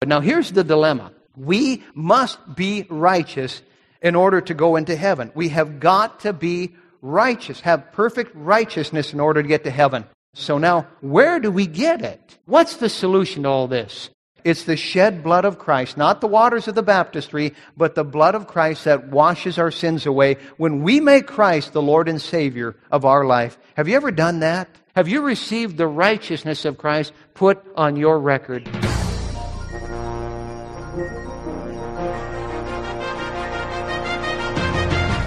But 0.00 0.08
now 0.08 0.20
here's 0.20 0.52
the 0.52 0.64
dilemma. 0.64 1.12
We 1.36 1.82
must 1.94 2.38
be 2.54 2.86
righteous 2.88 3.62
in 4.00 4.14
order 4.14 4.40
to 4.40 4.54
go 4.54 4.76
into 4.76 4.94
heaven. 4.94 5.32
We 5.34 5.48
have 5.48 5.80
got 5.80 6.20
to 6.20 6.32
be 6.32 6.74
righteous, 7.02 7.60
have 7.60 7.92
perfect 7.92 8.32
righteousness 8.34 9.12
in 9.12 9.20
order 9.20 9.42
to 9.42 9.48
get 9.48 9.64
to 9.64 9.70
heaven. 9.70 10.04
So 10.34 10.58
now, 10.58 10.86
where 11.00 11.40
do 11.40 11.50
we 11.50 11.66
get 11.66 12.02
it? 12.02 12.38
What's 12.46 12.76
the 12.76 12.88
solution 12.88 13.42
to 13.42 13.48
all 13.48 13.66
this? 13.66 14.10
It's 14.44 14.64
the 14.64 14.76
shed 14.76 15.24
blood 15.24 15.44
of 15.44 15.58
Christ, 15.58 15.96
not 15.96 16.20
the 16.20 16.28
waters 16.28 16.68
of 16.68 16.74
the 16.76 16.82
baptistry, 16.82 17.54
but 17.76 17.94
the 17.94 18.04
blood 18.04 18.34
of 18.34 18.46
Christ 18.46 18.84
that 18.84 19.08
washes 19.08 19.58
our 19.58 19.72
sins 19.72 20.06
away 20.06 20.36
when 20.56 20.82
we 20.82 21.00
make 21.00 21.26
Christ 21.26 21.72
the 21.72 21.82
Lord 21.82 22.08
and 22.08 22.22
Savior 22.22 22.76
of 22.90 23.04
our 23.04 23.24
life. 23.24 23.58
Have 23.76 23.88
you 23.88 23.96
ever 23.96 24.12
done 24.12 24.40
that? 24.40 24.68
Have 24.94 25.08
you 25.08 25.22
received 25.22 25.76
the 25.76 25.88
righteousness 25.88 26.64
of 26.64 26.78
Christ 26.78 27.12
put 27.34 27.64
on 27.76 27.96
your 27.96 28.18
record? 28.18 28.68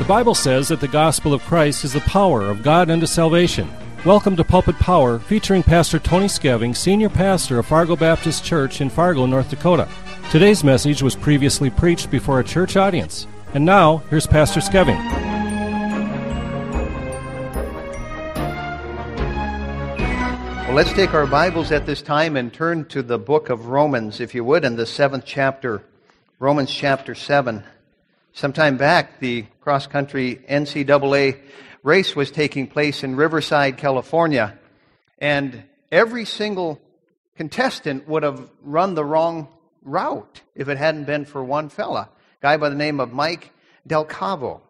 The 0.02 0.08
Bible 0.08 0.34
says 0.34 0.70
that 0.70 0.80
the 0.80 0.88
gospel 0.88 1.32
of 1.32 1.44
Christ 1.44 1.86
is 1.86 1.94
the 1.94 2.00
power 2.00 2.50
of 2.50 2.64
God 2.64 2.90
unto 2.90 3.06
salvation. 3.06 3.70
Welcome 4.04 4.36
to 4.38 4.44
Pulpit 4.44 4.76
Power, 4.78 5.20
featuring 5.20 5.62
Pastor 5.62 6.00
Tony 6.00 6.26
Skeving, 6.26 6.76
Senior 6.76 7.08
Pastor 7.08 7.60
of 7.60 7.68
Fargo 7.68 7.96
Baptist 7.96 8.44
Church 8.44 8.82
in 8.82 8.90
Fargo, 8.90 9.28
North 9.28 9.52
Dakota. 9.52 9.88
Today's 10.32 10.64
message 10.64 11.04
was 11.04 11.16
previously 11.16 11.70
preached 11.70 12.10
before 12.10 12.40
a 12.40 12.44
church 12.44 12.76
audience. 12.76 13.28
And 13.54 13.64
now, 13.64 13.98
here's 14.10 14.26
Pastor 14.26 14.60
Skeving. 14.60 14.98
Well, 20.66 20.74
let's 20.74 20.94
take 20.94 21.14
our 21.14 21.28
Bibles 21.28 21.72
at 21.72 21.86
this 21.86 22.02
time 22.02 22.38
and 22.38 22.52
turn 22.52 22.86
to 22.86 23.04
the 23.04 23.20
book 23.20 23.52
of 23.52 23.68
Romans, 23.68 24.20
if 24.20 24.34
you 24.34 24.44
would, 24.46 24.66
in 24.66 24.78
the 24.78 24.88
seventh 24.88 25.26
chapter, 25.28 25.84
Romans 26.40 26.74
chapter 26.74 27.14
7. 27.14 27.64
Sometime 28.34 28.78
back, 28.78 29.20
the 29.20 29.46
cross 29.60 29.88
country 29.88 30.40
NCAA 30.50 31.38
race 31.84 32.16
was 32.16 32.32
taking 32.32 32.66
place 32.66 33.04
in 33.04 33.18
Riverside, 33.18 33.78
California, 33.78 34.58
and 35.20 35.64
every 35.92 36.24
single 36.24 36.80
contestant 37.36 38.08
would 38.08 38.24
have 38.24 38.50
run 38.64 38.96
the 38.96 39.04
wrong 39.04 39.50
route 39.84 40.42
if 40.56 40.70
it 40.70 40.78
hadn't 40.78 41.06
been 41.06 41.26
for 41.26 41.44
one 41.44 41.68
fella, 41.68 42.10
guy 42.42 42.56
by 42.56 42.70
the 42.70 42.76
name 42.76 43.02
of 43.02 43.12
Mike 43.12 43.52
Delcavo. 43.88 44.62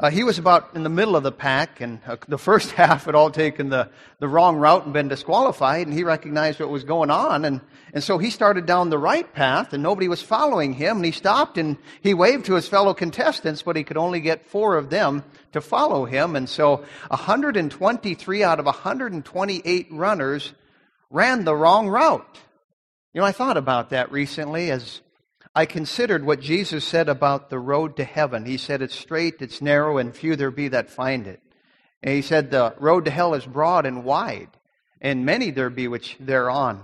Uh, 0.00 0.10
he 0.10 0.22
was 0.22 0.38
about 0.38 0.70
in 0.76 0.84
the 0.84 0.88
middle 0.88 1.16
of 1.16 1.24
the 1.24 1.32
pack, 1.32 1.80
and 1.80 1.98
uh, 2.06 2.16
the 2.28 2.38
first 2.38 2.70
half 2.72 3.06
had 3.06 3.16
all 3.16 3.30
taken 3.30 3.68
the, 3.68 3.88
the 4.20 4.28
wrong 4.28 4.56
route 4.56 4.84
and 4.84 4.92
been 4.92 5.08
disqualified, 5.08 5.86
and 5.86 5.94
he 5.94 6.04
recognized 6.04 6.60
what 6.60 6.68
was 6.68 6.84
going 6.84 7.10
on, 7.10 7.44
and, 7.44 7.60
and 7.92 8.04
so 8.04 8.16
he 8.16 8.30
started 8.30 8.64
down 8.64 8.90
the 8.90 8.98
right 8.98 9.32
path, 9.34 9.72
and 9.72 9.82
nobody 9.82 10.06
was 10.06 10.22
following 10.22 10.72
him, 10.72 10.98
and 10.98 11.04
he 11.04 11.10
stopped 11.10 11.58
and 11.58 11.76
he 12.00 12.14
waved 12.14 12.46
to 12.46 12.54
his 12.54 12.68
fellow 12.68 12.94
contestants, 12.94 13.62
but 13.62 13.74
he 13.74 13.82
could 13.82 13.96
only 13.96 14.20
get 14.20 14.46
four 14.46 14.76
of 14.76 14.88
them 14.88 15.24
to 15.52 15.60
follow 15.60 16.04
him, 16.04 16.36
and 16.36 16.48
so 16.48 16.84
123 17.08 18.44
out 18.44 18.60
of 18.60 18.66
128 18.66 19.88
runners 19.90 20.52
ran 21.10 21.44
the 21.44 21.56
wrong 21.56 21.88
route. 21.88 22.38
You 23.14 23.20
know, 23.20 23.26
I 23.26 23.32
thought 23.32 23.56
about 23.56 23.90
that 23.90 24.12
recently 24.12 24.70
as 24.70 25.00
I 25.58 25.66
considered 25.66 26.24
what 26.24 26.38
Jesus 26.38 26.84
said 26.84 27.08
about 27.08 27.50
the 27.50 27.58
road 27.58 27.96
to 27.96 28.04
heaven. 28.04 28.46
He 28.46 28.58
said 28.58 28.80
it's 28.80 28.94
straight, 28.94 29.42
it's 29.42 29.60
narrow, 29.60 29.98
and 29.98 30.14
few 30.14 30.36
there 30.36 30.52
be 30.52 30.68
that 30.68 30.88
find 30.88 31.26
it. 31.26 31.40
And 32.00 32.14
he 32.14 32.22
said 32.22 32.52
the 32.52 32.76
road 32.78 33.06
to 33.06 33.10
hell 33.10 33.34
is 33.34 33.44
broad 33.44 33.84
and 33.84 34.04
wide, 34.04 34.50
and 35.00 35.26
many 35.26 35.50
there 35.50 35.68
be 35.68 35.88
which 35.88 36.16
thereon. 36.20 36.80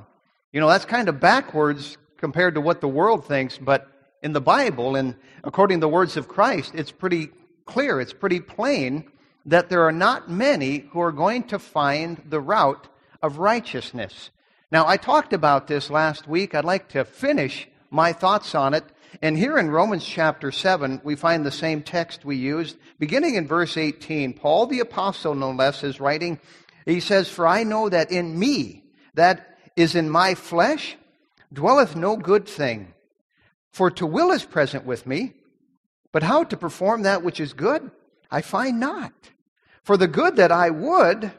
You 0.52 0.58
know, 0.58 0.66
that's 0.66 0.86
kind 0.86 1.08
of 1.08 1.20
backwards 1.20 1.98
compared 2.16 2.56
to 2.56 2.60
what 2.60 2.80
the 2.80 2.88
world 2.88 3.28
thinks, 3.28 3.58
but 3.58 3.86
in 4.24 4.32
the 4.32 4.40
Bible, 4.40 4.96
and 4.96 5.14
according 5.44 5.78
to 5.78 5.82
the 5.82 5.88
words 5.88 6.16
of 6.16 6.26
Christ, 6.26 6.72
it's 6.74 6.90
pretty 6.90 7.28
clear, 7.66 8.00
it's 8.00 8.12
pretty 8.12 8.40
plain 8.40 9.04
that 9.46 9.68
there 9.68 9.84
are 9.84 9.92
not 9.92 10.28
many 10.28 10.78
who 10.90 11.00
are 11.00 11.12
going 11.12 11.44
to 11.44 11.60
find 11.60 12.20
the 12.28 12.40
route 12.40 12.88
of 13.22 13.38
righteousness. 13.38 14.30
Now, 14.72 14.84
I 14.84 14.96
talked 14.96 15.32
about 15.32 15.68
this 15.68 15.90
last 15.90 16.26
week. 16.26 16.56
I'd 16.56 16.64
like 16.64 16.88
to 16.88 17.04
finish 17.04 17.68
my 17.90 18.12
thoughts 18.12 18.54
on 18.54 18.74
it. 18.74 18.84
And 19.22 19.36
here 19.36 19.58
in 19.58 19.70
Romans 19.70 20.04
chapter 20.04 20.50
7, 20.50 21.00
we 21.04 21.14
find 21.14 21.44
the 21.44 21.50
same 21.50 21.82
text 21.82 22.24
we 22.24 22.36
used. 22.36 22.76
Beginning 22.98 23.36
in 23.36 23.46
verse 23.46 23.76
18, 23.76 24.34
Paul 24.34 24.66
the 24.66 24.80
Apostle, 24.80 25.34
no 25.34 25.52
less, 25.52 25.84
is 25.84 26.00
writing, 26.00 26.40
he 26.84 27.00
says, 27.00 27.28
For 27.28 27.46
I 27.46 27.62
know 27.62 27.88
that 27.88 28.10
in 28.10 28.38
me, 28.38 28.82
that 29.14 29.58
is 29.76 29.94
in 29.94 30.10
my 30.10 30.34
flesh, 30.34 30.96
dwelleth 31.52 31.96
no 31.96 32.16
good 32.16 32.46
thing. 32.48 32.92
For 33.70 33.90
to 33.92 34.06
will 34.06 34.30
is 34.30 34.44
present 34.44 34.84
with 34.84 35.06
me, 35.06 35.32
but 36.12 36.22
how 36.22 36.44
to 36.44 36.56
perform 36.56 37.02
that 37.02 37.22
which 37.22 37.40
is 37.40 37.52
good, 37.52 37.90
I 38.30 38.40
find 38.40 38.78
not. 38.78 39.12
For 39.82 39.96
the 39.96 40.08
good 40.08 40.36
that 40.36 40.52
I 40.52 40.70
would, 40.70 41.32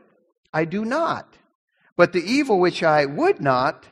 I 0.53 0.65
do 0.65 0.85
not. 0.85 1.33
But 1.95 2.13
the 2.13 2.23
evil 2.23 2.59
which 2.59 2.83
I 2.83 3.05
would 3.05 3.41
not, 3.41 3.85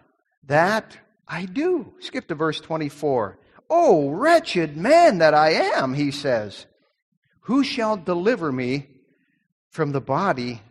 that 0.45 0.97
I 1.28 1.45
do. 1.45 1.94
Skip 2.00 2.28
to 2.28 2.35
verse 2.35 2.59
24. 2.59 3.38
Oh, 3.69 4.09
wretched 4.09 4.78
man 4.78 5.19
that 5.19 5.34
I 5.34 5.51
am, 5.51 5.94
he 5.94 6.11
says. 6.11 6.66
Who 7.41 7.63
shall 7.63 7.97
deliver 7.97 8.51
me 8.51 8.88
from 9.69 9.91
the 9.91 10.01
body 10.01 10.62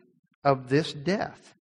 of 0.44 0.68
this 0.68 0.92
death? 0.92 1.54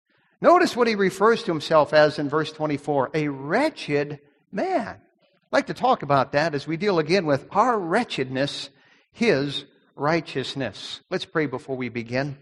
Notice 0.41 0.75
what 0.75 0.87
he 0.87 0.95
refers 0.95 1.43
to 1.43 1.51
himself 1.51 1.93
as 1.93 2.19
in 2.19 2.29
verse 2.29 2.51
24 2.51 3.11
a 3.13 3.27
wretched 3.27 4.19
man. 4.51 4.87
I'd 4.87 5.51
like 5.51 5.67
to 5.67 5.73
talk 5.73 6.03
about 6.03 6.33
that 6.33 6.55
as 6.55 6.67
we 6.67 6.77
deal 6.77 6.99
again 6.99 7.25
with 7.25 7.47
our 7.51 7.77
wretchedness, 7.77 8.69
his 9.11 9.65
righteousness. 9.95 11.01
Let's 11.09 11.25
pray 11.25 11.45
before 11.45 11.75
we 11.75 11.89
begin. 11.89 12.37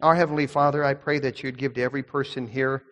Our 0.00 0.14
Heavenly 0.14 0.46
Father, 0.46 0.84
I 0.84 0.94
pray 0.94 1.18
that 1.20 1.42
you'd 1.42 1.58
give 1.58 1.74
to 1.74 1.82
every 1.82 2.02
person 2.02 2.46
here 2.46 2.82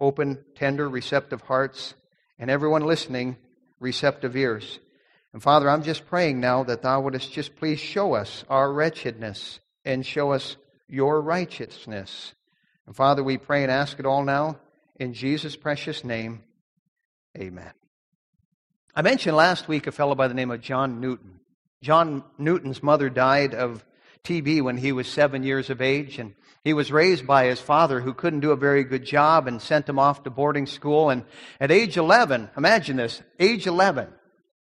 open, 0.00 0.38
tender, 0.54 0.88
receptive 0.88 1.42
hearts 1.42 1.94
and 2.40 2.50
everyone 2.50 2.82
listening 2.82 3.36
receptive 3.78 4.34
ears. 4.34 4.80
And 5.32 5.42
Father, 5.42 5.70
I'm 5.70 5.84
just 5.84 6.06
praying 6.06 6.40
now 6.40 6.64
that 6.64 6.82
Thou 6.82 7.02
wouldst 7.02 7.32
just 7.32 7.54
please 7.54 7.78
show 7.78 8.14
us 8.14 8.44
our 8.48 8.72
wretchedness 8.72 9.60
and 9.84 10.04
show 10.04 10.32
us 10.32 10.56
your 10.88 11.20
righteousness. 11.20 12.34
And 12.86 12.96
Father, 12.96 13.22
we 13.22 13.38
pray 13.38 13.62
and 13.62 13.70
ask 13.70 14.00
it 14.00 14.06
all 14.06 14.24
now 14.24 14.58
in 14.98 15.12
Jesus' 15.12 15.54
precious 15.54 16.02
name. 16.02 16.42
Amen. 17.38 17.72
I 18.96 19.02
mentioned 19.02 19.36
last 19.36 19.68
week 19.68 19.86
a 19.86 19.92
fellow 19.92 20.16
by 20.16 20.26
the 20.26 20.34
name 20.34 20.50
of 20.50 20.60
John 20.60 20.98
Newton. 20.98 21.38
John 21.82 22.24
Newton's 22.38 22.82
mother 22.82 23.08
died 23.08 23.54
of 23.54 23.84
TB 24.24 24.62
when 24.62 24.76
he 24.76 24.92
was 24.92 25.06
seven 25.06 25.44
years 25.44 25.70
of 25.70 25.80
age, 25.80 26.18
and 26.18 26.34
he 26.64 26.72
was 26.74 26.92
raised 26.92 27.26
by 27.26 27.46
his 27.46 27.60
father 27.60 28.00
who 28.00 28.12
couldn't 28.12 28.40
do 28.40 28.52
a 28.52 28.56
very 28.56 28.84
good 28.84 29.04
job 29.04 29.46
and 29.46 29.62
sent 29.62 29.88
him 29.88 29.98
off 29.98 30.24
to 30.24 30.30
boarding 30.30 30.66
school. 30.66 31.08
And 31.08 31.24
at 31.58 31.70
age 31.70 31.96
11, 31.96 32.50
imagine 32.56 32.96
this, 32.96 33.22
age 33.38 33.66
11, 33.66 34.08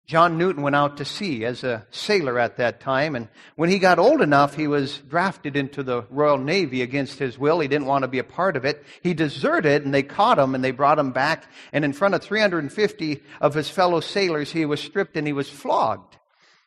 John 0.06 0.38
Newton 0.38 0.62
went 0.62 0.76
out 0.76 0.98
to 0.98 1.04
sea 1.04 1.44
as 1.44 1.64
a 1.64 1.84
sailor 1.90 2.38
at 2.38 2.58
that 2.58 2.80
time. 2.80 3.16
And 3.16 3.28
when 3.56 3.70
he 3.70 3.80
got 3.80 3.98
old 3.98 4.20
enough, 4.20 4.54
he 4.54 4.68
was 4.68 4.98
drafted 4.98 5.56
into 5.56 5.82
the 5.82 6.02
Royal 6.10 6.38
Navy 6.38 6.82
against 6.82 7.18
his 7.18 7.36
will. 7.36 7.58
He 7.58 7.66
didn't 7.66 7.88
want 7.88 8.02
to 8.02 8.08
be 8.08 8.20
a 8.20 8.24
part 8.24 8.56
of 8.56 8.64
it. 8.64 8.84
He 9.02 9.14
deserted 9.14 9.84
and 9.84 9.92
they 9.92 10.04
caught 10.04 10.38
him 10.38 10.54
and 10.54 10.62
they 10.62 10.70
brought 10.70 11.00
him 11.00 11.10
back. 11.10 11.50
And 11.72 11.84
in 11.84 11.92
front 11.92 12.14
of 12.14 12.22
350 12.22 13.22
of 13.40 13.54
his 13.54 13.68
fellow 13.68 14.00
sailors, 14.00 14.52
he 14.52 14.64
was 14.64 14.80
stripped 14.80 15.16
and 15.16 15.26
he 15.26 15.32
was 15.32 15.50
flogged. 15.50 16.15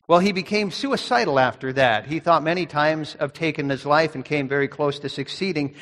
Well, 0.09 0.17
he 0.17 0.31
became 0.31 0.71
suicidal 0.71 1.37
after 1.37 1.71
that. 1.73 2.07
He 2.07 2.19
thought 2.19 2.41
many 2.41 2.65
times 2.65 3.13
of 3.19 3.31
taking 3.31 3.69
his 3.69 3.85
life 3.85 4.15
and 4.15 4.25
came 4.25 4.47
very 4.47 4.67
close 4.67 4.97
to 5.01 5.07
succeeding. 5.07 5.75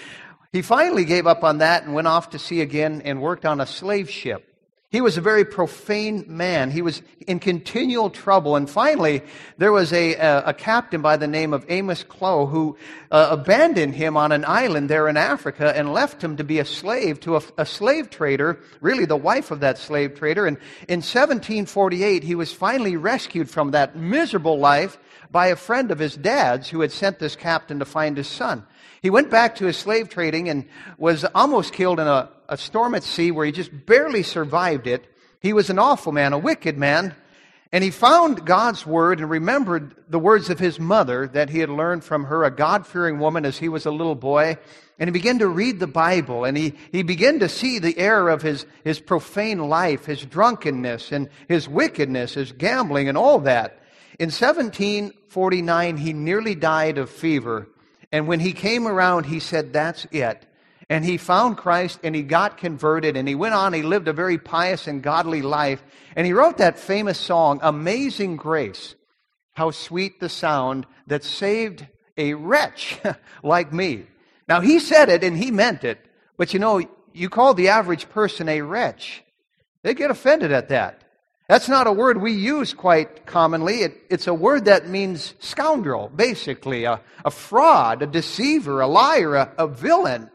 He 0.51 0.61
finally 0.61 1.05
gave 1.05 1.25
up 1.25 1.45
on 1.45 1.59
that 1.59 1.83
and 1.83 1.93
went 1.93 2.09
off 2.09 2.31
to 2.31 2.39
sea 2.39 2.59
again 2.59 3.01
and 3.05 3.21
worked 3.21 3.45
on 3.45 3.61
a 3.61 3.65
slave 3.65 4.09
ship. 4.09 4.56
He 4.97 5.01
was 5.01 5.15
a 5.15 5.21
very 5.21 5.45
profane 5.45 6.25
man. 6.25 6.71
He 6.71 6.81
was 6.81 7.03
in 7.27 7.37
continual 7.37 8.09
trouble. 8.09 8.55
And 8.55 8.67
finally, 8.67 9.21
there 9.59 9.71
was 9.71 9.93
a, 9.93 10.15
a, 10.15 10.45
a 10.47 10.53
captain 10.55 11.03
by 11.03 11.17
the 11.17 11.27
name 11.27 11.53
of 11.53 11.63
Amos 11.69 12.01
Clow 12.01 12.47
who 12.47 12.75
uh, 13.11 13.27
abandoned 13.29 13.93
him 13.93 14.17
on 14.17 14.31
an 14.31 14.43
island 14.43 14.89
there 14.89 15.07
in 15.07 15.15
Africa 15.15 15.71
and 15.77 15.93
left 15.93 16.23
him 16.23 16.37
to 16.37 16.43
be 16.43 16.57
a 16.57 16.65
slave 16.65 17.19
to 17.19 17.35
a, 17.35 17.43
a 17.59 17.65
slave 17.67 18.09
trader, 18.09 18.59
really 18.81 19.05
the 19.05 19.15
wife 19.15 19.51
of 19.51 19.59
that 19.59 19.77
slave 19.77 20.15
trader. 20.15 20.47
And 20.47 20.57
in 20.87 21.01
1748, 21.01 22.23
he 22.23 22.33
was 22.33 22.51
finally 22.51 22.97
rescued 22.97 23.51
from 23.51 23.69
that 23.71 23.95
miserable 23.95 24.57
life 24.57 24.97
by 25.29 25.49
a 25.49 25.55
friend 25.55 25.91
of 25.91 25.99
his 25.99 26.17
dad's 26.17 26.69
who 26.69 26.81
had 26.81 26.91
sent 26.91 27.19
this 27.19 27.35
captain 27.35 27.77
to 27.77 27.85
find 27.85 28.17
his 28.17 28.27
son. 28.27 28.65
He 29.01 29.09
went 29.09 29.29
back 29.29 29.55
to 29.55 29.65
his 29.65 29.77
slave 29.77 30.09
trading 30.09 30.49
and 30.49 30.65
was 30.97 31.25
almost 31.35 31.73
killed 31.73 31.99
in 31.99 32.07
a, 32.07 32.29
a 32.49 32.57
storm 32.57 32.95
at 32.95 33.03
sea 33.03 33.31
where 33.31 33.45
he 33.45 33.51
just 33.51 33.85
barely 33.85 34.23
survived 34.23 34.87
it. 34.87 35.05
He 35.39 35.53
was 35.53 35.69
an 35.69 35.79
awful 35.79 36.11
man, 36.11 36.33
a 36.33 36.37
wicked 36.37 36.77
man. 36.77 37.15
And 37.71 37.83
he 37.83 37.91
found 37.91 38.45
God's 38.45 38.85
word 38.85 39.19
and 39.19 39.29
remembered 39.29 39.93
the 40.09 40.19
words 40.19 40.49
of 40.49 40.57
his 40.57 40.79
mother 40.79 41.27
that 41.27 41.49
he 41.49 41.59
had 41.59 41.69
learned 41.69 42.03
from 42.03 42.25
her, 42.25 42.43
a 42.43 42.51
God 42.51 42.87
fearing 42.87 43.19
woman, 43.19 43.45
as 43.45 43.57
he 43.57 43.67
was 43.67 43.85
a 43.85 43.91
little 43.91 44.15
boy. 44.15 44.57
And 44.97 45.09
he 45.09 45.11
began 45.11 45.39
to 45.39 45.47
read 45.47 45.79
the 45.79 45.87
Bible 45.87 46.45
and 46.45 46.57
he, 46.57 46.73
he 46.91 47.03
began 47.03 47.39
to 47.39 47.49
see 47.49 47.77
the 47.77 47.97
error 47.97 48.29
of 48.29 48.41
his, 48.41 48.65
his 48.83 48.99
profane 48.99 49.67
life, 49.67 50.05
his 50.05 50.25
drunkenness 50.25 51.11
and 51.11 51.29
his 51.47 51.67
wickedness, 51.67 52.35
his 52.35 52.53
gambling 52.53 53.09
and 53.09 53.17
all 53.17 53.39
that. 53.39 53.79
In 54.17 54.27
1749, 54.27 55.97
he 55.97 56.13
nearly 56.13 56.55
died 56.55 56.97
of 56.97 57.09
fever. 57.09 57.67
And 58.11 58.27
when 58.27 58.39
he 58.39 58.53
came 58.53 58.87
around, 58.87 59.25
he 59.25 59.39
said, 59.39 59.73
That's 59.73 60.05
it. 60.11 60.45
And 60.89 61.03
he 61.03 61.17
found 61.17 61.57
Christ 61.57 61.99
and 62.03 62.15
he 62.15 62.23
got 62.23 62.57
converted 62.57 63.17
and 63.17 63.27
he 63.27 63.35
went 63.35 63.53
on. 63.53 63.73
He 63.73 63.81
lived 63.81 64.07
a 64.07 64.13
very 64.13 64.37
pious 64.37 64.87
and 64.87 65.03
godly 65.03 65.41
life. 65.41 65.83
And 66.15 66.25
he 66.25 66.31
wrote 66.31 66.57
that 66.57 66.79
famous 66.79 67.19
song, 67.19 67.59
Amazing 67.61 68.37
Grace. 68.37 68.95
How 69.53 69.71
sweet 69.71 70.19
the 70.19 70.29
sound 70.29 70.85
that 71.07 71.23
saved 71.23 71.85
a 72.15 72.35
wretch 72.35 72.99
like 73.43 73.73
me. 73.73 74.05
Now 74.47 74.61
he 74.61 74.79
said 74.79 75.09
it 75.09 75.23
and 75.23 75.37
he 75.37 75.51
meant 75.51 75.83
it. 75.83 75.99
But 76.37 76.53
you 76.53 76.59
know, 76.59 76.81
you 77.13 77.29
call 77.29 77.53
the 77.53 77.69
average 77.69 78.09
person 78.09 78.47
a 78.47 78.61
wretch. 78.61 79.23
They 79.83 79.93
get 79.93 80.11
offended 80.11 80.51
at 80.51 80.69
that. 80.69 81.03
That's 81.47 81.69
not 81.69 81.87
a 81.87 81.93
word 81.93 82.21
we 82.21 82.33
use 82.33 82.73
quite 82.73 83.25
commonly. 83.25 83.81
It, 83.81 84.01
it's 84.09 84.27
a 84.27 84.33
word 84.33 84.65
that 84.65 84.89
means 84.89 85.33
scoundrel, 85.39 86.11
basically, 86.13 86.83
a, 86.83 86.99
a 87.23 87.31
fraud, 87.31 88.01
a 88.01 88.07
deceiver, 88.07 88.81
a 88.81 88.87
liar, 88.87 89.35
a, 89.35 89.53
a 89.57 89.67
villain. 89.67 90.29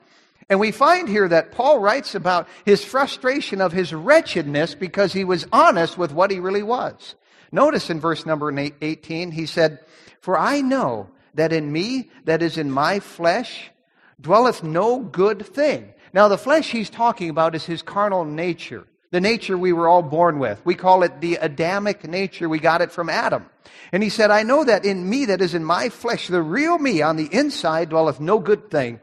And 0.48 0.58
we 0.58 0.72
find 0.72 1.08
here 1.08 1.28
that 1.28 1.52
Paul 1.52 1.80
writes 1.80 2.14
about 2.14 2.48
his 2.64 2.82
frustration 2.82 3.60
of 3.60 3.72
his 3.72 3.92
wretchedness 3.92 4.74
because 4.74 5.12
he 5.12 5.24
was 5.24 5.46
honest 5.52 5.98
with 5.98 6.12
what 6.12 6.30
he 6.30 6.40
really 6.40 6.62
was. 6.62 7.14
Notice 7.50 7.90
in 7.90 8.00
verse 8.00 8.24
number 8.24 8.50
18, 8.80 9.32
he 9.32 9.44
said, 9.44 9.80
For 10.20 10.38
I 10.38 10.62
know 10.62 11.10
that 11.34 11.52
in 11.52 11.70
me, 11.70 12.10
that 12.24 12.40
is 12.40 12.56
in 12.56 12.70
my 12.70 13.00
flesh, 13.00 13.70
dwelleth 14.18 14.62
no 14.62 15.00
good 15.00 15.44
thing. 15.44 15.92
Now, 16.14 16.28
the 16.28 16.38
flesh 16.38 16.70
he's 16.70 16.90
talking 16.90 17.28
about 17.28 17.54
is 17.54 17.66
his 17.66 17.82
carnal 17.82 18.24
nature 18.24 18.86
the 19.12 19.20
nature 19.20 19.56
we 19.56 19.72
were 19.72 19.86
all 19.86 20.02
born 20.02 20.38
with. 20.38 20.60
We 20.64 20.74
call 20.74 21.02
it 21.04 21.20
the 21.20 21.36
Adamic 21.36 22.08
nature. 22.08 22.48
We 22.48 22.58
got 22.58 22.80
it 22.80 22.90
from 22.90 23.08
Adam. 23.08 23.46
And 23.92 24.02
he 24.02 24.08
said, 24.08 24.30
I 24.30 24.42
know 24.42 24.64
that 24.64 24.86
in 24.86 25.08
me, 25.08 25.26
that 25.26 25.42
is 25.42 25.54
in 25.54 25.64
my 25.64 25.90
flesh, 25.90 26.28
the 26.28 26.42
real 26.42 26.78
me 26.78 27.02
on 27.02 27.16
the 27.16 27.32
inside 27.32 27.90
dwelleth 27.90 28.20
no 28.20 28.38
good 28.38 28.70
thing. 28.70 29.00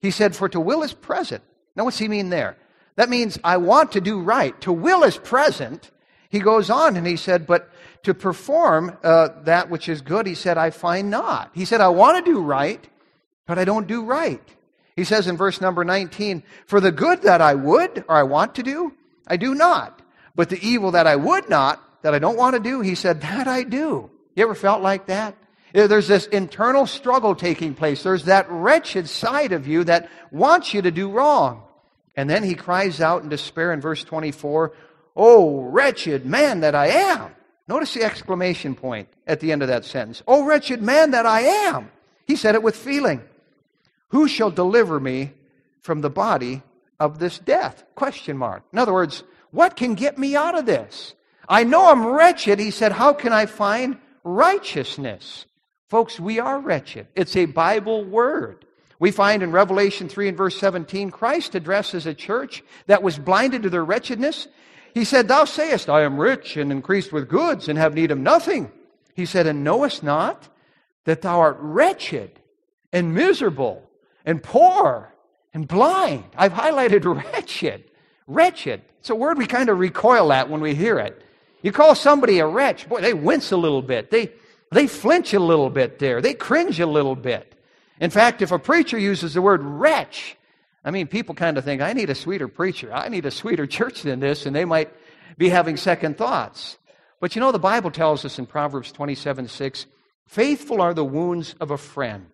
He 0.00 0.10
said, 0.10 0.34
For 0.34 0.48
to 0.48 0.60
will 0.60 0.82
is 0.82 0.92
present. 0.92 1.44
Now, 1.76 1.84
what's 1.84 1.98
he 1.98 2.08
mean 2.08 2.28
there? 2.28 2.56
That 2.96 3.08
means 3.08 3.38
I 3.42 3.56
want 3.58 3.92
to 3.92 4.00
do 4.00 4.20
right. 4.20 4.60
To 4.62 4.72
will 4.72 5.04
is 5.04 5.16
present. 5.16 5.90
He 6.28 6.40
goes 6.40 6.68
on 6.68 6.96
and 6.96 7.06
he 7.06 7.16
said, 7.16 7.46
But 7.46 7.70
to 8.02 8.14
perform 8.14 8.98
uh, 9.04 9.28
that 9.44 9.70
which 9.70 9.88
is 9.88 10.00
good, 10.00 10.26
he 10.26 10.34
said, 10.34 10.58
I 10.58 10.70
find 10.70 11.08
not. 11.08 11.52
He 11.54 11.64
said, 11.64 11.80
I 11.80 11.88
want 11.88 12.22
to 12.22 12.32
do 12.32 12.40
right, 12.40 12.84
but 13.46 13.60
I 13.60 13.64
don't 13.64 13.86
do 13.86 14.04
right. 14.04 14.42
He 14.96 15.04
says 15.04 15.28
in 15.28 15.36
verse 15.36 15.60
number 15.60 15.84
19, 15.84 16.42
For 16.66 16.80
the 16.80 16.90
good 16.90 17.22
that 17.22 17.40
I 17.40 17.54
would 17.54 18.04
or 18.08 18.16
I 18.16 18.24
want 18.24 18.56
to 18.56 18.64
do, 18.64 18.92
I 19.32 19.36
do 19.38 19.54
not. 19.54 20.02
But 20.34 20.50
the 20.50 20.62
evil 20.62 20.90
that 20.90 21.06
I 21.06 21.16
would 21.16 21.48
not, 21.48 21.82
that 22.02 22.12
I 22.12 22.18
don't 22.18 22.36
want 22.36 22.54
to 22.54 22.60
do, 22.60 22.82
he 22.82 22.94
said, 22.94 23.22
that 23.22 23.48
I 23.48 23.62
do. 23.62 24.10
You 24.34 24.44
ever 24.44 24.54
felt 24.54 24.82
like 24.82 25.06
that? 25.06 25.34
There's 25.72 26.06
this 26.06 26.26
internal 26.26 26.86
struggle 26.86 27.34
taking 27.34 27.72
place. 27.72 28.02
There's 28.02 28.26
that 28.26 28.50
wretched 28.50 29.08
side 29.08 29.52
of 29.52 29.66
you 29.66 29.84
that 29.84 30.10
wants 30.30 30.74
you 30.74 30.82
to 30.82 30.90
do 30.90 31.10
wrong. 31.10 31.62
And 32.14 32.28
then 32.28 32.44
he 32.44 32.54
cries 32.54 33.00
out 33.00 33.22
in 33.22 33.30
despair 33.30 33.72
in 33.72 33.80
verse 33.80 34.04
24, 34.04 34.74
Oh, 35.16 35.62
wretched 35.62 36.26
man 36.26 36.60
that 36.60 36.74
I 36.74 36.88
am. 36.88 37.34
Notice 37.66 37.94
the 37.94 38.02
exclamation 38.02 38.74
point 38.74 39.08
at 39.26 39.40
the 39.40 39.50
end 39.50 39.62
of 39.62 39.68
that 39.68 39.86
sentence. 39.86 40.22
Oh, 40.28 40.44
wretched 40.44 40.82
man 40.82 41.12
that 41.12 41.24
I 41.24 41.40
am. 41.40 41.90
He 42.26 42.36
said 42.36 42.54
it 42.54 42.62
with 42.62 42.76
feeling. 42.76 43.22
Who 44.08 44.28
shall 44.28 44.50
deliver 44.50 45.00
me 45.00 45.32
from 45.80 46.02
the 46.02 46.10
body 46.10 46.62
of 47.02 47.18
this 47.18 47.40
death? 47.40 47.84
Question 47.96 48.38
mark. 48.38 48.62
In 48.72 48.78
other 48.78 48.92
words, 48.92 49.24
what 49.50 49.74
can 49.74 49.94
get 49.94 50.18
me 50.18 50.36
out 50.36 50.56
of 50.56 50.66
this? 50.66 51.14
I 51.48 51.64
know 51.64 51.90
I'm 51.90 52.06
wretched. 52.06 52.60
He 52.60 52.70
said, 52.70 52.92
How 52.92 53.12
can 53.12 53.32
I 53.32 53.46
find 53.46 53.98
righteousness? 54.22 55.46
Folks, 55.88 56.20
we 56.20 56.38
are 56.38 56.60
wretched. 56.60 57.08
It's 57.16 57.36
a 57.36 57.46
Bible 57.46 58.04
word. 58.04 58.64
We 59.00 59.10
find 59.10 59.42
in 59.42 59.50
Revelation 59.50 60.08
3 60.08 60.28
and 60.28 60.36
verse 60.36 60.56
17, 60.58 61.10
Christ 61.10 61.56
addresses 61.56 62.06
a 62.06 62.14
church 62.14 62.62
that 62.86 63.02
was 63.02 63.18
blinded 63.18 63.64
to 63.64 63.70
their 63.70 63.84
wretchedness. 63.84 64.46
He 64.94 65.04
said, 65.04 65.26
Thou 65.26 65.44
sayest, 65.44 65.90
I 65.90 66.02
am 66.02 66.18
rich 66.18 66.56
and 66.56 66.70
increased 66.70 67.12
with 67.12 67.28
goods 67.28 67.68
and 67.68 67.78
have 67.78 67.94
need 67.94 68.12
of 68.12 68.18
nothing. 68.18 68.70
He 69.14 69.26
said, 69.26 69.48
And 69.48 69.64
knowest 69.64 70.04
not 70.04 70.48
that 71.04 71.22
thou 71.22 71.40
art 71.40 71.56
wretched 71.58 72.38
and 72.92 73.12
miserable 73.12 73.82
and 74.24 74.40
poor 74.40 75.11
and 75.54 75.66
blind. 75.66 76.24
I've 76.36 76.52
highlighted 76.52 77.04
wretched. 77.32 77.84
Wretched. 78.26 78.82
It's 79.00 79.10
a 79.10 79.14
word 79.14 79.38
we 79.38 79.46
kind 79.46 79.68
of 79.68 79.78
recoil 79.78 80.32
at 80.32 80.48
when 80.48 80.60
we 80.60 80.74
hear 80.74 80.98
it. 80.98 81.22
You 81.62 81.72
call 81.72 81.94
somebody 81.94 82.38
a 82.38 82.46
wretch, 82.46 82.88
boy, 82.88 83.00
they 83.00 83.14
wince 83.14 83.52
a 83.52 83.56
little 83.56 83.82
bit. 83.82 84.10
They, 84.10 84.32
they 84.70 84.86
flinch 84.86 85.32
a 85.32 85.40
little 85.40 85.70
bit 85.70 85.98
there. 85.98 86.20
They 86.20 86.34
cringe 86.34 86.80
a 86.80 86.86
little 86.86 87.14
bit. 87.14 87.54
In 88.00 88.10
fact, 88.10 88.42
if 88.42 88.50
a 88.50 88.58
preacher 88.58 88.98
uses 88.98 89.34
the 89.34 89.42
word 89.42 89.62
wretch, 89.62 90.36
I 90.84 90.90
mean, 90.90 91.06
people 91.06 91.34
kind 91.34 91.56
of 91.56 91.64
think, 91.64 91.82
I 91.82 91.92
need 91.92 92.10
a 92.10 92.14
sweeter 92.14 92.48
preacher. 92.48 92.92
I 92.92 93.08
need 93.08 93.26
a 93.26 93.30
sweeter 93.30 93.66
church 93.66 94.02
than 94.02 94.18
this, 94.18 94.46
and 94.46 94.56
they 94.56 94.64
might 94.64 94.90
be 95.38 95.48
having 95.48 95.76
second 95.76 96.18
thoughts. 96.18 96.78
But 97.20 97.36
you 97.36 97.40
know, 97.40 97.52
the 97.52 97.58
Bible 97.60 97.92
tells 97.92 98.24
us 98.24 98.38
in 98.38 98.46
Proverbs 98.46 98.90
27 98.90 99.46
6, 99.46 99.86
faithful 100.26 100.82
are 100.82 100.94
the 100.94 101.04
wounds 101.04 101.54
of 101.60 101.70
a 101.70 101.78
friend, 101.78 102.26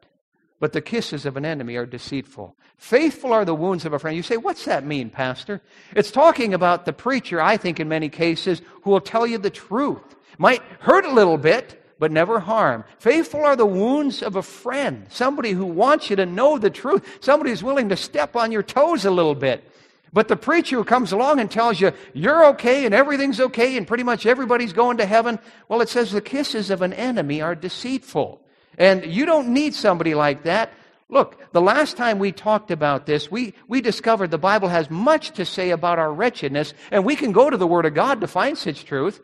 but 0.60 0.72
the 0.72 0.80
kisses 0.80 1.24
of 1.24 1.36
an 1.36 1.44
enemy 1.44 1.76
are 1.76 1.86
deceitful. 1.86 2.56
Faithful 2.76 3.32
are 3.32 3.44
the 3.44 3.54
wounds 3.54 3.84
of 3.84 3.92
a 3.92 3.98
friend. 3.98 4.16
You 4.16 4.22
say, 4.22 4.36
what's 4.36 4.64
that 4.64 4.84
mean, 4.84 5.10
Pastor? 5.10 5.60
It's 5.94 6.10
talking 6.10 6.54
about 6.54 6.84
the 6.84 6.92
preacher, 6.92 7.40
I 7.40 7.56
think, 7.56 7.80
in 7.80 7.88
many 7.88 8.08
cases, 8.08 8.62
who 8.82 8.90
will 8.90 9.00
tell 9.00 9.26
you 9.26 9.38
the 9.38 9.50
truth. 9.50 10.16
Might 10.38 10.62
hurt 10.80 11.04
a 11.04 11.12
little 11.12 11.38
bit, 11.38 11.84
but 11.98 12.12
never 12.12 12.38
harm. 12.38 12.84
Faithful 12.98 13.44
are 13.44 13.56
the 13.56 13.66
wounds 13.66 14.22
of 14.22 14.36
a 14.36 14.42
friend, 14.42 15.06
somebody 15.10 15.50
who 15.50 15.66
wants 15.66 16.10
you 16.10 16.16
to 16.16 16.26
know 16.26 16.58
the 16.58 16.70
truth, 16.70 17.18
somebody 17.20 17.50
who's 17.50 17.62
willing 17.62 17.88
to 17.88 17.96
step 17.96 18.36
on 18.36 18.52
your 18.52 18.62
toes 18.62 19.04
a 19.04 19.10
little 19.10 19.34
bit. 19.34 19.64
But 20.12 20.28
the 20.28 20.36
preacher 20.36 20.76
who 20.76 20.84
comes 20.84 21.12
along 21.12 21.38
and 21.40 21.50
tells 21.50 21.80
you 21.80 21.92
you're 22.14 22.46
okay 22.50 22.86
and 22.86 22.94
everything's 22.94 23.40
okay 23.40 23.76
and 23.76 23.86
pretty 23.86 24.04
much 24.04 24.24
everybody's 24.24 24.72
going 24.72 24.96
to 24.98 25.06
heaven, 25.06 25.38
well, 25.68 25.80
it 25.80 25.88
says 25.88 26.12
the 26.12 26.20
kisses 26.20 26.70
of 26.70 26.82
an 26.82 26.92
enemy 26.92 27.42
are 27.42 27.54
deceitful. 27.54 28.40
And 28.78 29.04
you 29.04 29.26
don't 29.26 29.48
need 29.48 29.74
somebody 29.74 30.14
like 30.14 30.44
that. 30.44 30.72
Look, 31.10 31.52
the 31.52 31.60
last 31.60 31.96
time 31.96 32.18
we 32.18 32.32
talked 32.32 32.70
about 32.70 33.06
this, 33.06 33.30
we, 33.30 33.54
we 33.66 33.80
discovered 33.80 34.30
the 34.30 34.38
Bible 34.38 34.68
has 34.68 34.90
much 34.90 35.32
to 35.32 35.44
say 35.44 35.70
about 35.70 35.98
our 35.98 36.12
wretchedness, 36.12 36.74
and 36.90 37.04
we 37.04 37.16
can 37.16 37.32
go 37.32 37.50
to 37.50 37.56
the 37.56 37.66
Word 37.66 37.86
of 37.86 37.94
God 37.94 38.20
to 38.20 38.26
find 38.26 38.56
such 38.56 38.84
truth. 38.84 39.20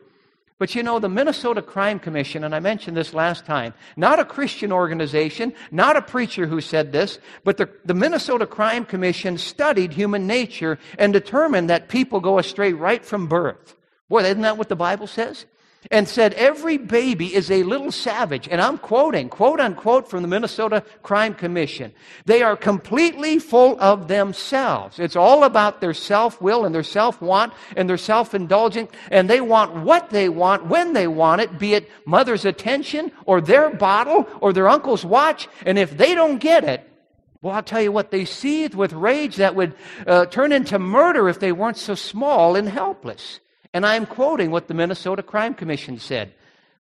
But 0.57 0.73
you 0.73 0.83
know, 0.83 0.99
the 0.99 1.09
Minnesota 1.09 1.61
Crime 1.61 1.99
Commission, 1.99 2.43
and 2.43 2.55
I 2.55 2.59
mentioned 2.59 2.95
this 2.95 3.13
last 3.13 3.45
time, 3.45 3.73
not 3.97 4.19
a 4.19 4.25
Christian 4.25 4.71
organization, 4.71 5.53
not 5.69 5.97
a 5.97 6.01
preacher 6.01 6.47
who 6.47 6.61
said 6.61 6.91
this, 6.91 7.19
but 7.43 7.57
the, 7.57 7.69
the 7.83 7.93
Minnesota 7.93 8.47
Crime 8.47 8.85
Commission 8.85 9.37
studied 9.37 9.93
human 9.93 10.25
nature 10.25 10.79
and 10.97 11.11
determined 11.11 11.69
that 11.69 11.89
people 11.89 12.19
go 12.21 12.39
astray 12.39 12.71
right 12.71 13.03
from 13.03 13.27
birth. 13.27 13.75
Boy, 14.07 14.23
isn't 14.23 14.41
that 14.41 14.57
what 14.57 14.69
the 14.69 14.75
Bible 14.77 15.07
says? 15.07 15.45
And 15.91 16.07
said 16.07 16.33
every 16.33 16.77
baby 16.77 17.33
is 17.33 17.51
a 17.51 17.63
little 17.63 17.91
savage. 17.91 18.47
And 18.49 18.61
I'm 18.61 18.77
quoting, 18.77 19.29
quote 19.29 19.59
unquote, 19.59 20.09
from 20.09 20.21
the 20.21 20.27
Minnesota 20.27 20.83
Crime 21.03 21.33
Commission. 21.33 21.93
They 22.25 22.41
are 22.41 22.55
completely 22.55 23.39
full 23.39 23.79
of 23.79 24.07
themselves. 24.07 24.99
It's 24.99 25.15
all 25.15 25.43
about 25.43 25.81
their 25.81 25.93
self 25.93 26.41
will 26.41 26.65
and 26.65 26.73
their 26.73 26.83
self 26.83 27.21
want 27.21 27.53
and 27.75 27.89
their 27.89 27.97
self 27.97 28.33
indulgent. 28.33 28.91
And 29.11 29.29
they 29.29 29.41
want 29.41 29.75
what 29.83 30.09
they 30.09 30.29
want 30.29 30.67
when 30.67 30.93
they 30.93 31.07
want 31.07 31.41
it, 31.41 31.59
be 31.59 31.73
it 31.73 31.89
mother's 32.05 32.45
attention 32.45 33.11
or 33.25 33.41
their 33.41 33.69
bottle 33.69 34.27
or 34.41 34.53
their 34.53 34.67
uncle's 34.67 35.05
watch. 35.05 35.47
And 35.65 35.77
if 35.77 35.97
they 35.97 36.15
don't 36.15 36.39
get 36.39 36.63
it, 36.63 36.89
well, 37.41 37.53
I'll 37.53 37.63
tell 37.63 37.81
you 37.81 37.91
what, 37.91 38.09
they 38.09 38.25
seethe 38.25 38.73
with 38.73 38.91
rage 38.93 39.35
that 39.35 39.53
would 39.53 39.75
uh, 40.07 40.25
turn 40.25 40.51
into 40.51 40.79
murder 40.79 41.29
if 41.29 41.39
they 41.39 41.51
weren't 41.51 41.77
so 41.77 41.93
small 41.93 42.55
and 42.55 42.67
helpless. 42.67 43.39
And 43.75 43.85
I'm 43.85 44.05
quoting 44.05 44.51
what 44.51 44.69
the 44.69 44.73
Minnesota 44.73 45.21
Crime 45.21 45.53
Commission 45.53 45.99
said. 45.99 46.33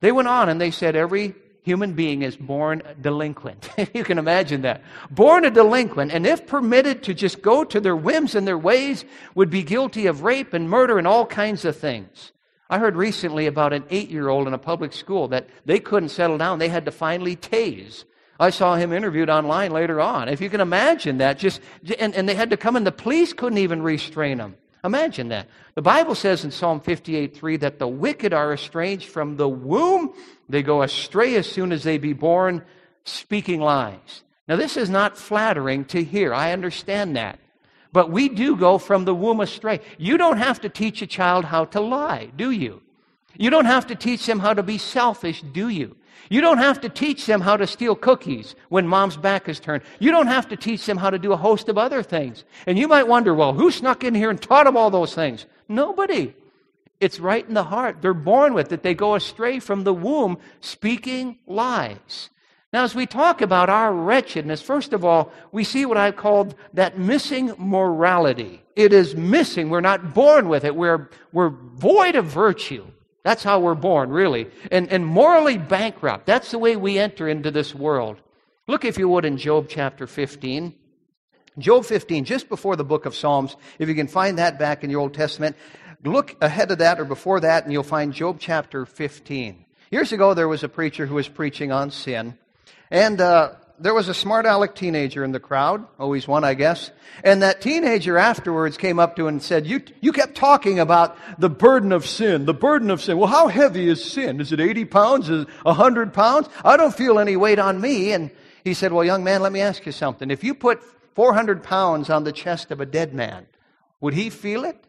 They 0.01 0.11
went 0.11 0.27
on 0.27 0.49
and 0.49 0.61
they 0.61 0.73
said 0.73 0.97
every 0.97 1.33
human 1.63 1.93
being 1.93 2.23
is 2.23 2.35
born 2.35 2.83
delinquent. 3.01 3.71
you 3.95 4.03
can 4.03 4.19
imagine 4.19 4.63
that. 4.63 4.83
Born 5.09 5.45
a 5.45 5.51
delinquent, 5.53 6.11
and 6.11 6.27
if 6.27 6.45
permitted 6.45 7.05
to 7.05 7.15
just 7.15 7.41
go 7.41 7.63
to 7.63 7.79
their 7.79 7.95
whims 7.95 8.35
and 8.35 8.49
their 8.49 8.59
ways, 8.59 9.05
would 9.37 9.49
be 9.49 9.63
guilty 9.63 10.07
of 10.07 10.25
rape 10.25 10.53
and 10.53 10.69
murder 10.69 10.99
and 10.99 11.07
all 11.07 11.25
kinds 11.25 11.65
of 11.65 11.77
things. 11.77 12.33
I 12.69 12.81
heard 12.81 12.97
recently 12.97 13.47
about 13.47 13.73
an 13.73 13.85
eight 13.91 14.11
year 14.11 14.29
old 14.29 14.49
in 14.49 14.53
a 14.53 14.59
public 14.59 14.93
school 14.93 15.29
that 15.29 15.49
they 15.65 15.79
couldn't 15.79 16.09
settle 16.09 16.39
down. 16.39 16.59
They 16.59 16.69
had 16.69 16.87
to 16.87 16.91
finally 16.91 17.37
tase. 17.37 18.03
I 18.41 18.51
saw 18.51 18.75
him 18.75 18.93
interviewed 18.93 19.31
online 19.31 19.71
later 19.71 20.01
on. 20.01 20.29
If 20.29 20.41
you 20.41 20.51
can 20.51 20.61
imagine 20.61 21.19
that, 21.19 21.39
just, 21.39 21.61
and, 22.01 22.13
and 22.17 22.29
they 22.29 22.35
had 22.35 22.51
to 22.51 22.57
come 22.57 22.75
and 22.75 22.85
the 22.85 22.91
police 22.91 23.33
couldn't 23.33 23.59
even 23.59 23.83
restrain 23.83 24.41
him. 24.41 24.57
Imagine 24.85 25.29
that. 25.29 25.49
The 25.75 25.83
Bible 25.83 26.15
says 26.15 26.45
in 26.45 26.51
Psalm 26.51 26.81
58 26.81 27.37
3 27.37 27.57
that 27.59 27.79
the 27.79 27.87
wicked 27.87 28.33
are 28.33 28.53
estranged 28.53 29.09
from 29.09 29.37
the 29.37 29.49
womb. 29.49 30.13
They 30.49 30.63
go 30.63 30.83
astray 30.83 31.37
as 31.37 31.47
soon 31.47 31.73
as 31.73 31.85
they 31.85 31.99
be 31.99 32.13
born, 32.13 32.65
speaking 33.05 33.61
lies. 33.61 34.25
Now, 34.49 34.57
this 34.57 34.77
is 34.77 34.91
not 34.91 35.17
flattering 35.17 35.85
to 35.87 36.03
hear. 36.03 36.35
I 36.35 36.53
understand 36.53 37.17
that. 37.17 37.39
But 37.93 38.11
we 38.11 38.29
do 38.29 38.57
go 38.57 38.79
from 38.79 39.05
the 39.05 39.15
womb 39.15 39.41
astray. 39.41 39.81
You 39.99 40.17
don't 40.17 40.39
have 40.39 40.61
to 40.63 40.69
teach 40.69 41.01
a 41.03 41.07
child 41.07 41.45
how 41.45 41.67
to 41.67 41.81
lie, 41.81 42.31
do 42.37 42.51
you? 42.51 42.83
You 43.37 43.51
don't 43.51 43.67
have 43.67 43.87
to 43.87 43.95
teach 43.95 44.27
them 44.27 44.41
how 44.41 44.55
to 44.55 44.63
be 44.63 44.79
selfish, 44.79 45.43
do 45.43 45.69
you? 45.69 45.97
You 46.31 46.41
don't 46.41 46.59
have 46.59 46.81
to 46.81 46.89
teach 46.89 47.27
them 47.27 47.41
how 47.41 47.57
to 47.57 47.67
steal 47.67 47.95
cookies 47.95 48.55
when 48.69 48.87
mom's 48.87 49.17
back 49.17 49.49
is 49.49 49.61
turned. 49.61 49.83
You 49.99 50.11
don't 50.11 50.29
have 50.29 50.49
to 50.49 50.57
teach 50.57 50.87
them 50.87 50.97
how 50.97 51.11
to 51.11 51.19
do 51.19 51.33
a 51.33 51.37
host 51.37 51.69
of 51.69 51.79
other 51.79 52.03
things. 52.03 52.45
And 52.67 52.79
you 52.79 52.89
might 52.89 53.09
wonder, 53.09 53.35
well, 53.35 53.53
who 53.53 53.71
snuck 53.71 54.05
in 54.05 54.15
here 54.15 54.31
and 54.31 54.41
taught 54.41 54.65
them 54.65 54.77
all 54.77 54.91
those 54.91 55.15
things? 55.15 55.47
Nobody. 55.69 56.35
It's 57.01 57.19
right 57.19 57.47
in 57.47 57.55
the 57.55 57.65
heart. 57.65 57.99
They're 58.01 58.15
born 58.15 58.55
with 58.55 58.73
it. 58.73 58.83
They 58.83 58.95
go 58.95 59.15
astray 59.15 59.59
from 59.59 59.85
the 59.85 59.93
womb 59.93 60.39
speaking 60.61 61.39
lies. 61.47 62.31
Now, 62.73 62.85
as 62.85 62.95
we 62.95 63.07
talk 63.07 63.43
about 63.43 63.69
our 63.69 63.93
wretchedness, 63.93 64.63
first 64.63 64.93
of 64.95 65.05
all, 65.05 65.31
we 65.51 65.65
see 65.65 65.85
what 65.85 65.99
I 65.99 66.11
called 66.11 66.55
that 66.73 66.99
missing 66.99 67.53
morality. 67.59 68.63
It 68.77 68.95
is 68.95 69.15
missing. 69.15 69.69
We're 69.69 69.83
not 69.83 70.15
born 70.15 70.49
with 70.49 70.65
it. 70.65 70.75
We're, 70.75 71.11
we're 71.33 71.51
void 71.51 72.15
of 72.15 72.27
virtue. 72.27 72.87
That's 73.23 73.43
how 73.45 73.61
we're 73.61 73.75
born, 73.75 74.11
really. 74.11 74.49
And, 74.71 74.91
and 74.91 75.07
morally 75.07 75.59
bankrupt. 75.59 76.27
That's 76.27 76.51
the 76.51 76.59
way 76.59 76.77
we 76.77 76.99
enter 76.99 77.29
into 77.29 77.51
this 77.51 77.75
world. 77.75 78.21
Look, 78.67 78.85
if 78.85 78.99
you 78.99 79.09
would, 79.09 79.25
in 79.25 79.37
Job 79.37 79.67
chapter 79.69 80.07
15. 80.07 80.75
Job 81.59 81.85
15, 81.85 82.25
just 82.25 82.49
before 82.49 82.77
the 82.77 82.85
book 82.85 83.05
of 83.05 83.15
Psalms, 83.15 83.57
if 83.79 83.89
you 83.89 83.95
can 83.95 84.09
find 84.09 84.39
that 84.39 84.59
back 84.59 84.83
in 84.83 84.91
your 84.91 85.01
Old 85.01 85.15
Testament, 85.15 85.55
look 86.03 86.35
ahead 86.41 86.71
of 86.71 86.79
that 86.79 86.99
or 86.99 87.05
before 87.05 87.41
that, 87.41 87.65
and 87.65 87.73
you'll 87.73 87.83
find 87.83 88.13
Job 88.13 88.39
chapter 88.41 88.87
15. 88.87 89.65
Years 89.91 90.13
ago, 90.13 90.33
there 90.33 90.49
was 90.49 90.65
a 90.65 90.69
preacher 90.69 91.05
who 91.05 91.17
was 91.17 91.29
preaching 91.29 91.71
on 91.71 91.91
sin. 91.91 92.39
And 92.91 93.21
uh, 93.21 93.53
there 93.83 93.95
was 93.95 94.09
a 94.09 94.15
smart 94.15 94.47
aleck 94.47 94.75
teenager 94.75 95.25
in 95.25 95.33
the 95.33 95.41
crowd, 95.41 95.85
always 95.99 96.29
one, 96.29 96.45
I 96.45 96.55
guess. 96.55 96.91
And 97.25 97.43
that 97.43 97.61
teenager 97.61 98.17
afterwards 98.17 98.77
came 98.77 98.99
up 98.99 99.17
to 99.17 99.23
him 99.23 99.35
and 99.35 99.43
said, 99.43 99.67
you, 99.67 99.83
you 100.01 100.13
kept 100.13 100.37
talking 100.37 100.79
about 100.79 101.17
the 101.39 101.51
burden 101.51 101.93
of 101.93 102.07
sin, 102.07 102.45
the 102.47 102.55
burden 102.55 102.91
of 102.91 103.03
sin. 103.03 103.19
Well, 103.19 103.29
how 103.29 103.49
heavy 103.49 103.89
is 103.89 104.05
sin? 104.05 104.41
Is 104.41 104.53
it 104.53 104.61
80 104.61 104.85
pounds? 104.87 105.29
Is 105.29 105.43
it 105.43 105.49
100 105.65 106.15
pounds? 106.15 106.49
I 106.65 106.77
don't 106.77 106.95
feel 106.95 107.19
any 107.19 107.37
weight 107.37 107.59
on 107.59 107.81
me. 107.81 108.13
And 108.13 108.31
he 108.65 108.73
said, 108.75 108.93
well, 108.93 109.05
young 109.05 109.25
man, 109.25 109.43
let 109.43 109.53
me 109.53 109.61
ask 109.61 109.85
you 109.85 109.93
something. 109.93 110.31
If 110.31 110.45
you 110.45 110.55
put 110.55 110.83
400 111.15 111.63
pounds 111.63 112.09
on 112.09 112.25
the 112.25 112.33
chest 112.33 112.71
of 112.71 112.81
a 112.81 112.87
dead 112.87 113.13
man, 113.13 113.47
would 114.01 114.15
he 114.15 114.31
feel 114.31 114.65
it? 114.65 114.83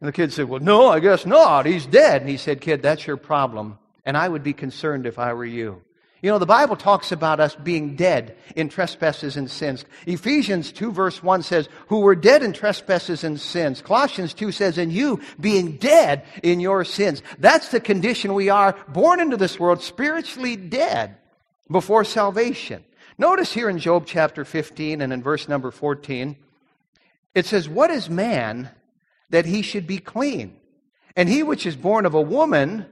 And 0.00 0.08
the 0.08 0.12
kid 0.12 0.32
said, 0.32 0.48
well, 0.48 0.60
no, 0.60 0.88
I 0.88 1.00
guess 1.00 1.26
not. 1.26 1.66
He's 1.66 1.86
dead. 1.86 2.22
And 2.22 2.30
he 2.30 2.36
said, 2.36 2.60
kid, 2.60 2.82
that's 2.82 3.06
your 3.06 3.16
problem. 3.16 3.78
And 4.04 4.16
I 4.16 4.28
would 4.28 4.42
be 4.42 4.52
concerned 4.52 5.06
if 5.06 5.18
I 5.18 5.32
were 5.32 5.44
you. 5.44 5.82
You 6.20 6.30
know, 6.30 6.38
the 6.38 6.46
Bible 6.46 6.74
talks 6.74 7.12
about 7.12 7.38
us 7.38 7.54
being 7.54 7.94
dead 7.94 8.36
in 8.56 8.68
trespasses 8.68 9.36
and 9.36 9.48
sins. 9.48 9.84
Ephesians 10.04 10.72
2 10.72 10.90
verse 10.90 11.22
1 11.22 11.44
says, 11.44 11.68
who 11.86 12.00
were 12.00 12.16
dead 12.16 12.42
in 12.42 12.52
trespasses 12.52 13.22
and 13.22 13.38
sins. 13.40 13.80
Colossians 13.80 14.34
2 14.34 14.50
says, 14.50 14.78
and 14.78 14.92
you 14.92 15.20
being 15.38 15.76
dead 15.76 16.24
in 16.42 16.58
your 16.58 16.84
sins. 16.84 17.22
That's 17.38 17.68
the 17.68 17.78
condition 17.78 18.34
we 18.34 18.48
are 18.48 18.76
born 18.88 19.20
into 19.20 19.36
this 19.36 19.60
world, 19.60 19.80
spiritually 19.80 20.56
dead 20.56 21.16
before 21.70 22.02
salvation. 22.02 22.84
Notice 23.16 23.52
here 23.52 23.68
in 23.68 23.78
Job 23.78 24.04
chapter 24.04 24.44
15 24.44 25.00
and 25.00 25.12
in 25.12 25.22
verse 25.22 25.48
number 25.48 25.70
14, 25.70 26.36
it 27.34 27.46
says, 27.46 27.68
what 27.68 27.90
is 27.90 28.10
man 28.10 28.70
that 29.30 29.46
he 29.46 29.62
should 29.62 29.86
be 29.86 29.98
clean? 29.98 30.56
And 31.14 31.28
he 31.28 31.44
which 31.44 31.64
is 31.64 31.76
born 31.76 32.06
of 32.06 32.14
a 32.14 32.20
woman 32.20 32.86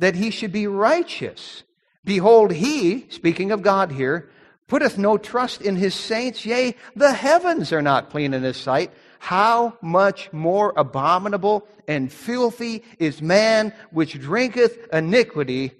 that 0.00 0.16
he 0.16 0.30
should 0.30 0.50
be 0.50 0.66
righteous. 0.66 1.62
Behold, 2.04 2.52
he, 2.52 3.06
speaking 3.10 3.50
of 3.50 3.62
God 3.62 3.92
here, 3.92 4.28
putteth 4.68 4.98
no 4.98 5.16
trust 5.16 5.62
in 5.62 5.76
his 5.76 5.94
saints, 5.94 6.44
yea, 6.44 6.74
the 6.94 7.12
heavens 7.12 7.72
are 7.72 7.82
not 7.82 8.10
clean 8.10 8.34
in 8.34 8.42
his 8.42 8.56
sight. 8.56 8.92
How 9.18 9.78
much 9.80 10.32
more 10.32 10.74
abominable 10.76 11.66
and 11.88 12.12
filthy 12.12 12.82
is 12.98 13.22
man 13.22 13.72
which 13.90 14.20
drinketh 14.20 14.92
iniquity 14.92 15.72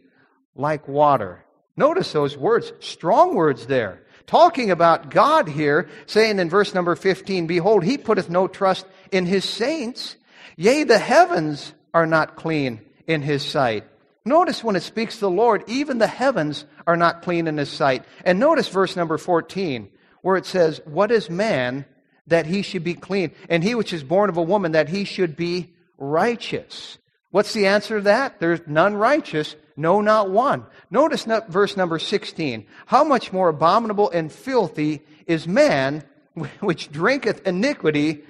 like 0.54 0.88
water. 0.88 1.44
Notice 1.76 2.12
those 2.12 2.36
words, 2.36 2.72
strong 2.80 3.34
words 3.34 3.66
there. 3.66 4.02
Talking 4.26 4.70
about 4.70 5.10
God 5.10 5.48
here, 5.48 5.88
saying 6.06 6.38
in 6.38 6.48
verse 6.48 6.74
number 6.74 6.96
15, 6.96 7.46
Behold, 7.46 7.84
he 7.84 7.98
putteth 7.98 8.30
no 8.30 8.48
trust 8.48 8.86
in 9.12 9.26
his 9.26 9.44
saints, 9.44 10.16
yea, 10.56 10.84
the 10.84 10.98
heavens 10.98 11.74
are 11.92 12.06
not 12.06 12.36
clean 12.36 12.80
in 13.06 13.20
his 13.20 13.42
sight. 13.42 13.84
Notice 14.24 14.64
when 14.64 14.76
it 14.76 14.82
speaks 14.82 15.18
the 15.18 15.30
Lord, 15.30 15.64
even 15.66 15.98
the 15.98 16.06
heavens 16.06 16.64
are 16.86 16.96
not 16.96 17.22
clean 17.22 17.46
in 17.46 17.58
his 17.58 17.68
sight. 17.68 18.04
And 18.24 18.38
notice 18.38 18.68
verse 18.68 18.96
number 18.96 19.18
14, 19.18 19.88
where 20.22 20.36
it 20.36 20.46
says, 20.46 20.80
What 20.86 21.10
is 21.10 21.28
man 21.28 21.84
that 22.26 22.46
he 22.46 22.62
should 22.62 22.84
be 22.84 22.94
clean? 22.94 23.32
And 23.50 23.62
he 23.62 23.74
which 23.74 23.92
is 23.92 24.02
born 24.02 24.30
of 24.30 24.38
a 24.38 24.42
woman 24.42 24.72
that 24.72 24.88
he 24.88 25.04
should 25.04 25.36
be 25.36 25.74
righteous. 25.98 26.96
What's 27.32 27.52
the 27.52 27.66
answer 27.66 27.98
to 27.98 28.04
that? 28.04 28.40
There's 28.40 28.60
none 28.66 28.94
righteous, 28.94 29.56
no, 29.76 30.00
not 30.00 30.30
one. 30.30 30.64
Notice 30.90 31.26
verse 31.48 31.76
number 31.76 31.98
16. 31.98 32.66
How 32.86 33.04
much 33.04 33.32
more 33.32 33.48
abominable 33.50 34.10
and 34.10 34.32
filthy 34.32 35.02
is 35.26 35.46
man 35.46 36.02
which 36.60 36.90
drinketh 36.90 37.46
iniquity 37.46 38.24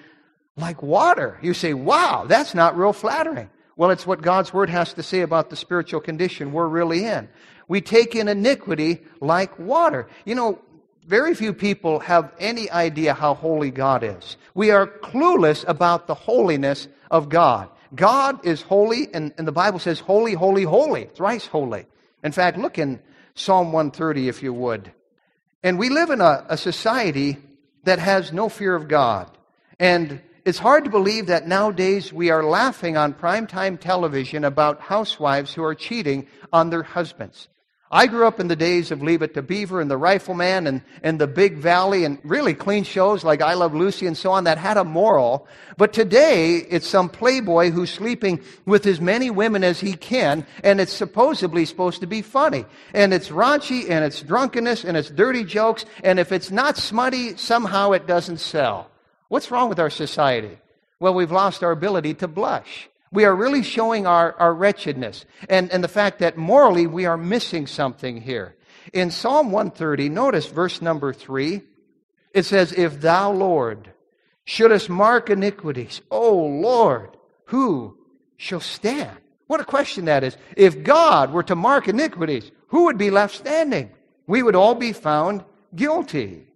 like 0.57 0.83
water? 0.83 1.39
You 1.41 1.55
say, 1.55 1.73
wow, 1.73 2.25
that's 2.27 2.55
not 2.55 2.77
real 2.77 2.93
flattering. 2.93 3.51
Well, 3.77 3.91
it's 3.91 4.07
what 4.07 4.23
God's 4.23 4.53
Word 4.53 4.71
has 4.71 4.93
to 4.95 5.03
say 5.03 5.21
about 5.21 5.51
the 5.51 5.57
spiritual 5.57 6.01
condition 6.01 6.53
we're 6.53 6.69
really 6.69 7.05
in. 7.05 7.29
We 7.67 7.81
take 7.81 8.15
in 8.15 8.29
iniquity 8.29 9.03
like 9.21 9.59
water. 9.59 10.09
You 10.25 10.35
know, 10.35 10.61
very 11.07 11.35
few 11.35 11.53
people 11.53 12.01
have 12.01 12.33
any 12.39 12.71
idea 12.71 13.15
how 13.15 13.35
holy 13.35 13.71
God 13.71 14.05
is. 14.05 14.37
We 14.55 14.71
are 14.71 14.87
clueless 14.87 15.65
about 15.67 16.07
the 16.07 16.15
holiness 16.15 16.89
of 17.11 17.29
God. 17.29 17.69
God 17.95 18.45
is 18.47 18.63
holy, 18.63 19.13
and, 19.13 19.33
and 19.39 19.47
the 19.47 19.53
Bible 19.53 19.79
says, 19.79 20.01
holy, 20.01 20.35
holy, 20.35 20.65
holy. 20.65 21.11
Thrice 21.15 21.47
holy. 21.47 21.87
In 22.23 22.33
fact, 22.33 22.59
look 22.59 22.79
in 22.79 23.01
Psalm 23.35 23.73
130, 23.73 24.29
if 24.29 24.43
you 24.43 24.53
would. 24.53 24.93
And 25.63 25.79
we 25.79 25.89
live 25.89 26.11
in 26.11 26.21
a, 26.21 26.45
a 26.49 26.57
society 26.57 27.39
that 27.85 27.99
has 27.99 28.33
no 28.33 28.49
fear 28.49 28.75
of 28.75 28.89
God. 28.89 29.31
And 29.79 30.21
it's 30.45 30.59
hard 30.59 30.85
to 30.85 30.91
believe 30.91 31.27
that 31.27 31.49
nowadays 31.49 32.13
we 32.13 32.31
are 32.31 32.45
laughing 32.45 32.99
on 32.99 33.15
primetime 33.15 33.81
television 33.81 34.45
about 34.45 34.81
housewives 34.81 35.55
who 35.55 35.65
are 35.65 35.75
cheating 35.75 36.27
on 36.53 36.69
their 36.69 36.83
husbands. 36.83 37.49
I 37.91 38.09
grew 38.09 38.27
up 38.27 38.41
in 38.41 38.49
the 38.49 38.57
days 38.57 38.91
of 38.91 39.03
Leave 39.03 39.23
It 39.23 39.35
to 39.35 39.43
Beaver 39.43 39.81
and 39.81 39.91
The 39.91 39.97
Rifleman 39.97 40.67
and, 40.67 40.83
and 41.03 41.19
The 41.19 41.29
Big 41.29 41.59
Valley 41.59 42.05
and 42.05 42.19
really 42.25 42.53
clean 42.53 42.83
shows 42.83 43.25
like 43.25 43.41
I 43.41 43.55
Love 43.55 43.75
Lucy 43.75 44.07
and 44.07 44.17
so 44.17 44.33
on 44.33 44.45
that 44.45 44.59
had 44.59 44.77
a 44.77 44.85
moral. 44.85 45.47
But 45.77 45.93
today, 45.93 46.57
it's 46.57 46.89
some 46.89 47.09
playboy 47.09 47.71
who's 47.71 47.91
sleeping 47.91 48.41
with 48.67 48.85
as 48.87 49.01
many 49.01 49.31
women 49.31 49.63
as 49.63 49.81
he 49.81 49.95
can 49.95 50.47
and 50.63 50.81
it's 50.81 50.93
supposedly 50.93 51.65
supposed 51.65 52.01
to 52.01 52.07
be 52.07 52.21
funny. 52.21 52.67
And 52.93 53.15
it's 53.15 53.29
raunchy 53.29 53.89
and 53.89 54.05
it's 54.05 54.21
drunkenness 54.21 54.85
and 54.85 54.97
it's 54.97 55.11
dirty 55.11 55.45
jokes 55.45 55.85
and 56.03 56.19
if 56.19 56.33
it's 56.33 56.51
not 56.51 56.77
smutty, 56.77 57.37
somehow 57.37 57.93
it 57.93 58.07
doesn't 58.07 58.39
sell. 58.39 58.91
What's 59.35 59.51
wrong 59.51 59.69
with 59.69 59.81
our 59.81 59.91
society? 59.91 60.61
Well, 61.01 61.13
we've 61.13 61.33
lost 61.33 61.65
our 61.65 61.73
ability 61.73 62.15
to 62.15 62.29
blush. 62.29 62.89
We 63.11 63.25
are 63.25 63.35
really 63.35 63.65
showing 63.65 64.07
our, 64.07 64.33
our 64.35 64.55
wretchedness 64.55 65.25
and, 65.49 65.73
and 65.73 65.83
the 65.83 65.89
fact 65.89 66.21
that 66.21 66.39
morally 66.39 66.87
we 66.87 67.05
are 67.05 67.17
missing 67.17 67.67
something 67.67 68.21
here. 68.21 68.55
In 68.93 69.11
Psalm 69.11 69.51
130, 69.51 70.09
notice 70.09 70.47
verse 70.47 70.81
number 70.81 71.13
3. 71.13 71.63
It 72.33 72.45
says, 72.45 72.71
If 72.75 73.01
thou, 73.01 73.33
Lord, 73.33 73.91
shouldest 74.45 74.89
mark 74.89 75.29
iniquities, 75.29 76.01
O 76.13 76.37
Lord, 76.37 77.17
who 77.47 77.99
shall 78.37 78.61
stand? 78.61 79.19
What 79.49 79.61
a 79.61 79.65
question 79.65 80.05
that 80.05 80.23
is. 80.23 80.37
If 80.57 80.85
God 80.85 81.33
were 81.33 81.43
to 81.43 81.57
mark 81.57 81.89
iniquities, 81.89 82.53
who 82.69 82.85
would 82.85 82.99
be 82.99 83.11
left 83.11 83.35
standing? 83.35 83.91
We 84.29 84.45
would 84.45 84.55
all 84.55 84.77
be 84.77 84.93
found 84.93 85.43
guilty. 85.75 86.47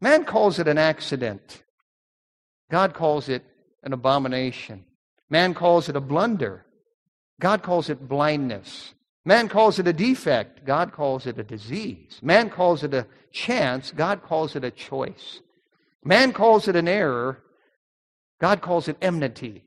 Man 0.00 0.24
calls 0.24 0.58
it 0.58 0.68
an 0.68 0.78
accident. 0.78 1.62
God 2.70 2.94
calls 2.94 3.28
it 3.28 3.44
an 3.82 3.92
abomination. 3.92 4.84
Man 5.28 5.54
calls 5.54 5.88
it 5.88 5.96
a 5.96 6.00
blunder. 6.00 6.64
God 7.40 7.62
calls 7.62 7.90
it 7.90 8.08
blindness. 8.08 8.94
Man 9.24 9.48
calls 9.48 9.78
it 9.78 9.86
a 9.86 9.92
defect. 9.92 10.64
God 10.64 10.92
calls 10.92 11.26
it 11.26 11.38
a 11.38 11.44
disease. 11.44 12.18
Man 12.22 12.48
calls 12.48 12.82
it 12.82 12.94
a 12.94 13.06
chance. 13.32 13.92
God 13.92 14.22
calls 14.22 14.56
it 14.56 14.64
a 14.64 14.70
choice. 14.70 15.40
Man 16.02 16.32
calls 16.32 16.68
it 16.68 16.76
an 16.76 16.88
error. 16.88 17.42
God 18.40 18.62
calls 18.62 18.88
it 18.88 18.96
enmity. 19.02 19.64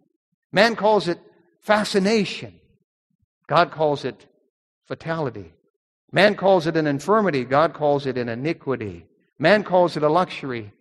Man 0.51 0.75
calls 0.75 1.07
it 1.07 1.19
fascination. 1.61 2.59
God 3.47 3.71
calls 3.71 4.05
it 4.05 4.25
fatality. 4.87 5.53
Man 6.11 6.35
calls 6.35 6.67
it 6.67 6.75
an 6.75 6.87
infirmity. 6.87 7.45
God 7.45 7.73
calls 7.73 8.05
it 8.05 8.17
an 8.17 8.29
iniquity. 8.29 9.05
Man 9.43 9.65
calls 9.65 9.97
it 9.97 10.03
a 10.03 10.07
luxury. 10.07 10.71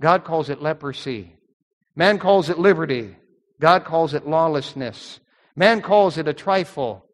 God 0.00 0.22
calls 0.22 0.48
it 0.48 0.62
leprosy. 0.62 1.34
Man 1.96 2.20
calls 2.20 2.48
it 2.48 2.56
liberty. 2.56 3.16
God 3.58 3.84
calls 3.84 4.14
it 4.14 4.28
lawlessness. 4.28 5.18
Man 5.56 5.82
calls 5.82 6.16
it 6.16 6.28
a 6.28 6.32
trifle. 6.32 7.04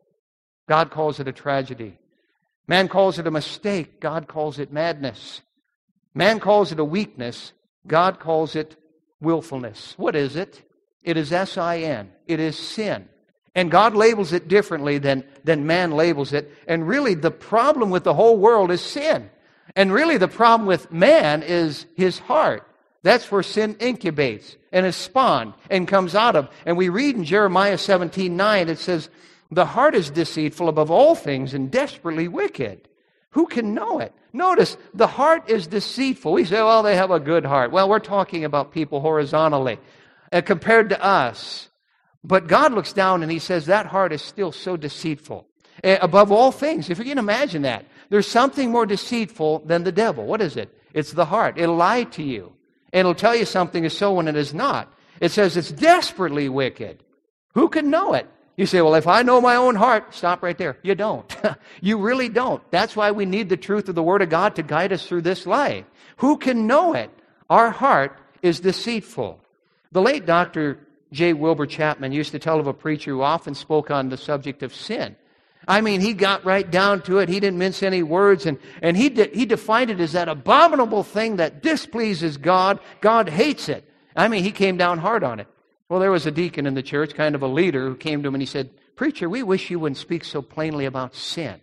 God 0.68 0.90
calls 0.90 1.18
it 1.18 1.28
a 1.28 1.32
tragedy. 1.32 1.96
Man 2.68 2.88
calls 2.88 3.18
it 3.18 3.26
a 3.26 3.30
mistake. 3.30 4.00
God 4.00 4.28
calls 4.28 4.58
it 4.58 4.70
madness. 4.70 5.40
Man 6.12 6.40
calls 6.40 6.72
it 6.72 6.78
a 6.78 6.84
weakness. 6.84 7.54
God 7.86 8.20
calls 8.20 8.54
it 8.54 8.76
willfulness. 9.18 9.94
What 9.96 10.14
is 10.14 10.36
it? 10.36 10.62
It 11.02 11.16
is 11.16 11.32
S 11.32 11.56
I 11.56 11.78
N. 11.78 12.12
It 12.26 12.38
is 12.38 12.58
sin. 12.58 13.08
And 13.54 13.70
God 13.70 13.94
labels 13.94 14.34
it 14.34 14.46
differently 14.46 14.98
than, 14.98 15.24
than 15.42 15.66
man 15.66 15.92
labels 15.92 16.34
it. 16.34 16.52
And 16.68 16.86
really, 16.86 17.14
the 17.14 17.30
problem 17.30 17.88
with 17.88 18.04
the 18.04 18.12
whole 18.12 18.36
world 18.36 18.70
is 18.70 18.82
sin. 18.82 19.30
And 19.76 19.92
really, 19.92 20.16
the 20.16 20.26
problem 20.26 20.66
with 20.66 20.90
man 20.90 21.42
is 21.42 21.86
his 21.94 22.18
heart. 22.18 22.68
That's 23.02 23.30
where 23.30 23.44
sin 23.44 23.74
incubates 23.74 24.56
and 24.72 24.84
is 24.84 24.96
spawned 24.96 25.54
and 25.70 25.86
comes 25.86 26.16
out 26.16 26.34
of. 26.34 26.48
And 26.64 26.76
we 26.76 26.88
read 26.88 27.14
in 27.14 27.24
Jeremiah 27.24 27.78
17 27.78 28.36
9, 28.36 28.68
it 28.68 28.78
says, 28.78 29.10
The 29.52 29.66
heart 29.66 29.94
is 29.94 30.10
deceitful 30.10 30.68
above 30.68 30.90
all 30.90 31.14
things 31.14 31.54
and 31.54 31.70
desperately 31.70 32.26
wicked. 32.26 32.88
Who 33.36 33.46
can 33.46 33.74
know 33.74 33.98
it? 33.98 34.14
Notice, 34.32 34.78
the 34.94 35.06
heart 35.06 35.50
is 35.50 35.66
deceitful. 35.66 36.32
We 36.32 36.46
say, 36.46 36.56
well, 36.56 36.82
they 36.82 36.96
have 36.96 37.10
a 37.10 37.20
good 37.20 37.44
heart. 37.44 37.70
Well, 37.70 37.86
we're 37.86 37.98
talking 37.98 38.44
about 38.44 38.72
people 38.72 39.00
horizontally 39.00 39.78
uh, 40.32 40.40
compared 40.40 40.88
to 40.88 41.04
us. 41.04 41.68
But 42.24 42.46
God 42.46 42.72
looks 42.72 42.94
down 42.94 43.22
and 43.22 43.30
He 43.30 43.38
says, 43.38 43.66
that 43.66 43.86
heart 43.86 44.12
is 44.12 44.22
still 44.22 44.52
so 44.52 44.78
deceitful. 44.78 45.46
Uh, 45.84 45.98
above 46.00 46.32
all 46.32 46.52
things, 46.52 46.90
if 46.90 46.98
you 46.98 47.04
can 47.04 47.18
imagine 47.18 47.62
that, 47.62 47.84
there's 48.08 48.28
something 48.28 48.70
more 48.70 48.86
deceitful 48.86 49.60
than 49.60 49.84
the 49.84 49.92
devil. 49.92 50.26
What 50.26 50.40
is 50.40 50.56
it? 50.56 50.72
It's 50.94 51.12
the 51.12 51.26
heart. 51.26 51.58
It'll 51.58 51.76
lie 51.76 52.04
to 52.04 52.22
you. 52.22 52.52
It'll 52.92 53.14
tell 53.14 53.36
you 53.36 53.44
something 53.44 53.84
is 53.84 53.96
so 53.96 54.14
when 54.14 54.28
it 54.28 54.36
is 54.36 54.54
not. 54.54 54.92
It 55.20 55.30
says 55.30 55.56
it's 55.56 55.72
desperately 55.72 56.48
wicked. 56.48 57.02
Who 57.54 57.68
can 57.68 57.90
know 57.90 58.14
it? 58.14 58.28
You 58.56 58.64
say, 58.64 58.80
well, 58.80 58.94
if 58.94 59.06
I 59.06 59.22
know 59.22 59.40
my 59.40 59.56
own 59.56 59.74
heart, 59.74 60.14
stop 60.14 60.42
right 60.42 60.56
there. 60.56 60.78
You 60.82 60.94
don't. 60.94 61.36
you 61.82 61.98
really 61.98 62.30
don't. 62.30 62.62
That's 62.70 62.96
why 62.96 63.10
we 63.10 63.26
need 63.26 63.50
the 63.50 63.56
truth 63.56 63.88
of 63.88 63.94
the 63.94 64.02
Word 64.02 64.22
of 64.22 64.30
God 64.30 64.56
to 64.56 64.62
guide 64.62 64.92
us 64.92 65.06
through 65.06 65.22
this 65.22 65.46
life. 65.46 65.84
Who 66.18 66.38
can 66.38 66.66
know 66.66 66.94
it? 66.94 67.10
Our 67.50 67.70
heart 67.70 68.18
is 68.40 68.60
deceitful. 68.60 69.40
The 69.92 70.00
late 70.00 70.24
Dr. 70.24 70.78
J. 71.12 71.34
Wilbur 71.34 71.66
Chapman 71.66 72.12
used 72.12 72.32
to 72.32 72.38
tell 72.38 72.58
of 72.58 72.66
a 72.66 72.72
preacher 72.72 73.10
who 73.10 73.22
often 73.22 73.54
spoke 73.54 73.90
on 73.90 74.08
the 74.08 74.16
subject 74.16 74.62
of 74.62 74.74
sin. 74.74 75.16
I 75.68 75.80
mean, 75.80 76.00
he 76.00 76.12
got 76.12 76.44
right 76.44 76.68
down 76.68 77.02
to 77.02 77.18
it. 77.18 77.28
He 77.28 77.40
didn't 77.40 77.58
mince 77.58 77.82
any 77.82 78.02
words, 78.02 78.46
and, 78.46 78.58
and 78.82 78.96
he, 78.96 79.08
de- 79.08 79.30
he 79.34 79.46
defined 79.46 79.90
it 79.90 80.00
as 80.00 80.12
that 80.12 80.28
abominable 80.28 81.02
thing 81.02 81.36
that 81.36 81.62
displeases 81.62 82.36
God. 82.36 82.78
God 83.00 83.28
hates 83.28 83.68
it. 83.68 83.84
I 84.14 84.28
mean, 84.28 84.44
he 84.44 84.52
came 84.52 84.76
down 84.76 84.98
hard 84.98 85.24
on 85.24 85.40
it. 85.40 85.48
Well, 85.88 86.00
there 86.00 86.10
was 86.10 86.26
a 86.26 86.30
deacon 86.30 86.66
in 86.66 86.74
the 86.74 86.82
church, 86.82 87.14
kind 87.14 87.34
of 87.34 87.42
a 87.42 87.48
leader, 87.48 87.88
who 87.88 87.96
came 87.96 88.22
to 88.22 88.28
him 88.28 88.34
and 88.34 88.42
he 88.42 88.46
said, 88.46 88.70
Preacher, 88.96 89.28
we 89.28 89.42
wish 89.42 89.70
you 89.70 89.78
wouldn't 89.78 89.98
speak 89.98 90.24
so 90.24 90.40
plainly 90.40 90.86
about 90.86 91.14
sin. 91.14 91.60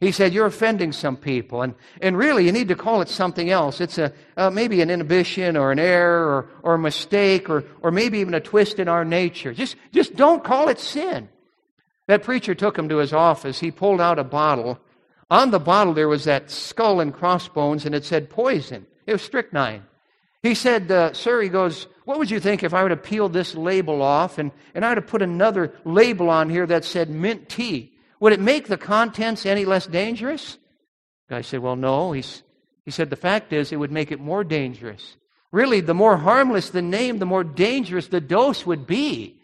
He 0.00 0.10
said, 0.10 0.32
You're 0.32 0.46
offending 0.46 0.92
some 0.92 1.16
people, 1.16 1.62
and, 1.62 1.74
and 2.00 2.18
really 2.18 2.44
you 2.44 2.52
need 2.52 2.68
to 2.68 2.74
call 2.74 3.02
it 3.02 3.08
something 3.08 3.50
else. 3.50 3.80
It's 3.80 3.98
a, 3.98 4.12
uh, 4.36 4.50
maybe 4.50 4.80
an 4.82 4.90
inhibition 4.90 5.56
or 5.56 5.70
an 5.70 5.78
error 5.78 6.26
or, 6.26 6.48
or 6.62 6.74
a 6.74 6.78
mistake 6.78 7.48
or, 7.48 7.64
or 7.82 7.92
maybe 7.92 8.18
even 8.18 8.34
a 8.34 8.40
twist 8.40 8.78
in 8.78 8.88
our 8.88 9.04
nature. 9.04 9.54
Just, 9.54 9.76
just 9.92 10.16
don't 10.16 10.42
call 10.42 10.68
it 10.68 10.80
sin. 10.80 11.28
That 12.08 12.22
preacher 12.22 12.54
took 12.54 12.78
him 12.78 12.88
to 12.88 12.96
his 12.98 13.12
office. 13.12 13.60
He 13.60 13.70
pulled 13.70 14.00
out 14.00 14.18
a 14.18 14.24
bottle. 14.24 14.78
On 15.30 15.50
the 15.50 15.60
bottle, 15.60 15.94
there 15.94 16.08
was 16.08 16.24
that 16.24 16.50
skull 16.50 17.00
and 17.00 17.14
crossbones, 17.14 17.86
and 17.86 17.94
it 17.94 18.04
said 18.04 18.28
poison. 18.28 18.86
It 19.06 19.12
was 19.12 19.22
strychnine. 19.22 19.84
He 20.42 20.54
said, 20.54 20.90
uh, 20.90 21.12
Sir, 21.12 21.40
he 21.40 21.48
goes, 21.48 21.86
what 22.04 22.18
would 22.18 22.30
you 22.30 22.40
think 22.40 22.62
if 22.62 22.74
I 22.74 22.82
were 22.82 22.88
to 22.88 22.96
peel 22.96 23.28
this 23.28 23.54
label 23.54 24.02
off 24.02 24.38
and, 24.38 24.50
and 24.74 24.84
I 24.84 24.90
were 24.90 24.96
to 24.96 25.02
put 25.02 25.22
another 25.22 25.72
label 25.84 26.30
on 26.30 26.50
here 26.50 26.66
that 26.66 26.84
said 26.84 27.08
mint 27.10 27.48
tea? 27.48 27.92
Would 28.18 28.32
it 28.32 28.40
make 28.40 28.66
the 28.66 28.76
contents 28.76 29.46
any 29.46 29.64
less 29.64 29.86
dangerous? 29.86 30.58
The 31.28 31.36
guy 31.36 31.40
said, 31.42 31.60
Well, 31.60 31.76
no. 31.76 32.12
He's, 32.12 32.42
he 32.84 32.90
said, 32.90 33.10
The 33.10 33.16
fact 33.16 33.52
is, 33.52 33.70
it 33.70 33.76
would 33.76 33.92
make 33.92 34.10
it 34.10 34.20
more 34.20 34.42
dangerous. 34.42 35.16
Really, 35.52 35.80
the 35.80 35.94
more 35.94 36.16
harmless 36.16 36.70
the 36.70 36.82
name, 36.82 37.18
the 37.18 37.26
more 37.26 37.44
dangerous 37.44 38.08
the 38.08 38.20
dose 38.20 38.66
would 38.66 38.86
be. 38.86 39.40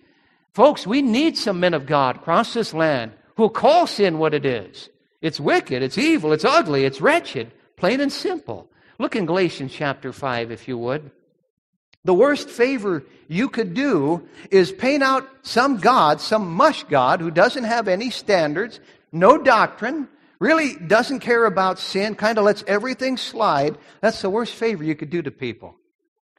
Folks, 0.59 0.89
we 0.89 1.03
need 1.03 1.39
some 1.39 1.61
men 1.61 1.73
of 1.73 1.87
God 1.87 2.17
across 2.17 2.53
this 2.53 2.75
land 2.75 3.13
who'll 3.37 3.49
call 3.49 3.87
sin 3.87 4.19
what 4.19 4.35
it 4.35 4.45
is. 4.45 4.91
It's 5.23 5.39
wicked, 5.39 5.85
it's 5.85 5.97
evil, 5.97 6.33
it's 6.33 6.45
ugly, 6.45 6.85
it's 6.85 7.01
wretched, 7.01 7.53
plain 7.77 8.01
and 8.01 8.11
simple. 8.11 8.69
Look 8.99 9.15
in 9.15 9.25
Galatians 9.25 9.71
chapter 9.73 10.13
5, 10.13 10.51
if 10.51 10.67
you 10.67 10.77
would. 10.77 11.13
The 12.05 12.13
worst 12.13 12.51
favor 12.51 13.05
you 13.29 13.49
could 13.49 13.73
do 13.73 14.27
is 14.51 14.73
paint 14.73 15.05
out 15.05 15.29
some 15.43 15.79
God, 15.79 16.21
some 16.21 16.53
mush 16.53 16.83
God 16.83 17.21
who 17.21 17.31
doesn't 17.31 17.63
have 17.63 17.87
any 17.87 18.11
standards, 18.11 18.81
no 19.13 19.39
doctrine, 19.39 20.09
really 20.41 20.75
doesn't 20.75 21.21
care 21.21 21.45
about 21.45 21.79
sin, 21.79 22.17
kind 22.17 22.37
of 22.37 22.43
lets 22.43 22.65
everything 22.67 23.17
slide. 23.17 23.79
That's 24.01 24.23
the 24.23 24.29
worst 24.29 24.55
favor 24.55 24.83
you 24.83 24.97
could 24.97 25.11
do 25.11 25.23
to 25.23 25.31
people. 25.31 25.77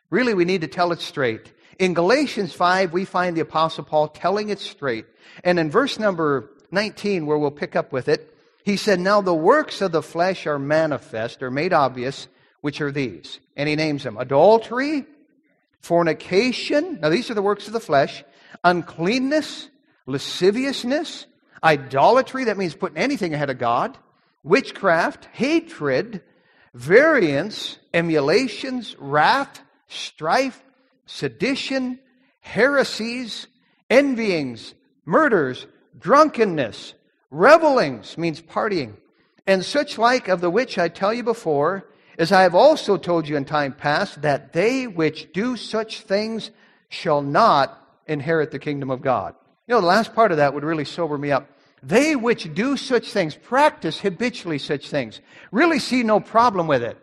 Really, 0.10 0.34
we 0.34 0.44
need 0.44 0.60
to 0.60 0.68
tell 0.68 0.92
it 0.92 1.00
straight. 1.00 1.54
In 1.80 1.94
Galatians 1.94 2.52
5, 2.52 2.92
we 2.92 3.06
find 3.06 3.38
the 3.38 3.42
Apostle 3.42 3.86
Paul 3.86 4.10
telling 4.10 4.50
it 4.50 4.60
straight. 4.60 5.06
And 5.46 5.58
in 5.58 5.72
verse 5.72 5.98
number 5.98 6.52
19, 6.72 7.26
where 7.26 7.38
we'll 7.38 7.52
pick 7.52 7.78
up 7.78 7.94
with 7.94 8.10
it, 8.10 8.36
he 8.66 8.76
said, 8.76 9.00
Now 9.00 9.22
the 9.22 9.34
works 9.34 9.82
of 9.82 9.94
the 9.94 10.02
flesh 10.02 10.46
are 10.46 10.60
manifest, 10.60 11.42
or 11.42 11.50
made 11.50 11.72
obvious, 11.72 12.28
which 12.60 12.82
are 12.82 12.92
these. 12.92 13.40
And 13.56 13.70
he 13.70 13.78
names 13.78 14.04
them 14.04 14.18
adultery, 14.18 15.06
fornication. 15.80 17.00
Now, 17.00 17.08
these 17.08 17.32
are 17.32 17.34
the 17.34 17.42
works 17.42 17.68
of 17.68 17.74
the 17.74 17.80
flesh. 17.80 18.26
Uncleanness, 18.66 19.70
lasciviousness, 20.06 21.28
idolatry. 21.64 22.44
That 22.44 22.58
means 22.58 22.76
putting 22.76 22.98
anything 22.98 23.34
ahead 23.34 23.50
of 23.50 23.58
God. 23.58 23.98
Witchcraft, 24.44 25.30
hatred, 25.32 26.24
variance, 26.74 27.78
emulations, 27.94 28.98
wrath, 29.00 29.62
strife, 29.88 30.62
sedition, 31.10 32.00
heresies, 32.40 33.48
envyings, 33.90 34.76
murders, 35.06 35.66
drunkenness, 36.00 36.94
revelings 37.32 38.18
means 38.18 38.40
partying, 38.42 38.94
and 39.48 39.66
such 39.66 39.98
like 39.98 40.28
of 40.28 40.40
the 40.40 40.52
which 40.52 40.78
I 40.78 40.88
tell 40.88 41.12
you 41.12 41.24
before, 41.24 41.90
as 42.20 42.32
I 42.32 42.44
have 42.44 42.54
also 42.54 42.96
told 42.96 43.28
you 43.28 43.38
in 43.38 43.46
time 43.46 43.74
past, 43.74 44.22
that 44.22 44.54
they 44.54 44.86
which 44.86 45.34
do 45.34 45.58
such 45.58 46.02
things 46.02 46.52
shall 46.90 47.22
not 47.22 47.76
inherit 48.06 48.52
the 48.52 48.60
kingdom 48.60 48.92
of 48.92 49.02
God. 49.02 49.34
You 49.68 49.76
know, 49.76 49.82
the 49.82 49.88
last 49.88 50.14
part 50.14 50.32
of 50.32 50.38
that 50.38 50.54
would 50.54 50.64
really 50.64 50.86
sober 50.86 51.18
me 51.18 51.32
up. 51.32 51.50
They 51.82 52.16
which 52.16 52.54
do 52.54 52.78
such 52.78 53.12
things, 53.12 53.36
practice 53.36 54.00
habitually 54.00 54.60
such 54.60 54.90
things, 54.90 55.22
really 55.52 55.80
see 55.80 56.04
no 56.04 56.20
problem 56.20 56.68
with 56.68 56.84
it, 56.84 56.98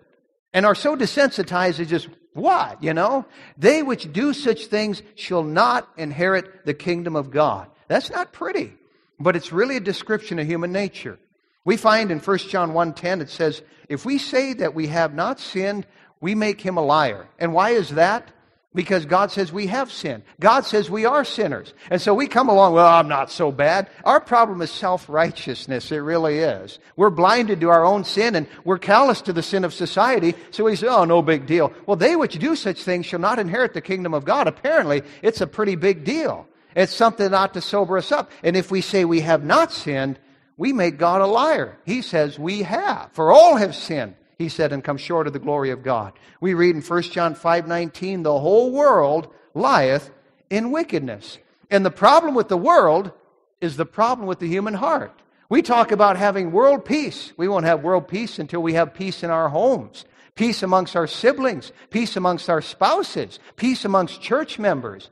and 0.52 0.64
are 0.64 0.74
so 0.74 0.96
desensitized 0.96 1.80
as 1.80 1.88
just, 1.88 2.08
what, 2.36 2.82
you 2.82 2.94
know? 2.94 3.24
They 3.58 3.82
which 3.82 4.12
do 4.12 4.32
such 4.32 4.66
things 4.66 5.02
shall 5.14 5.42
not 5.42 5.88
inherit 5.96 6.64
the 6.64 6.74
kingdom 6.74 7.16
of 7.16 7.30
God. 7.30 7.68
That's 7.88 8.10
not 8.10 8.32
pretty, 8.32 8.74
but 9.18 9.36
it's 9.36 9.52
really 9.52 9.76
a 9.76 9.80
description 9.80 10.38
of 10.38 10.46
human 10.46 10.70
nature. 10.70 11.18
We 11.64 11.76
find 11.76 12.10
in 12.10 12.20
1 12.20 12.48
John 12.48 12.72
1:10 12.74 13.20
it 13.20 13.30
says, 13.30 13.62
"If 13.88 14.04
we 14.04 14.18
say 14.18 14.52
that 14.54 14.74
we 14.74 14.86
have 14.88 15.14
not 15.14 15.40
sinned, 15.40 15.86
we 16.20 16.34
make 16.34 16.60
him 16.60 16.76
a 16.76 16.84
liar." 16.84 17.26
And 17.38 17.52
why 17.52 17.70
is 17.70 17.90
that? 17.90 18.30
Because 18.76 19.06
God 19.06 19.32
says 19.32 19.52
we 19.52 19.68
have 19.68 19.90
sinned. 19.90 20.22
God 20.38 20.66
says 20.66 20.90
we 20.90 21.06
are 21.06 21.24
sinners. 21.24 21.72
And 21.90 22.00
so 22.00 22.12
we 22.14 22.26
come 22.26 22.50
along, 22.50 22.74
well, 22.74 22.86
I'm 22.86 23.08
not 23.08 23.32
so 23.32 23.50
bad. 23.50 23.88
Our 24.04 24.20
problem 24.20 24.60
is 24.60 24.70
self-righteousness. 24.70 25.90
It 25.90 25.96
really 25.96 26.38
is. 26.38 26.78
We're 26.94 27.08
blinded 27.08 27.62
to 27.62 27.70
our 27.70 27.86
own 27.86 28.04
sin 28.04 28.36
and 28.36 28.46
we're 28.64 28.78
callous 28.78 29.22
to 29.22 29.32
the 29.32 29.42
sin 29.42 29.64
of 29.64 29.72
society. 29.72 30.34
So 30.50 30.64
we 30.64 30.76
say, 30.76 30.88
oh, 30.88 31.04
no 31.04 31.22
big 31.22 31.46
deal. 31.46 31.72
Well, 31.86 31.96
they 31.96 32.16
which 32.16 32.38
do 32.38 32.54
such 32.54 32.82
things 32.82 33.06
shall 33.06 33.18
not 33.18 33.38
inherit 33.38 33.72
the 33.72 33.80
kingdom 33.80 34.12
of 34.12 34.26
God. 34.26 34.46
Apparently, 34.46 35.02
it's 35.22 35.40
a 35.40 35.46
pretty 35.46 35.74
big 35.74 36.04
deal. 36.04 36.46
It's 36.74 36.94
something 36.94 37.30
not 37.30 37.54
to 37.54 37.62
sober 37.62 37.96
us 37.96 38.12
up. 38.12 38.30
And 38.42 38.58
if 38.58 38.70
we 38.70 38.82
say 38.82 39.06
we 39.06 39.22
have 39.22 39.42
not 39.42 39.72
sinned, 39.72 40.18
we 40.58 40.74
make 40.74 40.98
God 40.98 41.22
a 41.22 41.26
liar. 41.26 41.78
He 41.86 42.02
says 42.02 42.38
we 42.38 42.62
have. 42.62 43.08
For 43.12 43.32
all 43.32 43.56
have 43.56 43.74
sinned, 43.74 44.16
he 44.36 44.48
said, 44.48 44.72
and 44.72 44.84
come 44.84 44.98
short 44.98 45.26
of 45.26 45.32
the 45.32 45.38
glory 45.38 45.70
of 45.70 45.82
God. 45.82 46.12
We 46.40 46.54
read 46.54 46.76
in 46.76 46.82
1 46.82 47.02
John 47.02 47.34
5 47.34 47.66
19, 47.66 48.22
the 48.22 48.38
whole 48.38 48.70
world 48.70 49.32
lieth 49.54 50.10
in 50.50 50.70
wickedness. 50.70 51.38
And 51.70 51.84
the 51.84 51.90
problem 51.90 52.34
with 52.34 52.48
the 52.48 52.56
world 52.56 53.12
is 53.60 53.76
the 53.76 53.86
problem 53.86 54.28
with 54.28 54.38
the 54.38 54.48
human 54.48 54.74
heart. 54.74 55.12
We 55.48 55.62
talk 55.62 55.90
about 55.90 56.16
having 56.16 56.52
world 56.52 56.84
peace. 56.84 57.32
We 57.36 57.48
won't 57.48 57.64
have 57.64 57.82
world 57.82 58.08
peace 58.08 58.38
until 58.38 58.62
we 58.62 58.74
have 58.74 58.94
peace 58.94 59.22
in 59.22 59.30
our 59.30 59.48
homes, 59.48 60.04
peace 60.34 60.62
amongst 60.62 60.96
our 60.96 61.06
siblings, 61.06 61.72
peace 61.90 62.16
amongst 62.16 62.50
our 62.50 62.60
spouses, 62.60 63.38
peace 63.56 63.84
amongst 63.84 64.20
church 64.20 64.58
members. 64.58 65.10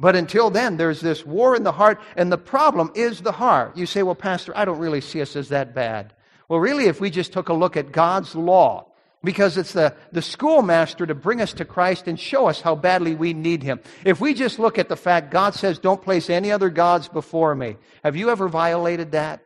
But 0.00 0.16
until 0.16 0.50
then, 0.50 0.76
there's 0.76 1.00
this 1.00 1.24
war 1.24 1.54
in 1.54 1.62
the 1.62 1.72
heart, 1.72 2.00
and 2.16 2.32
the 2.32 2.38
problem 2.38 2.90
is 2.94 3.20
the 3.20 3.32
heart. 3.32 3.76
You 3.76 3.86
say, 3.86 4.02
well, 4.02 4.14
Pastor, 4.14 4.52
I 4.56 4.64
don't 4.64 4.80
really 4.80 5.00
see 5.00 5.22
us 5.22 5.36
as 5.36 5.50
that 5.50 5.74
bad. 5.74 6.12
Well, 6.48 6.60
really, 6.60 6.86
if 6.86 7.00
we 7.00 7.10
just 7.10 7.32
took 7.32 7.48
a 7.48 7.54
look 7.54 7.76
at 7.76 7.92
God's 7.92 8.34
law, 8.34 8.86
because 9.24 9.56
it's 9.56 9.72
the, 9.72 9.94
the 10.12 10.22
schoolmaster 10.22 11.06
to 11.06 11.14
bring 11.14 11.40
us 11.40 11.54
to 11.54 11.64
Christ 11.64 12.06
and 12.06 12.20
show 12.20 12.46
us 12.46 12.60
how 12.60 12.74
badly 12.74 13.14
we 13.14 13.32
need 13.32 13.62
Him. 13.62 13.80
If 14.04 14.20
we 14.20 14.34
just 14.34 14.58
look 14.58 14.78
at 14.78 14.88
the 14.88 14.96
fact 14.96 15.30
God 15.30 15.54
says, 15.54 15.78
don't 15.78 16.02
place 16.02 16.28
any 16.28 16.52
other 16.52 16.68
gods 16.68 17.08
before 17.08 17.54
me, 17.54 17.76
have 18.04 18.16
you 18.16 18.30
ever 18.30 18.48
violated 18.48 19.12
that? 19.12 19.40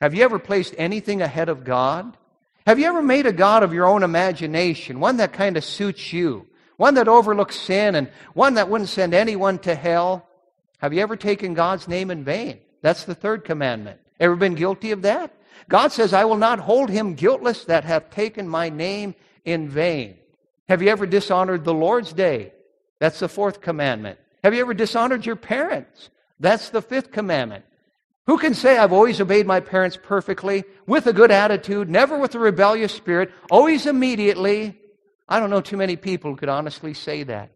Have 0.00 0.14
you 0.14 0.24
ever 0.24 0.38
placed 0.38 0.74
anything 0.76 1.22
ahead 1.22 1.48
of 1.48 1.64
God? 1.64 2.16
Have 2.66 2.78
you 2.78 2.86
ever 2.86 3.02
made 3.02 3.26
a 3.26 3.32
God 3.32 3.62
of 3.62 3.72
your 3.72 3.86
own 3.86 4.02
imagination, 4.02 4.98
one 4.98 5.18
that 5.18 5.32
kind 5.32 5.56
of 5.56 5.64
suits 5.64 6.12
you, 6.12 6.46
one 6.76 6.94
that 6.94 7.08
overlooks 7.08 7.56
sin, 7.56 7.94
and 7.94 8.10
one 8.32 8.54
that 8.54 8.68
wouldn't 8.68 8.90
send 8.90 9.14
anyone 9.14 9.58
to 9.60 9.74
hell? 9.74 10.26
Have 10.78 10.92
you 10.92 11.00
ever 11.00 11.16
taken 11.16 11.54
God's 11.54 11.86
name 11.86 12.10
in 12.10 12.24
vain? 12.24 12.58
That's 12.82 13.04
the 13.04 13.14
third 13.14 13.44
commandment. 13.44 14.00
Ever 14.18 14.34
been 14.34 14.54
guilty 14.54 14.90
of 14.90 15.02
that? 15.02 15.32
God 15.68 15.92
says, 15.92 16.12
I 16.12 16.24
will 16.24 16.36
not 16.36 16.58
hold 16.58 16.90
him 16.90 17.14
guiltless 17.14 17.64
that 17.64 17.84
hath 17.84 18.10
taken 18.10 18.48
my 18.48 18.68
name 18.68 19.14
in 19.44 19.68
vain. 19.68 20.16
Have 20.68 20.82
you 20.82 20.88
ever 20.88 21.06
dishonored 21.06 21.64
the 21.64 21.74
Lord's 21.74 22.12
day? 22.12 22.52
That's 22.98 23.18
the 23.18 23.28
fourth 23.28 23.60
commandment. 23.60 24.18
Have 24.42 24.54
you 24.54 24.60
ever 24.60 24.74
dishonored 24.74 25.26
your 25.26 25.36
parents? 25.36 26.10
That's 26.40 26.70
the 26.70 26.82
fifth 26.82 27.12
commandment. 27.12 27.64
Who 28.26 28.38
can 28.38 28.54
say, 28.54 28.78
I've 28.78 28.92
always 28.92 29.20
obeyed 29.20 29.46
my 29.46 29.60
parents 29.60 29.98
perfectly, 30.02 30.64
with 30.86 31.06
a 31.06 31.12
good 31.12 31.30
attitude, 31.30 31.90
never 31.90 32.18
with 32.18 32.34
a 32.34 32.38
rebellious 32.38 32.92
spirit, 32.92 33.30
always 33.50 33.86
immediately? 33.86 34.78
I 35.28 35.40
don't 35.40 35.50
know 35.50 35.60
too 35.60 35.76
many 35.76 35.96
people 35.96 36.30
who 36.30 36.36
could 36.36 36.48
honestly 36.48 36.94
say 36.94 37.22
that. 37.24 37.50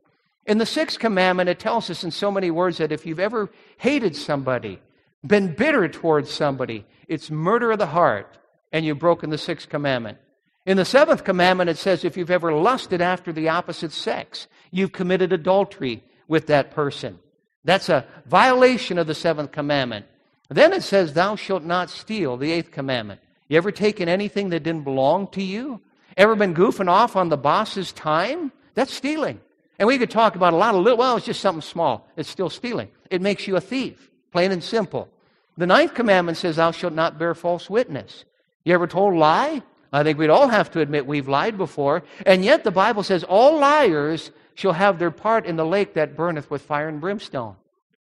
In 0.46 0.58
the 0.58 0.66
sixth 0.66 0.98
commandment, 0.98 1.48
it 1.48 1.58
tells 1.58 1.90
us 1.90 2.04
in 2.04 2.10
so 2.10 2.30
many 2.30 2.50
words 2.50 2.78
that 2.78 2.92
if 2.92 3.06
you've 3.06 3.20
ever 3.20 3.50
hated 3.78 4.16
somebody, 4.16 4.80
been 5.26 5.54
bitter 5.54 5.88
towards 5.88 6.30
somebody, 6.30 6.86
it's 7.08 7.30
murder 7.30 7.72
of 7.72 7.78
the 7.78 7.86
heart, 7.86 8.38
and 8.72 8.84
you've 8.84 8.98
broken 8.98 9.30
the 9.30 9.38
sixth 9.38 9.68
commandment. 9.68 10.18
In 10.66 10.76
the 10.76 10.84
seventh 10.84 11.24
commandment, 11.24 11.70
it 11.70 11.78
says 11.78 12.04
if 12.04 12.16
you've 12.16 12.30
ever 12.30 12.52
lusted 12.52 13.00
after 13.00 13.32
the 13.32 13.48
opposite 13.48 13.92
sex, 13.92 14.46
you've 14.70 14.92
committed 14.92 15.32
adultery 15.32 16.02
with 16.28 16.46
that 16.48 16.70
person. 16.70 17.18
That's 17.64 17.88
a 17.88 18.06
violation 18.26 18.98
of 18.98 19.06
the 19.06 19.14
seventh 19.14 19.50
commandment. 19.50 20.06
Then 20.50 20.72
it 20.72 20.82
says, 20.82 21.12
Thou 21.12 21.36
shalt 21.36 21.64
not 21.64 21.90
steal, 21.90 22.36
the 22.36 22.52
eighth 22.52 22.70
commandment. 22.70 23.20
You 23.48 23.56
ever 23.56 23.72
taken 23.72 24.08
anything 24.08 24.50
that 24.50 24.62
didn't 24.62 24.84
belong 24.84 25.28
to 25.28 25.42
you? 25.42 25.80
Ever 26.16 26.36
been 26.36 26.54
goofing 26.54 26.88
off 26.88 27.16
on 27.16 27.28
the 27.28 27.36
boss's 27.36 27.92
time? 27.92 28.52
That's 28.74 28.92
stealing. 28.92 29.40
And 29.78 29.86
we 29.86 29.98
could 29.98 30.10
talk 30.10 30.36
about 30.36 30.52
a 30.52 30.56
lot 30.56 30.74
of 30.74 30.82
little, 30.82 30.98
well, 30.98 31.16
it's 31.16 31.26
just 31.26 31.40
something 31.40 31.62
small. 31.62 32.08
It's 32.16 32.28
still 32.28 32.50
stealing. 32.50 32.88
It 33.10 33.22
makes 33.22 33.46
you 33.46 33.56
a 33.56 33.60
thief, 33.60 34.10
plain 34.32 34.52
and 34.52 34.62
simple. 34.62 35.08
The 35.58 35.66
ninth 35.66 35.92
commandment 35.92 36.38
says, 36.38 36.56
Thou 36.56 36.70
shalt 36.70 36.92
not 36.92 37.18
bear 37.18 37.34
false 37.34 37.68
witness. 37.68 38.24
You 38.64 38.74
ever 38.74 38.86
told 38.86 39.14
a 39.14 39.18
lie? 39.18 39.62
I 39.92 40.04
think 40.04 40.16
we'd 40.16 40.30
all 40.30 40.46
have 40.46 40.70
to 40.70 40.80
admit 40.80 41.04
we've 41.04 41.28
lied 41.28 41.58
before. 41.58 42.04
And 42.24 42.44
yet 42.44 42.62
the 42.62 42.70
Bible 42.70 43.02
says, 43.02 43.24
All 43.24 43.58
liars 43.58 44.30
shall 44.54 44.72
have 44.72 45.00
their 45.00 45.10
part 45.10 45.46
in 45.46 45.56
the 45.56 45.66
lake 45.66 45.94
that 45.94 46.16
burneth 46.16 46.48
with 46.48 46.62
fire 46.62 46.88
and 46.88 47.00
brimstone. 47.00 47.56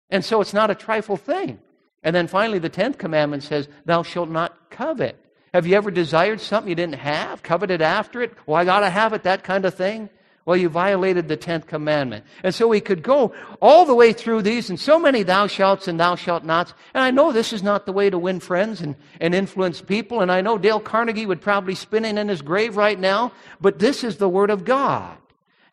And 0.09 0.23
so 0.23 0.41
it's 0.41 0.53
not 0.53 0.69
a 0.69 0.75
trifle 0.75 1.15
thing. 1.15 1.59
And 2.03 2.13
then 2.13 2.27
finally, 2.27 2.59
the 2.59 2.69
tenth 2.69 2.97
commandment 2.97 3.43
says, 3.43 3.69
Thou 3.85 4.03
shalt 4.03 4.29
not 4.29 4.69
covet. 4.69 5.17
Have 5.53 5.65
you 5.65 5.77
ever 5.77 5.91
desired 5.91 6.41
something 6.41 6.69
you 6.69 6.75
didn't 6.75 6.95
have? 6.95 7.41
Coveted 7.41 7.81
after 7.81 8.21
it? 8.21 8.33
Well, 8.45 8.57
I 8.57 8.65
got 8.65 8.81
to 8.81 8.89
have 8.89 9.13
it, 9.13 9.23
that 9.23 9.45
kind 9.45 9.63
of 9.63 9.75
thing. 9.75 10.09
Well, 10.45 10.57
you 10.57 10.69
violated 10.69 11.27
the 11.27 11.37
tenth 11.37 11.65
commandment. 11.65 12.23
And 12.43 12.53
so 12.53 12.67
we 12.67 12.79
could 12.79 13.01
go 13.01 13.33
all 13.61 13.83
the 13.85 13.95
way 13.95 14.13
through 14.13 14.43
these 14.43 14.69
and 14.69 14.79
so 14.79 14.99
many 14.99 15.23
thou 15.23 15.47
shalt 15.47 15.87
and 15.87 15.99
thou 15.99 16.15
shalt 16.15 16.43
nots. 16.43 16.75
And 16.93 17.03
I 17.03 17.09
know 17.09 17.31
this 17.31 17.51
is 17.51 17.63
not 17.63 17.87
the 17.87 17.91
way 17.91 18.11
to 18.11 18.19
win 18.19 18.39
friends 18.39 18.79
and, 18.79 18.95
and 19.19 19.33
influence 19.33 19.81
people. 19.81 20.21
And 20.21 20.31
I 20.31 20.41
know 20.41 20.59
Dale 20.59 20.79
Carnegie 20.79 21.25
would 21.25 21.41
probably 21.41 21.73
spinning 21.73 22.19
in 22.19 22.29
his 22.29 22.43
grave 22.43 22.77
right 22.77 22.99
now, 22.99 23.31
but 23.59 23.79
this 23.79 24.03
is 24.03 24.17
the 24.17 24.29
word 24.29 24.51
of 24.51 24.65
God. 24.65 25.17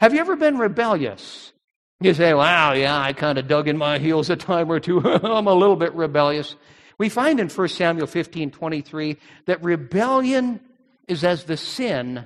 Have 0.00 0.14
you 0.14 0.20
ever 0.20 0.36
been 0.36 0.56
rebellious? 0.56 1.52
You 2.00 2.14
say, 2.14 2.32
wow, 2.32 2.72
yeah, 2.72 2.98
I 2.98 3.12
kind 3.12 3.38
of 3.38 3.46
dug 3.46 3.68
in 3.68 3.76
my 3.76 3.98
heels 3.98 4.30
a 4.30 4.36
time 4.36 4.72
or 4.72 4.80
two. 4.80 5.00
I'm 5.06 5.46
a 5.46 5.54
little 5.54 5.76
bit 5.76 5.92
rebellious. 5.94 6.56
We 6.96 7.10
find 7.10 7.40
in 7.40 7.50
1 7.50 7.68
Samuel 7.68 8.06
15 8.06 8.50
23 8.50 9.18
that 9.46 9.62
rebellion 9.62 10.60
is 11.06 11.24
as 11.24 11.44
the 11.44 11.58
sin 11.58 12.24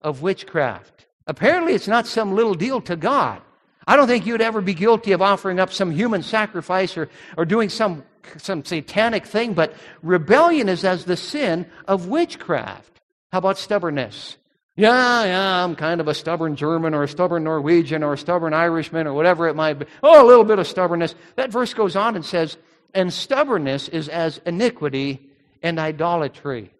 of 0.00 0.22
witchcraft. 0.22 1.01
Apparently, 1.26 1.74
it's 1.74 1.88
not 1.88 2.06
some 2.06 2.34
little 2.34 2.54
deal 2.54 2.80
to 2.82 2.96
God. 2.96 3.40
I 3.86 3.96
don't 3.96 4.06
think 4.06 4.26
you'd 4.26 4.40
ever 4.40 4.60
be 4.60 4.74
guilty 4.74 5.12
of 5.12 5.22
offering 5.22 5.58
up 5.58 5.72
some 5.72 5.90
human 5.90 6.22
sacrifice 6.22 6.96
or, 6.96 7.08
or 7.36 7.44
doing 7.44 7.68
some, 7.68 8.04
some 8.36 8.64
satanic 8.64 9.26
thing, 9.26 9.54
but 9.54 9.74
rebellion 10.02 10.68
is 10.68 10.84
as 10.84 11.04
the 11.04 11.16
sin 11.16 11.66
of 11.88 12.06
witchcraft. 12.06 13.00
How 13.32 13.38
about 13.38 13.58
stubbornness? 13.58 14.36
Yeah, 14.76 15.24
yeah, 15.24 15.64
I'm 15.64 15.76
kind 15.76 16.00
of 16.00 16.08
a 16.08 16.14
stubborn 16.14 16.56
German 16.56 16.94
or 16.94 17.02
a 17.02 17.08
stubborn 17.08 17.44
Norwegian 17.44 18.02
or 18.02 18.14
a 18.14 18.18
stubborn 18.18 18.54
Irishman 18.54 19.06
or 19.06 19.12
whatever 19.12 19.48
it 19.48 19.54
might 19.54 19.74
be. 19.74 19.86
Oh, 20.02 20.24
a 20.24 20.26
little 20.26 20.44
bit 20.44 20.58
of 20.58 20.66
stubbornness. 20.66 21.14
That 21.36 21.50
verse 21.50 21.74
goes 21.74 21.94
on 21.94 22.16
and 22.16 22.24
says, 22.24 22.56
and 22.94 23.12
stubbornness 23.12 23.88
is 23.88 24.08
as 24.08 24.40
iniquity 24.46 25.28
and 25.62 25.78
idolatry. 25.78 26.72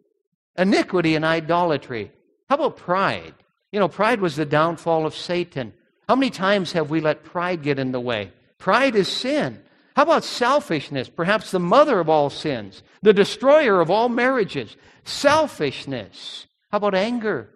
Iniquity 0.57 1.17
and 1.17 1.25
idolatry. 1.25 2.13
How 2.49 2.57
about 2.57 2.77
pride? 2.77 3.35
You 3.73 3.81
know, 3.81 3.89
pride 3.89 4.21
was 4.21 4.37
the 4.37 4.45
downfall 4.45 5.07
of 5.07 5.17
Satan. 5.17 5.73
How 6.09 6.15
many 6.15 6.31
times 6.31 6.73
have 6.73 6.91
we 6.91 7.01
let 7.01 7.25
pride 7.25 7.63
get 7.63 7.79
in 7.79 7.93
the 7.93 8.01
way? 8.01 8.31
Pride 8.59 8.95
is 8.95 9.09
sin. 9.09 9.61
How 9.97 10.03
about 10.03 10.25
selfishness? 10.25 11.09
Perhaps 11.09 11.51
the 11.51 11.59
mother 11.59 11.99
of 11.99 12.09
all 12.09 12.31
sins, 12.31 12.83
the 13.03 13.13
destroyer 13.13 13.81
of 13.81 13.91
all 13.91 14.09
marriages. 14.09 14.77
Selfishness. 15.05 16.47
How 16.71 16.79
about 16.79 16.95
anger? 16.95 17.49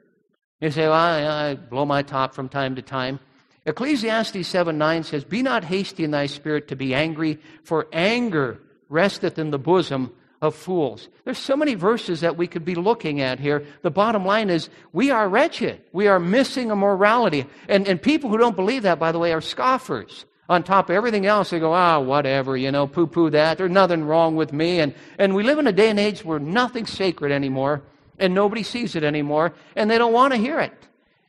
You 0.60 0.70
say, 0.70 0.82
well, 0.82 0.94
I, 0.94 1.50
I 1.50 1.54
blow 1.54 1.84
my 1.84 2.02
top 2.02 2.34
from 2.34 2.48
time 2.48 2.76
to 2.76 2.82
time. 2.82 3.20
Ecclesiastes 3.66 4.46
7 4.46 4.78
9 4.78 5.02
says, 5.02 5.24
Be 5.24 5.42
not 5.42 5.64
hasty 5.64 6.04
in 6.04 6.12
thy 6.12 6.26
spirit 6.26 6.68
to 6.68 6.76
be 6.76 6.94
angry, 6.94 7.38
for 7.62 7.88
anger 7.92 8.60
resteth 8.88 9.38
in 9.38 9.50
the 9.50 9.58
bosom 9.58 10.12
of 10.46 10.54
fools. 10.54 11.08
There's 11.24 11.38
so 11.38 11.56
many 11.56 11.74
verses 11.74 12.22
that 12.22 12.36
we 12.36 12.46
could 12.46 12.64
be 12.64 12.74
looking 12.74 13.20
at 13.20 13.38
here. 13.38 13.66
The 13.82 13.90
bottom 13.90 14.24
line 14.24 14.48
is 14.48 14.70
we 14.92 15.10
are 15.10 15.28
wretched. 15.28 15.82
We 15.92 16.06
are 16.06 16.18
missing 16.18 16.70
a 16.70 16.76
morality. 16.76 17.46
And, 17.68 17.86
and 17.86 18.00
people 18.00 18.30
who 18.30 18.38
don't 18.38 18.56
believe 18.56 18.84
that, 18.84 18.98
by 18.98 19.12
the 19.12 19.18
way, 19.18 19.32
are 19.32 19.40
scoffers. 19.40 20.24
On 20.48 20.62
top 20.62 20.88
of 20.88 20.96
everything 20.96 21.26
else, 21.26 21.50
they 21.50 21.58
go, 21.58 21.72
ah, 21.72 21.98
whatever, 21.98 22.56
you 22.56 22.70
know, 22.70 22.86
poo 22.86 23.06
poo 23.06 23.30
that. 23.30 23.58
There's 23.58 23.70
nothing 23.70 24.04
wrong 24.04 24.36
with 24.36 24.52
me. 24.52 24.80
And, 24.80 24.94
and 25.18 25.34
we 25.34 25.42
live 25.42 25.58
in 25.58 25.66
a 25.66 25.72
day 25.72 25.90
and 25.90 25.98
age 25.98 26.24
where 26.24 26.38
nothing's 26.38 26.92
sacred 26.92 27.32
anymore 27.32 27.82
and 28.18 28.32
nobody 28.34 28.62
sees 28.62 28.94
it 28.96 29.04
anymore 29.04 29.52
and 29.74 29.90
they 29.90 29.98
don't 29.98 30.12
want 30.12 30.32
to 30.32 30.38
hear 30.38 30.60
it. 30.60 30.72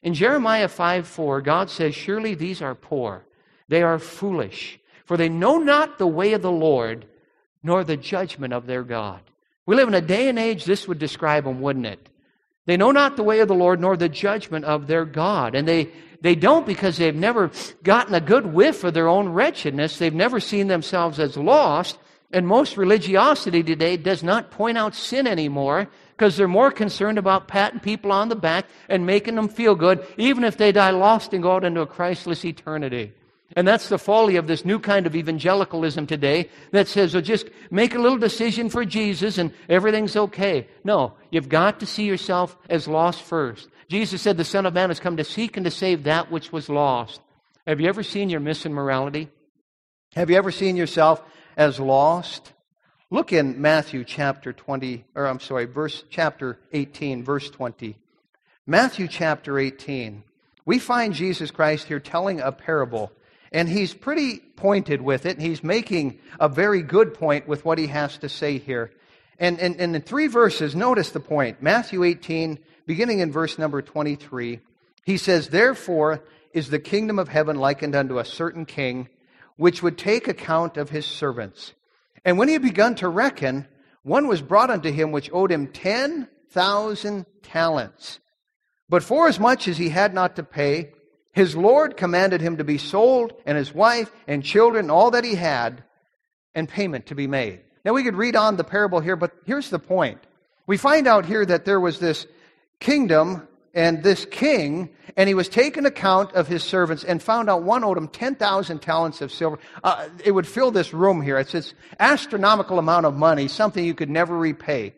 In 0.03 0.13
Jeremiah 0.13 0.67
5 0.67 1.07
4, 1.07 1.41
God 1.41 1.69
says, 1.69 1.95
Surely 1.95 2.35
these 2.35 2.61
are 2.61 2.75
poor. 2.75 3.25
They 3.67 3.81
are 3.81 3.99
foolish, 3.99 4.79
for 5.05 5.17
they 5.17 5.29
know 5.29 5.57
not 5.57 5.97
the 5.97 6.07
way 6.07 6.33
of 6.33 6.41
the 6.41 6.51
Lord 6.51 7.05
nor 7.63 7.83
the 7.83 7.97
judgment 7.97 8.53
of 8.53 8.65
their 8.65 8.83
God. 8.83 9.21
We 9.65 9.75
live 9.75 9.87
in 9.87 9.93
a 9.93 10.01
day 10.01 10.29
and 10.29 10.39
age, 10.39 10.65
this 10.65 10.87
would 10.87 10.99
describe 10.99 11.43
them, 11.43 11.61
wouldn't 11.61 11.85
it? 11.85 12.09
They 12.65 12.77
know 12.77 12.91
not 12.91 13.15
the 13.15 13.23
way 13.23 13.39
of 13.39 13.47
the 13.47 13.55
Lord 13.55 13.79
nor 13.79 13.95
the 13.95 14.09
judgment 14.09 14.65
of 14.65 14.87
their 14.87 15.05
God. 15.05 15.55
And 15.55 15.67
they, 15.67 15.89
they 16.21 16.35
don't 16.35 16.65
because 16.65 16.97
they've 16.97 17.15
never 17.15 17.51
gotten 17.83 18.13
a 18.13 18.21
good 18.21 18.45
whiff 18.45 18.83
of 18.83 18.93
their 18.93 19.07
own 19.07 19.29
wretchedness. 19.29 19.97
They've 19.97 20.13
never 20.13 20.39
seen 20.39 20.67
themselves 20.67 21.19
as 21.19 21.37
lost. 21.37 21.97
And 22.31 22.45
most 22.45 22.75
religiosity 22.75 23.63
today 23.63 23.95
does 23.95 24.21
not 24.21 24.51
point 24.51 24.77
out 24.77 24.95
sin 24.95 25.27
anymore 25.27 25.87
because 26.11 26.35
they're 26.35 26.47
more 26.47 26.71
concerned 26.71 27.17
about 27.17 27.47
patting 27.47 27.79
people 27.79 28.11
on 28.11 28.27
the 28.27 28.35
back 28.35 28.65
and 28.89 29.05
making 29.05 29.35
them 29.35 29.47
feel 29.47 29.75
good, 29.75 30.05
even 30.17 30.43
if 30.43 30.57
they 30.57 30.73
die 30.73 30.89
lost 30.89 31.33
and 31.33 31.41
go 31.41 31.53
out 31.53 31.63
into 31.63 31.81
a 31.81 31.87
Christless 31.87 32.43
eternity. 32.43 33.13
And 33.55 33.67
that's 33.67 33.89
the 33.89 33.97
folly 33.97 34.35
of 34.35 34.47
this 34.47 34.65
new 34.65 34.77
kind 34.77 35.07
of 35.07 35.15
evangelicalism 35.15 36.05
today 36.05 36.49
that 36.71 36.87
says, 36.87 37.13
well, 37.13 37.23
just 37.23 37.47
make 37.71 37.95
a 37.95 37.99
little 37.99 38.17
decision 38.17 38.69
for 38.69 38.83
Jesus 38.83 39.37
and 39.37 39.53
everything's 39.69 40.17
okay. 40.17 40.67
No, 40.83 41.13
you've 41.31 41.49
got 41.49 41.79
to 41.79 41.85
see 41.85 42.03
yourself 42.03 42.57
as 42.69 42.87
lost 42.87 43.21
first. 43.21 43.69
Jesus 43.89 44.21
said 44.21 44.35
the 44.35 44.43
Son 44.43 44.65
of 44.65 44.73
Man 44.73 44.89
has 44.89 44.99
come 44.99 45.17
to 45.17 45.23
seek 45.23 45.55
and 45.55 45.63
to 45.63 45.71
save 45.71 46.03
that 46.03 46.29
which 46.29 46.51
was 46.51 46.67
lost. 46.67 47.21
Have 47.65 47.79
you 47.79 47.87
ever 47.87 48.03
seen 48.03 48.29
your 48.29 48.41
missing 48.41 48.73
morality? 48.73 49.29
Have 50.15 50.29
you 50.29 50.35
ever 50.35 50.51
seen 50.51 50.75
yourself 50.75 51.23
as 51.55 51.79
lost? 51.79 52.51
Look 53.09 53.31
in 53.31 53.61
Matthew 53.61 54.03
chapter 54.03 54.51
20, 54.51 55.05
or 55.15 55.25
I'm 55.25 55.39
sorry, 55.39 55.65
verse 55.65 56.03
chapter 56.09 56.59
18, 56.73 57.23
verse 57.23 57.49
20. 57.49 57.95
Matthew 58.65 59.07
chapter 59.07 59.57
18. 59.57 60.23
We 60.65 60.79
find 60.79 61.13
Jesus 61.13 61.49
Christ 61.49 61.87
here 61.87 62.01
telling 62.01 62.41
a 62.41 62.51
parable 62.51 63.13
and 63.51 63.69
he's 63.69 63.93
pretty 63.93 64.39
pointed 64.39 65.01
with 65.01 65.25
it. 65.25 65.39
He's 65.39 65.63
making 65.63 66.19
a 66.39 66.49
very 66.49 66.81
good 66.81 67.13
point 67.13 67.47
with 67.47 67.65
what 67.65 67.77
he 67.77 67.87
has 67.87 68.17
to 68.19 68.29
say 68.29 68.57
here. 68.57 68.91
And, 69.39 69.59
and, 69.59 69.75
and 69.79 69.95
in 69.95 70.01
three 70.01 70.27
verses, 70.27 70.75
notice 70.75 71.11
the 71.11 71.19
point. 71.19 71.61
Matthew 71.61 72.03
18, 72.03 72.59
beginning 72.85 73.19
in 73.19 73.31
verse 73.31 73.57
number 73.57 73.81
23, 73.81 74.59
he 75.05 75.17
says, 75.17 75.49
Therefore 75.49 76.23
is 76.53 76.69
the 76.69 76.79
kingdom 76.79 77.19
of 77.19 77.27
heaven 77.27 77.57
likened 77.57 77.95
unto 77.95 78.17
a 78.17 78.25
certain 78.25 78.65
king, 78.65 79.09
which 79.55 79.83
would 79.83 79.97
take 79.97 80.27
account 80.27 80.77
of 80.77 80.89
his 80.89 81.05
servants. 81.05 81.73
And 82.25 82.37
when 82.37 82.47
he 82.47 82.53
had 82.53 82.63
begun 82.63 82.95
to 82.95 83.07
reckon, 83.07 83.67
one 84.03 84.27
was 84.27 84.41
brought 84.41 84.69
unto 84.69 84.91
him 84.91 85.11
which 85.11 85.29
owed 85.31 85.51
him 85.51 85.67
10,000 85.67 87.25
talents. 87.43 88.19
But 88.89 89.03
forasmuch 89.03 89.67
as 89.67 89.77
he 89.77 89.89
had 89.89 90.13
not 90.13 90.35
to 90.37 90.43
pay, 90.43 90.93
his 91.37 91.55
Lord 91.55 91.97
commanded 91.97 92.41
him 92.41 92.57
to 92.57 92.63
be 92.63 92.79
sold, 92.79 93.31
and 93.45 93.59
his 93.59 93.71
wife 93.71 94.11
and 94.27 94.43
children, 94.43 94.89
all 94.89 95.11
that 95.11 95.23
he 95.23 95.35
had, 95.35 95.83
and 96.55 96.67
payment 96.67 97.05
to 97.05 97.15
be 97.15 97.27
made. 97.27 97.59
Now 97.85 97.93
we 97.93 98.03
could 98.03 98.15
read 98.15 98.35
on 98.35 98.57
the 98.57 98.63
parable 98.63 98.99
here, 98.99 99.15
but 99.15 99.33
here's 99.45 99.69
the 99.69 99.77
point. 99.77 100.19
We 100.65 100.77
find 100.77 101.05
out 101.05 101.27
here 101.27 101.45
that 101.45 101.63
there 101.63 101.79
was 101.79 101.99
this 101.99 102.25
kingdom 102.79 103.47
and 103.75 104.01
this 104.01 104.25
king, 104.25 104.89
and 105.15 105.27
he 105.27 105.35
was 105.35 105.47
taking 105.47 105.85
account 105.85 106.33
of 106.33 106.47
his 106.47 106.63
servants 106.63 107.03
and 107.03 107.21
found 107.21 107.51
out 107.51 107.61
one 107.61 107.83
owed 107.83 107.99
him 107.99 108.07
10,000 108.07 108.79
talents 108.79 109.21
of 109.21 109.31
silver. 109.31 109.59
Uh, 109.83 110.09
it 110.25 110.31
would 110.31 110.47
fill 110.47 110.71
this 110.71 110.91
room 110.91 111.21
here. 111.21 111.37
It's 111.37 111.51
this 111.51 111.75
astronomical 111.99 112.79
amount 112.79 113.05
of 113.05 113.15
money, 113.15 113.47
something 113.47 113.85
you 113.85 113.93
could 113.93 114.09
never 114.09 114.35
repay. 114.35 114.95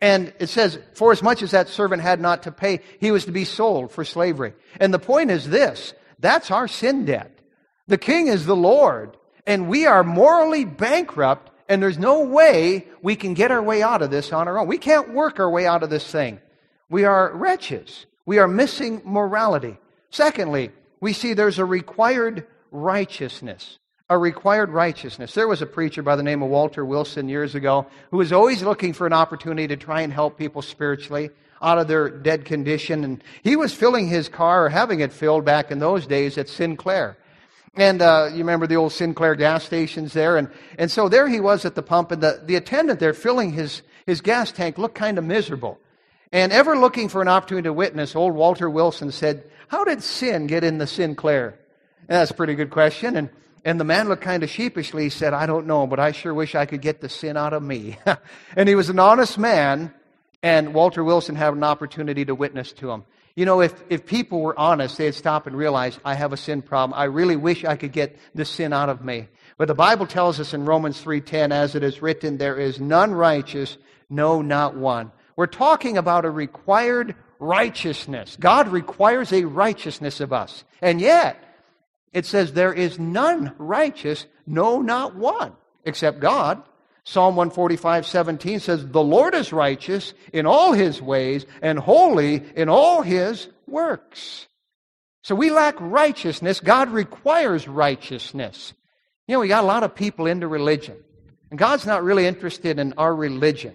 And 0.00 0.32
it 0.38 0.48
says, 0.48 0.78
for 0.94 1.10
as 1.10 1.22
much 1.22 1.42
as 1.42 1.50
that 1.50 1.68
servant 1.68 2.02
had 2.02 2.20
not 2.20 2.44
to 2.44 2.52
pay, 2.52 2.80
he 3.00 3.10
was 3.10 3.24
to 3.24 3.32
be 3.32 3.44
sold 3.44 3.90
for 3.90 4.04
slavery. 4.04 4.54
And 4.78 4.94
the 4.94 4.98
point 4.98 5.30
is 5.30 5.48
this 5.48 5.94
that's 6.18 6.50
our 6.50 6.68
sin 6.68 7.04
debt. 7.04 7.38
The 7.88 7.98
king 7.98 8.28
is 8.28 8.46
the 8.46 8.56
Lord, 8.56 9.16
and 9.46 9.68
we 9.68 9.86
are 9.86 10.04
morally 10.04 10.64
bankrupt, 10.64 11.50
and 11.68 11.82
there's 11.82 11.98
no 11.98 12.24
way 12.24 12.86
we 13.02 13.16
can 13.16 13.34
get 13.34 13.50
our 13.50 13.62
way 13.62 13.82
out 13.82 14.02
of 14.02 14.10
this 14.10 14.32
on 14.32 14.46
our 14.46 14.58
own. 14.58 14.68
We 14.68 14.78
can't 14.78 15.14
work 15.14 15.40
our 15.40 15.50
way 15.50 15.66
out 15.66 15.82
of 15.82 15.90
this 15.90 16.08
thing. 16.10 16.40
We 16.90 17.04
are 17.04 17.32
wretches. 17.34 18.06
We 18.26 18.38
are 18.38 18.48
missing 18.48 19.02
morality. 19.04 19.78
Secondly, 20.10 20.70
we 21.00 21.12
see 21.12 21.32
there's 21.32 21.58
a 21.58 21.64
required 21.64 22.46
righteousness 22.70 23.78
a 24.10 24.16
required 24.16 24.70
righteousness. 24.70 25.34
There 25.34 25.48
was 25.48 25.60
a 25.60 25.66
preacher 25.66 26.02
by 26.02 26.16
the 26.16 26.22
name 26.22 26.42
of 26.42 26.48
Walter 26.48 26.84
Wilson 26.84 27.28
years 27.28 27.54
ago 27.54 27.86
who 28.10 28.16
was 28.16 28.32
always 28.32 28.62
looking 28.62 28.92
for 28.94 29.06
an 29.06 29.12
opportunity 29.12 29.68
to 29.68 29.76
try 29.76 30.00
and 30.00 30.12
help 30.12 30.38
people 30.38 30.62
spiritually 30.62 31.30
out 31.60 31.78
of 31.78 31.88
their 31.88 32.08
dead 32.08 32.44
condition. 32.44 33.04
And 33.04 33.22
he 33.42 33.56
was 33.56 33.74
filling 33.74 34.08
his 34.08 34.28
car 34.28 34.64
or 34.64 34.68
having 34.70 35.00
it 35.00 35.12
filled 35.12 35.44
back 35.44 35.70
in 35.70 35.78
those 35.78 36.06
days 36.06 36.38
at 36.38 36.48
Sinclair. 36.48 37.18
And 37.74 38.00
uh, 38.00 38.30
you 38.32 38.38
remember 38.38 38.66
the 38.66 38.76
old 38.76 38.92
Sinclair 38.92 39.34
gas 39.34 39.64
stations 39.64 40.12
there? 40.14 40.36
And, 40.36 40.48
and 40.78 40.90
so 40.90 41.08
there 41.08 41.28
he 41.28 41.38
was 41.38 41.64
at 41.64 41.74
the 41.74 41.82
pump, 41.82 42.10
and 42.10 42.22
the, 42.22 42.40
the 42.44 42.56
attendant 42.56 42.98
there 42.98 43.12
filling 43.12 43.52
his, 43.52 43.82
his 44.06 44.20
gas 44.20 44.50
tank 44.50 44.78
looked 44.78 44.94
kind 44.94 45.18
of 45.18 45.24
miserable. 45.24 45.78
And 46.32 46.50
ever 46.50 46.76
looking 46.76 47.08
for 47.08 47.22
an 47.22 47.28
opportunity 47.28 47.66
to 47.66 47.72
witness, 47.72 48.16
old 48.16 48.34
Walter 48.34 48.68
Wilson 48.68 49.12
said, 49.12 49.44
How 49.68 49.84
did 49.84 50.02
sin 50.02 50.46
get 50.46 50.64
in 50.64 50.78
the 50.78 50.86
Sinclair? 50.86 51.58
And 52.08 52.16
that's 52.16 52.30
a 52.30 52.34
pretty 52.34 52.54
good 52.54 52.70
question. 52.70 53.16
And 53.16 53.28
and 53.64 53.78
the 53.78 53.84
man 53.84 54.08
looked 54.08 54.22
kind 54.22 54.42
of 54.42 54.50
sheepishly. 54.50 55.04
He 55.04 55.10
said, 55.10 55.32
I 55.32 55.46
don't 55.46 55.66
know, 55.66 55.86
but 55.86 56.00
I 56.00 56.12
sure 56.12 56.32
wish 56.32 56.54
I 56.54 56.66
could 56.66 56.80
get 56.80 57.00
the 57.00 57.08
sin 57.08 57.36
out 57.36 57.52
of 57.52 57.62
me. 57.62 57.98
and 58.56 58.68
he 58.68 58.74
was 58.74 58.88
an 58.88 58.98
honest 58.98 59.38
man, 59.38 59.92
and 60.42 60.74
Walter 60.74 61.02
Wilson 61.02 61.36
had 61.36 61.52
an 61.54 61.64
opportunity 61.64 62.24
to 62.24 62.34
witness 62.34 62.72
to 62.74 62.90
him. 62.90 63.04
You 63.34 63.44
know, 63.44 63.60
if, 63.60 63.72
if 63.88 64.04
people 64.04 64.40
were 64.40 64.58
honest, 64.58 64.98
they'd 64.98 65.14
stop 65.14 65.46
and 65.46 65.56
realize, 65.56 65.98
I 66.04 66.14
have 66.14 66.32
a 66.32 66.36
sin 66.36 66.60
problem. 66.60 66.98
I 66.98 67.04
really 67.04 67.36
wish 67.36 67.64
I 67.64 67.76
could 67.76 67.92
get 67.92 68.18
the 68.34 68.44
sin 68.44 68.72
out 68.72 68.88
of 68.88 69.04
me. 69.04 69.28
But 69.56 69.68
the 69.68 69.74
Bible 69.74 70.06
tells 70.06 70.40
us 70.40 70.54
in 70.54 70.64
Romans 70.64 71.02
3.10, 71.02 71.52
as 71.52 71.74
it 71.74 71.84
is 71.84 72.02
written, 72.02 72.38
there 72.38 72.58
is 72.58 72.80
none 72.80 73.12
righteous, 73.12 73.76
no, 74.10 74.42
not 74.42 74.76
one. 74.76 75.12
We're 75.36 75.46
talking 75.46 75.96
about 75.96 76.24
a 76.24 76.30
required 76.30 77.14
righteousness. 77.38 78.36
God 78.40 78.68
requires 78.68 79.32
a 79.32 79.44
righteousness 79.44 80.20
of 80.20 80.32
us. 80.32 80.64
And 80.82 81.00
yet, 81.00 81.42
it 82.12 82.26
says, 82.26 82.52
There 82.52 82.72
is 82.72 82.98
none 82.98 83.54
righteous, 83.58 84.26
no, 84.46 84.80
not 84.80 85.14
one, 85.14 85.52
except 85.84 86.20
God. 86.20 86.62
Psalm 87.04 87.36
145, 87.36 88.06
17 88.06 88.60
says, 88.60 88.86
The 88.86 89.02
Lord 89.02 89.34
is 89.34 89.52
righteous 89.52 90.12
in 90.32 90.44
all 90.44 90.72
his 90.72 91.00
ways 91.00 91.46
and 91.62 91.78
holy 91.78 92.42
in 92.54 92.68
all 92.68 93.02
his 93.02 93.48
works. 93.66 94.46
So 95.22 95.34
we 95.34 95.50
lack 95.50 95.74
righteousness. 95.78 96.60
God 96.60 96.90
requires 96.90 97.66
righteousness. 97.66 98.72
You 99.26 99.34
know, 99.34 99.40
we 99.40 99.48
got 99.48 99.64
a 99.64 99.66
lot 99.66 99.82
of 99.82 99.94
people 99.94 100.26
into 100.26 100.48
religion. 100.48 100.96
And 101.50 101.58
God's 101.58 101.86
not 101.86 102.04
really 102.04 102.26
interested 102.26 102.78
in 102.78 102.94
our 102.98 103.14
religion. 103.14 103.74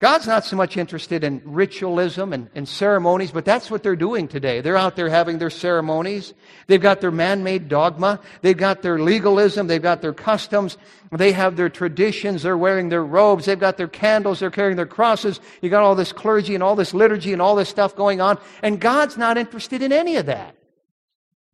God's 0.00 0.28
not 0.28 0.44
so 0.44 0.54
much 0.54 0.76
interested 0.76 1.24
in 1.24 1.42
ritualism 1.44 2.32
and, 2.32 2.48
and, 2.54 2.68
ceremonies, 2.68 3.32
but 3.32 3.44
that's 3.44 3.68
what 3.68 3.82
they're 3.82 3.96
doing 3.96 4.28
today. 4.28 4.60
They're 4.60 4.76
out 4.76 4.94
there 4.94 5.08
having 5.08 5.38
their 5.38 5.50
ceremonies. 5.50 6.34
They've 6.68 6.80
got 6.80 7.00
their 7.00 7.10
man 7.10 7.42
made 7.42 7.68
dogma. 7.68 8.20
They've 8.42 8.56
got 8.56 8.82
their 8.82 9.00
legalism. 9.00 9.66
They've 9.66 9.82
got 9.82 10.00
their 10.00 10.12
customs. 10.12 10.78
They 11.10 11.32
have 11.32 11.56
their 11.56 11.68
traditions. 11.68 12.44
They're 12.44 12.56
wearing 12.56 12.90
their 12.90 13.04
robes. 13.04 13.46
They've 13.46 13.58
got 13.58 13.76
their 13.76 13.88
candles. 13.88 14.38
They're 14.38 14.52
carrying 14.52 14.76
their 14.76 14.86
crosses. 14.86 15.40
You 15.62 15.68
got 15.68 15.82
all 15.82 15.96
this 15.96 16.12
clergy 16.12 16.54
and 16.54 16.62
all 16.62 16.76
this 16.76 16.94
liturgy 16.94 17.32
and 17.32 17.42
all 17.42 17.56
this 17.56 17.68
stuff 17.68 17.96
going 17.96 18.20
on. 18.20 18.38
And 18.62 18.80
God's 18.80 19.16
not 19.16 19.36
interested 19.36 19.82
in 19.82 19.92
any 19.92 20.14
of 20.14 20.26
that. 20.26 20.54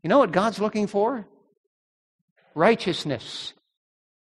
You 0.02 0.10
know 0.10 0.18
what 0.18 0.32
God's 0.32 0.60
looking 0.60 0.86
for? 0.86 1.26
Righteousness. 2.54 3.54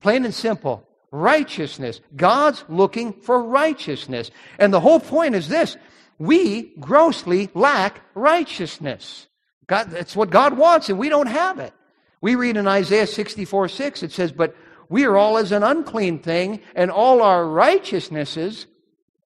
Plain 0.00 0.24
and 0.24 0.32
simple 0.32 0.87
righteousness. 1.12 2.01
God's 2.16 2.64
looking 2.68 3.12
for 3.12 3.40
righteousness. 3.40 4.33
And 4.59 4.72
the 4.72 4.81
whole 4.81 4.98
point 4.98 5.37
is 5.37 5.48
this 5.48 5.77
we 6.18 6.72
grossly 6.81 7.51
lack 7.55 8.01
righteousness. 8.14 9.29
God, 9.68 9.90
that's 9.90 10.16
what 10.16 10.31
God 10.31 10.57
wants, 10.59 10.88
and 10.88 10.98
we 10.98 11.09
don't 11.09 11.29
have 11.29 11.59
it. 11.61 11.72
We 12.20 12.35
read 12.35 12.57
in 12.57 12.66
Isaiah 12.66 13.07
64 13.07 13.68
6, 13.68 14.03
it 14.03 14.12
says, 14.12 14.33
But 14.33 14.57
we 14.88 15.05
are 15.05 15.16
all 15.16 15.38
as 15.38 15.53
an 15.53 15.62
unclean 15.62 16.18
thing, 16.18 16.61
and 16.75 16.90
all 16.90 17.22
our 17.22 17.46
righteousnesses 17.46 18.66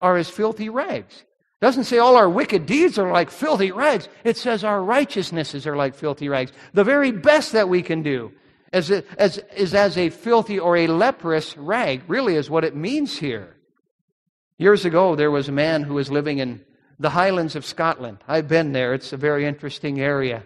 are 0.00 0.16
as 0.16 0.28
filthy 0.28 0.68
rags. 0.68 1.24
Doesn't 1.60 1.84
say 1.84 1.98
all 1.98 2.16
our 2.16 2.28
wicked 2.28 2.66
deeds 2.66 2.98
are 2.98 3.10
like 3.10 3.30
filthy 3.30 3.72
rags. 3.72 4.08
It 4.24 4.36
says 4.36 4.62
our 4.62 4.82
righteousnesses 4.82 5.66
are 5.66 5.76
like 5.76 5.94
filthy 5.94 6.28
rags. 6.28 6.52
The 6.74 6.84
very 6.84 7.12
best 7.12 7.52
that 7.52 7.68
we 7.68 7.82
can 7.82 8.02
do 8.02 8.32
as, 8.72 8.90
a, 8.90 9.04
as, 9.18 9.38
is 9.54 9.74
as 9.74 9.96
a 9.96 10.10
filthy 10.10 10.58
or 10.58 10.76
a 10.76 10.86
leprous 10.86 11.56
rag, 11.56 12.02
really 12.08 12.36
is 12.36 12.50
what 12.50 12.64
it 12.64 12.74
means 12.74 13.18
here. 13.18 13.56
Years 14.58 14.84
ago, 14.84 15.16
there 15.16 15.30
was 15.30 15.48
a 15.48 15.52
man 15.52 15.82
who 15.82 15.94
was 15.94 16.10
living 16.10 16.38
in 16.38 16.64
the 16.98 17.10
Highlands 17.10 17.56
of 17.56 17.64
Scotland. 17.64 18.18
I've 18.26 18.48
been 18.48 18.72
there, 18.72 18.94
it's 18.94 19.12
a 19.12 19.18
very 19.18 19.44
interesting 19.44 20.00
area. 20.00 20.44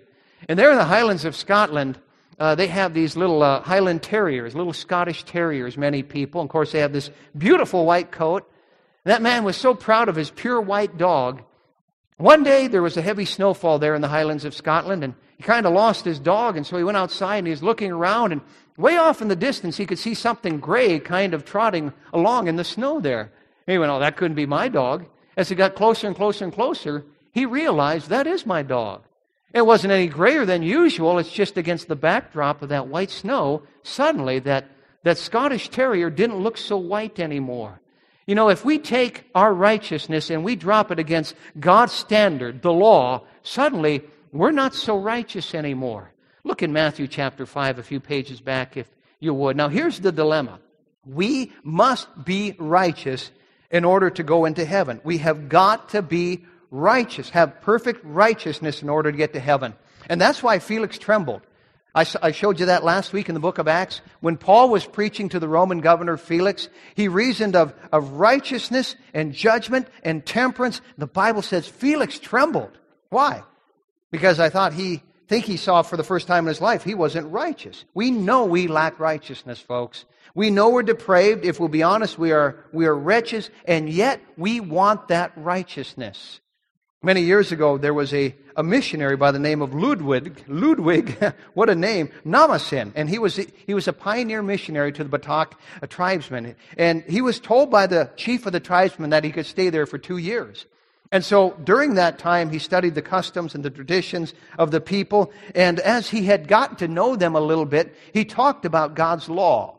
And 0.48 0.58
there 0.58 0.70
in 0.72 0.78
the 0.78 0.84
Highlands 0.84 1.24
of 1.24 1.36
Scotland, 1.36 1.98
uh, 2.38 2.54
they 2.54 2.66
have 2.66 2.94
these 2.94 3.16
little 3.16 3.42
uh, 3.42 3.60
Highland 3.60 4.02
Terriers, 4.02 4.54
little 4.54 4.72
Scottish 4.72 5.24
Terriers, 5.24 5.76
many 5.76 6.02
people. 6.02 6.40
And 6.40 6.48
of 6.48 6.52
course, 6.52 6.72
they 6.72 6.80
have 6.80 6.92
this 6.92 7.10
beautiful 7.36 7.84
white 7.84 8.10
coat. 8.10 8.50
And 9.04 9.12
that 9.12 9.22
man 9.22 9.44
was 9.44 9.56
so 9.56 9.74
proud 9.74 10.08
of 10.08 10.16
his 10.16 10.30
pure 10.30 10.60
white 10.60 10.96
dog. 10.96 11.42
One 12.20 12.42
day, 12.42 12.68
there 12.68 12.82
was 12.82 12.98
a 12.98 13.02
heavy 13.02 13.24
snowfall 13.24 13.78
there 13.78 13.94
in 13.94 14.02
the 14.02 14.08
Highlands 14.08 14.44
of 14.44 14.54
Scotland, 14.54 15.02
and 15.02 15.14
he 15.38 15.42
kind 15.42 15.64
of 15.64 15.72
lost 15.72 16.04
his 16.04 16.18
dog, 16.18 16.54
and 16.54 16.66
so 16.66 16.76
he 16.76 16.84
went 16.84 16.98
outside 16.98 17.38
and 17.38 17.46
he 17.46 17.50
was 17.50 17.62
looking 17.62 17.90
around, 17.90 18.32
and 18.32 18.42
way 18.76 18.98
off 18.98 19.22
in 19.22 19.28
the 19.28 19.34
distance, 19.34 19.78
he 19.78 19.86
could 19.86 19.98
see 19.98 20.12
something 20.12 20.60
gray 20.60 20.98
kind 20.98 21.32
of 21.32 21.46
trotting 21.46 21.94
along 22.12 22.46
in 22.46 22.56
the 22.56 22.62
snow 22.62 23.00
there. 23.00 23.32
he 23.66 23.78
went, 23.78 23.90
Oh, 23.90 24.00
that 24.00 24.18
couldn't 24.18 24.34
be 24.34 24.44
my 24.44 24.68
dog. 24.68 25.06
As 25.38 25.48
he 25.48 25.54
got 25.54 25.74
closer 25.74 26.08
and 26.08 26.14
closer 26.14 26.44
and 26.44 26.52
closer, 26.52 27.06
he 27.32 27.46
realized 27.46 28.10
that 28.10 28.26
is 28.26 28.44
my 28.44 28.62
dog. 28.62 29.02
It 29.54 29.64
wasn't 29.64 29.94
any 29.94 30.06
grayer 30.06 30.44
than 30.44 30.62
usual. 30.62 31.18
It's 31.18 31.32
just 31.32 31.56
against 31.56 31.88
the 31.88 31.96
backdrop 31.96 32.60
of 32.60 32.68
that 32.68 32.88
white 32.88 33.10
snow, 33.10 33.62
suddenly 33.82 34.40
that, 34.40 34.66
that 35.04 35.16
Scottish 35.16 35.70
Terrier 35.70 36.10
didn't 36.10 36.42
look 36.42 36.58
so 36.58 36.76
white 36.76 37.18
anymore. 37.18 37.80
You 38.30 38.36
know, 38.36 38.48
if 38.48 38.64
we 38.64 38.78
take 38.78 39.28
our 39.34 39.52
righteousness 39.52 40.30
and 40.30 40.44
we 40.44 40.54
drop 40.54 40.92
it 40.92 41.00
against 41.00 41.34
God's 41.58 41.92
standard, 41.92 42.62
the 42.62 42.72
law, 42.72 43.24
suddenly 43.42 44.02
we're 44.30 44.52
not 44.52 44.72
so 44.72 44.96
righteous 44.96 45.52
anymore. 45.52 46.12
Look 46.44 46.62
in 46.62 46.72
Matthew 46.72 47.08
chapter 47.08 47.44
5, 47.44 47.80
a 47.80 47.82
few 47.82 47.98
pages 47.98 48.40
back, 48.40 48.76
if 48.76 48.88
you 49.18 49.34
would. 49.34 49.56
Now, 49.56 49.68
here's 49.68 49.98
the 49.98 50.12
dilemma 50.12 50.60
we 51.04 51.50
must 51.64 52.06
be 52.24 52.54
righteous 52.56 53.32
in 53.68 53.84
order 53.84 54.10
to 54.10 54.22
go 54.22 54.44
into 54.44 54.64
heaven. 54.64 55.00
We 55.02 55.18
have 55.18 55.48
got 55.48 55.88
to 55.88 56.00
be 56.00 56.44
righteous, 56.70 57.30
have 57.30 57.60
perfect 57.62 58.04
righteousness 58.04 58.80
in 58.80 58.88
order 58.88 59.10
to 59.10 59.18
get 59.18 59.32
to 59.32 59.40
heaven. 59.40 59.74
And 60.08 60.20
that's 60.20 60.40
why 60.40 60.60
Felix 60.60 60.98
trembled. 60.98 61.42
I, 61.94 62.06
I, 62.22 62.30
showed 62.32 62.60
you 62.60 62.66
that 62.66 62.84
last 62.84 63.12
week 63.12 63.28
in 63.28 63.34
the 63.34 63.40
book 63.40 63.58
of 63.58 63.68
Acts. 63.68 64.00
When 64.20 64.36
Paul 64.36 64.70
was 64.70 64.86
preaching 64.86 65.28
to 65.30 65.40
the 65.40 65.48
Roman 65.48 65.80
governor 65.80 66.16
Felix, 66.16 66.68
he 66.94 67.08
reasoned 67.08 67.56
of, 67.56 67.74
of 67.92 68.12
righteousness 68.12 68.96
and 69.12 69.32
judgment 69.32 69.88
and 70.04 70.24
temperance. 70.24 70.80
The 70.98 71.06
Bible 71.06 71.42
says 71.42 71.66
Felix 71.66 72.18
trembled. 72.18 72.78
Why? 73.08 73.42
because 74.10 74.40
I 74.40 74.50
thought 74.50 74.72
he 74.72 75.02
think 75.28 75.44
he 75.44 75.56
saw 75.56 75.82
for 75.82 75.96
the 75.96 76.04
first 76.04 76.26
time 76.26 76.44
in 76.44 76.48
his 76.48 76.60
life 76.60 76.82
he 76.82 76.94
wasn't 76.94 77.30
righteous. 77.30 77.84
We 77.94 78.10
know 78.10 78.44
we 78.44 78.66
lack 78.66 78.98
righteousness, 78.98 79.60
folks. 79.60 80.04
We 80.34 80.50
know 80.50 80.70
we're 80.70 80.82
depraved. 80.82 81.44
If 81.44 81.58
we'll 81.60 81.68
be 81.68 81.82
honest, 81.82 82.18
we 82.18 82.32
are 82.32 82.64
we 82.72 82.86
are 82.86 82.94
wretches, 82.94 83.50
and 83.64 83.88
yet 83.88 84.20
we 84.36 84.60
want 84.60 85.08
that 85.08 85.32
righteousness. 85.36 86.40
Many 87.02 87.22
years 87.22 87.50
ago, 87.50 87.78
there 87.78 87.94
was 87.94 88.12
a, 88.12 88.34
a 88.56 88.62
missionary 88.62 89.16
by 89.16 89.32
the 89.32 89.38
name 89.38 89.62
of 89.62 89.72
Ludwig. 89.72 90.44
Ludwig, 90.46 91.16
what 91.54 91.70
a 91.70 91.74
name, 91.74 92.10
Nommensen, 92.26 92.92
and 92.94 93.08
he 93.08 93.18
was 93.18 93.36
he 93.36 93.72
was 93.72 93.88
a 93.88 93.94
pioneer 93.94 94.42
missionary 94.42 94.92
to 94.92 95.02
the 95.02 95.18
Batak 95.18 95.52
uh, 95.82 95.86
tribesmen, 95.86 96.56
and 96.76 97.02
he 97.04 97.22
was 97.22 97.40
told 97.40 97.70
by 97.70 97.86
the 97.86 98.10
chief 98.16 98.44
of 98.44 98.52
the 98.52 98.60
tribesmen 98.60 99.10
that 99.10 99.24
he 99.24 99.32
could 99.32 99.46
stay 99.46 99.70
there 99.70 99.86
for 99.86 99.96
two 99.96 100.18
years. 100.18 100.66
And 101.10 101.24
so 101.24 101.56
during 101.64 101.94
that 101.94 102.18
time, 102.18 102.50
he 102.50 102.58
studied 102.58 102.94
the 102.94 103.02
customs 103.02 103.54
and 103.54 103.64
the 103.64 103.70
traditions 103.70 104.34
of 104.58 104.70
the 104.70 104.80
people. 104.80 105.32
And 105.54 105.80
as 105.80 106.10
he 106.10 106.26
had 106.26 106.48
gotten 106.48 106.76
to 106.76 106.88
know 106.88 107.16
them 107.16 107.34
a 107.34 107.40
little 107.40 107.64
bit, 107.64 107.96
he 108.12 108.26
talked 108.26 108.66
about 108.66 108.94
God's 108.94 109.28
law. 109.28 109.78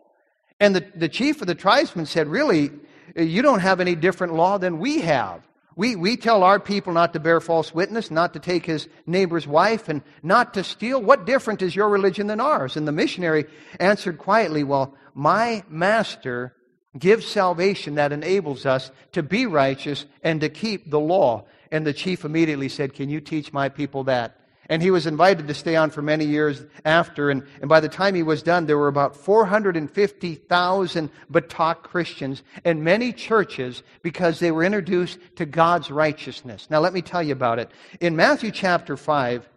And 0.60 0.76
the, 0.76 0.86
the 0.96 1.08
chief 1.08 1.40
of 1.40 1.48
the 1.48 1.56
tribesmen 1.56 2.08
said, 2.08 2.28
Really, 2.28 2.72
uh, 3.16 3.22
you 3.22 3.44
don't 3.44 3.60
have 3.60 3.80
any 3.80 3.94
different 3.94 4.34
law 4.34 4.58
than 4.58 4.80
we 4.80 5.02
have. 5.02 5.48
We, 5.76 5.96
we 5.96 6.18
tell 6.18 6.44
our 6.44 6.60
people 6.60 6.92
not 6.92 7.14
to 7.14 7.20
bear 7.20 7.40
false 7.40 7.74
witness, 7.74 8.12
not 8.12 8.34
to 8.34 8.40
take 8.40 8.66
his 8.66 8.90
neighbor's 9.06 9.48
wife, 9.48 9.88
and 9.88 10.02
not 10.22 10.54
to 10.56 10.64
steal. 10.64 11.02
What 11.02 11.26
different 11.26 11.62
is 11.62 11.76
your 11.76 11.88
religion 11.88 12.28
than 12.28 12.42
ours? 12.42 12.76
And 12.76 12.88
the 12.88 12.92
missionary 12.92 13.46
answered 13.80 14.18
quietly, 14.18 14.64
Well, 14.64 14.96
my 15.14 15.64
master 15.70 16.54
gives 16.98 17.26
salvation 17.26 17.96
that 17.96 18.12
enables 18.12 18.66
us 18.66 18.92
to 19.14 19.24
be 19.24 19.46
righteous 19.46 20.06
and 20.24 20.42
to 20.42 20.50
keep 20.50 20.90
the 20.90 21.00
law. 21.00 21.46
And 21.72 21.88
the 21.88 21.94
chief 21.94 22.26
immediately 22.26 22.68
said, 22.68 22.94
Can 22.94 23.10
you 23.10 23.22
teach 23.22 23.54
my 23.54 23.70
people 23.70 24.04
that? 24.06 24.41
And 24.70 24.82
he 24.82 24.92
was 24.92 25.06
invited 25.06 25.48
to 25.48 25.54
stay 25.54 25.76
on 25.76 25.90
for 25.90 26.02
many 26.02 26.26
years 26.26 26.64
after. 26.86 27.30
And, 27.30 27.44
and 27.60 27.68
by 27.68 27.80
the 27.80 27.90
time 27.90 28.16
he 28.16 28.24
was 28.24 28.44
done, 28.44 28.66
there 28.66 28.78
were 28.78 28.88
about 28.88 29.16
450,000 29.16 31.10
Batak 31.32 31.84
Christians 31.84 32.44
and 32.64 32.84
many 32.84 33.12
churches 33.12 33.84
because 34.02 34.40
they 34.40 34.52
were 34.52 34.64
introduced 34.64 35.20
to 35.36 35.46
God's 35.46 35.92
righteousness. 35.92 36.68
Now, 36.70 36.80
let 36.80 36.94
me 36.94 37.02
tell 37.02 37.24
you 37.24 37.34
about 37.34 37.60
it. 37.60 37.70
In 38.00 38.16
Matthew 38.16 38.52
chapter 38.52 38.96
5 38.96 39.50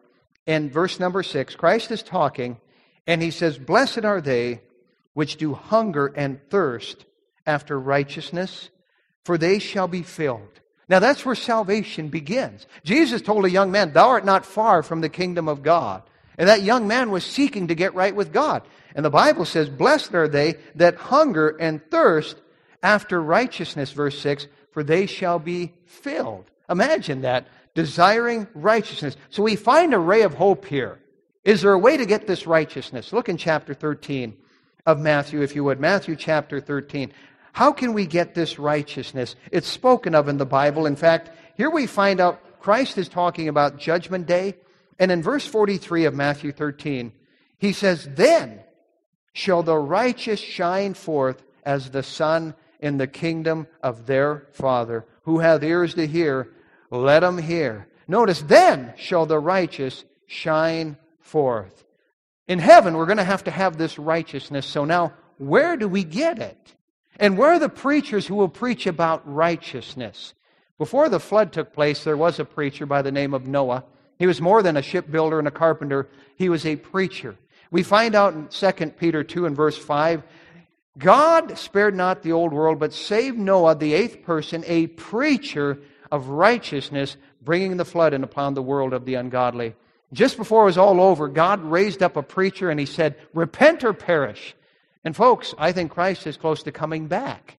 and 0.46 0.72
verse 0.72 0.98
number 0.98 1.22
6, 1.22 1.54
Christ 1.54 1.90
is 1.90 2.02
talking, 2.02 2.58
and 3.06 3.22
he 3.22 3.30
says, 3.30 3.58
Blessed 3.58 4.04
are 4.04 4.20
they 4.20 4.62
which 5.12 5.36
do 5.36 5.54
hunger 5.54 6.06
and 6.06 6.40
thirst 6.50 7.06
after 7.46 7.78
righteousness, 7.78 8.70
for 9.24 9.38
they 9.38 9.58
shall 9.58 9.88
be 9.88 10.02
filled. 10.02 10.60
Now 10.88 10.98
that's 10.98 11.24
where 11.24 11.34
salvation 11.34 12.08
begins. 12.08 12.66
Jesus 12.84 13.22
told 13.22 13.44
a 13.44 13.50
young 13.50 13.70
man, 13.70 13.92
Thou 13.92 14.08
art 14.08 14.24
not 14.24 14.44
far 14.44 14.82
from 14.82 15.00
the 15.00 15.08
kingdom 15.08 15.48
of 15.48 15.62
God. 15.62 16.02
And 16.36 16.48
that 16.48 16.62
young 16.62 16.88
man 16.88 17.10
was 17.10 17.24
seeking 17.24 17.68
to 17.68 17.74
get 17.74 17.94
right 17.94 18.14
with 18.14 18.32
God. 18.32 18.62
And 18.94 19.04
the 19.04 19.10
Bible 19.10 19.44
says, 19.44 19.68
Blessed 19.68 20.14
are 20.14 20.28
they 20.28 20.56
that 20.74 20.96
hunger 20.96 21.56
and 21.60 21.80
thirst 21.90 22.36
after 22.82 23.22
righteousness, 23.22 23.92
verse 23.92 24.18
6, 24.20 24.46
for 24.72 24.82
they 24.82 25.06
shall 25.06 25.38
be 25.38 25.72
filled. 25.86 26.44
Imagine 26.68 27.22
that, 27.22 27.46
desiring 27.74 28.46
righteousness. 28.54 29.16
So 29.30 29.42
we 29.42 29.56
find 29.56 29.94
a 29.94 29.98
ray 29.98 30.22
of 30.22 30.34
hope 30.34 30.64
here. 30.64 30.98
Is 31.44 31.62
there 31.62 31.72
a 31.72 31.78
way 31.78 31.96
to 31.96 32.06
get 32.06 32.26
this 32.26 32.46
righteousness? 32.46 33.12
Look 33.12 33.28
in 33.28 33.36
chapter 33.36 33.74
13 33.74 34.36
of 34.86 34.98
Matthew, 34.98 35.42
if 35.42 35.54
you 35.54 35.64
would. 35.64 35.80
Matthew 35.80 36.16
chapter 36.16 36.60
13. 36.60 37.12
How 37.54 37.70
can 37.70 37.92
we 37.92 38.06
get 38.06 38.34
this 38.34 38.58
righteousness? 38.58 39.36
It's 39.52 39.68
spoken 39.68 40.16
of 40.16 40.28
in 40.28 40.38
the 40.38 40.44
Bible. 40.44 40.86
In 40.86 40.96
fact, 40.96 41.30
here 41.56 41.70
we 41.70 41.86
find 41.86 42.20
out 42.20 42.58
Christ 42.58 42.98
is 42.98 43.08
talking 43.08 43.48
about 43.48 43.78
Judgment 43.78 44.26
Day. 44.26 44.56
And 44.98 45.12
in 45.12 45.22
verse 45.22 45.46
43 45.46 46.06
of 46.06 46.14
Matthew 46.14 46.50
13, 46.50 47.12
he 47.58 47.72
says, 47.72 48.08
Then 48.10 48.58
shall 49.32 49.62
the 49.62 49.76
righteous 49.76 50.40
shine 50.40 50.94
forth 50.94 51.44
as 51.64 51.90
the 51.90 52.02
sun 52.02 52.56
in 52.80 52.98
the 52.98 53.06
kingdom 53.06 53.68
of 53.84 54.06
their 54.06 54.48
Father. 54.50 55.06
Who 55.22 55.38
hath 55.38 55.62
ears 55.62 55.94
to 55.94 56.08
hear, 56.08 56.48
let 56.90 57.22
him 57.22 57.38
hear. 57.38 57.86
Notice, 58.08 58.42
then 58.42 58.94
shall 58.96 59.26
the 59.26 59.38
righteous 59.38 60.04
shine 60.26 60.96
forth. 61.20 61.84
In 62.48 62.58
heaven, 62.58 62.96
we're 62.96 63.06
going 63.06 63.18
to 63.18 63.24
have 63.24 63.44
to 63.44 63.52
have 63.52 63.78
this 63.78 63.96
righteousness. 63.96 64.66
So 64.66 64.84
now, 64.84 65.12
where 65.38 65.76
do 65.76 65.86
we 65.86 66.02
get 66.02 66.40
it? 66.40 66.73
And 67.18 67.38
where 67.38 67.52
are 67.52 67.58
the 67.58 67.68
preachers 67.68 68.26
who 68.26 68.34
will 68.34 68.48
preach 68.48 68.86
about 68.86 69.22
righteousness? 69.32 70.34
Before 70.78 71.08
the 71.08 71.20
flood 71.20 71.52
took 71.52 71.72
place, 71.72 72.02
there 72.02 72.16
was 72.16 72.40
a 72.40 72.44
preacher 72.44 72.86
by 72.86 73.02
the 73.02 73.12
name 73.12 73.34
of 73.34 73.46
Noah. 73.46 73.84
He 74.18 74.26
was 74.26 74.40
more 74.40 74.62
than 74.62 74.76
a 74.76 74.82
shipbuilder 74.82 75.38
and 75.38 75.48
a 75.48 75.52
carpenter, 75.52 76.08
he 76.36 76.48
was 76.48 76.66
a 76.66 76.76
preacher. 76.76 77.36
We 77.70 77.82
find 77.82 78.14
out 78.14 78.34
in 78.34 78.48
2 78.48 78.72
Peter 78.98 79.24
2 79.24 79.46
and 79.46 79.56
verse 79.56 79.78
5 79.78 80.22
God 80.96 81.58
spared 81.58 81.96
not 81.96 82.22
the 82.22 82.32
old 82.32 82.52
world, 82.52 82.78
but 82.78 82.92
saved 82.92 83.36
Noah, 83.36 83.74
the 83.74 83.94
eighth 83.94 84.22
person, 84.22 84.62
a 84.66 84.86
preacher 84.86 85.78
of 86.12 86.28
righteousness, 86.28 87.16
bringing 87.42 87.76
the 87.76 87.84
flood 87.84 88.14
in 88.14 88.22
upon 88.22 88.54
the 88.54 88.62
world 88.62 88.92
of 88.92 89.04
the 89.04 89.14
ungodly. 89.14 89.74
Just 90.12 90.36
before 90.36 90.62
it 90.62 90.66
was 90.66 90.78
all 90.78 91.00
over, 91.00 91.26
God 91.26 91.60
raised 91.64 92.00
up 92.00 92.16
a 92.16 92.22
preacher 92.22 92.70
and 92.70 92.78
he 92.78 92.86
said, 92.86 93.16
Repent 93.32 93.82
or 93.82 93.92
perish. 93.92 94.54
And 95.04 95.14
folks, 95.14 95.54
I 95.58 95.72
think 95.72 95.92
Christ 95.92 96.26
is 96.26 96.36
close 96.36 96.62
to 96.62 96.72
coming 96.72 97.06
back. 97.06 97.58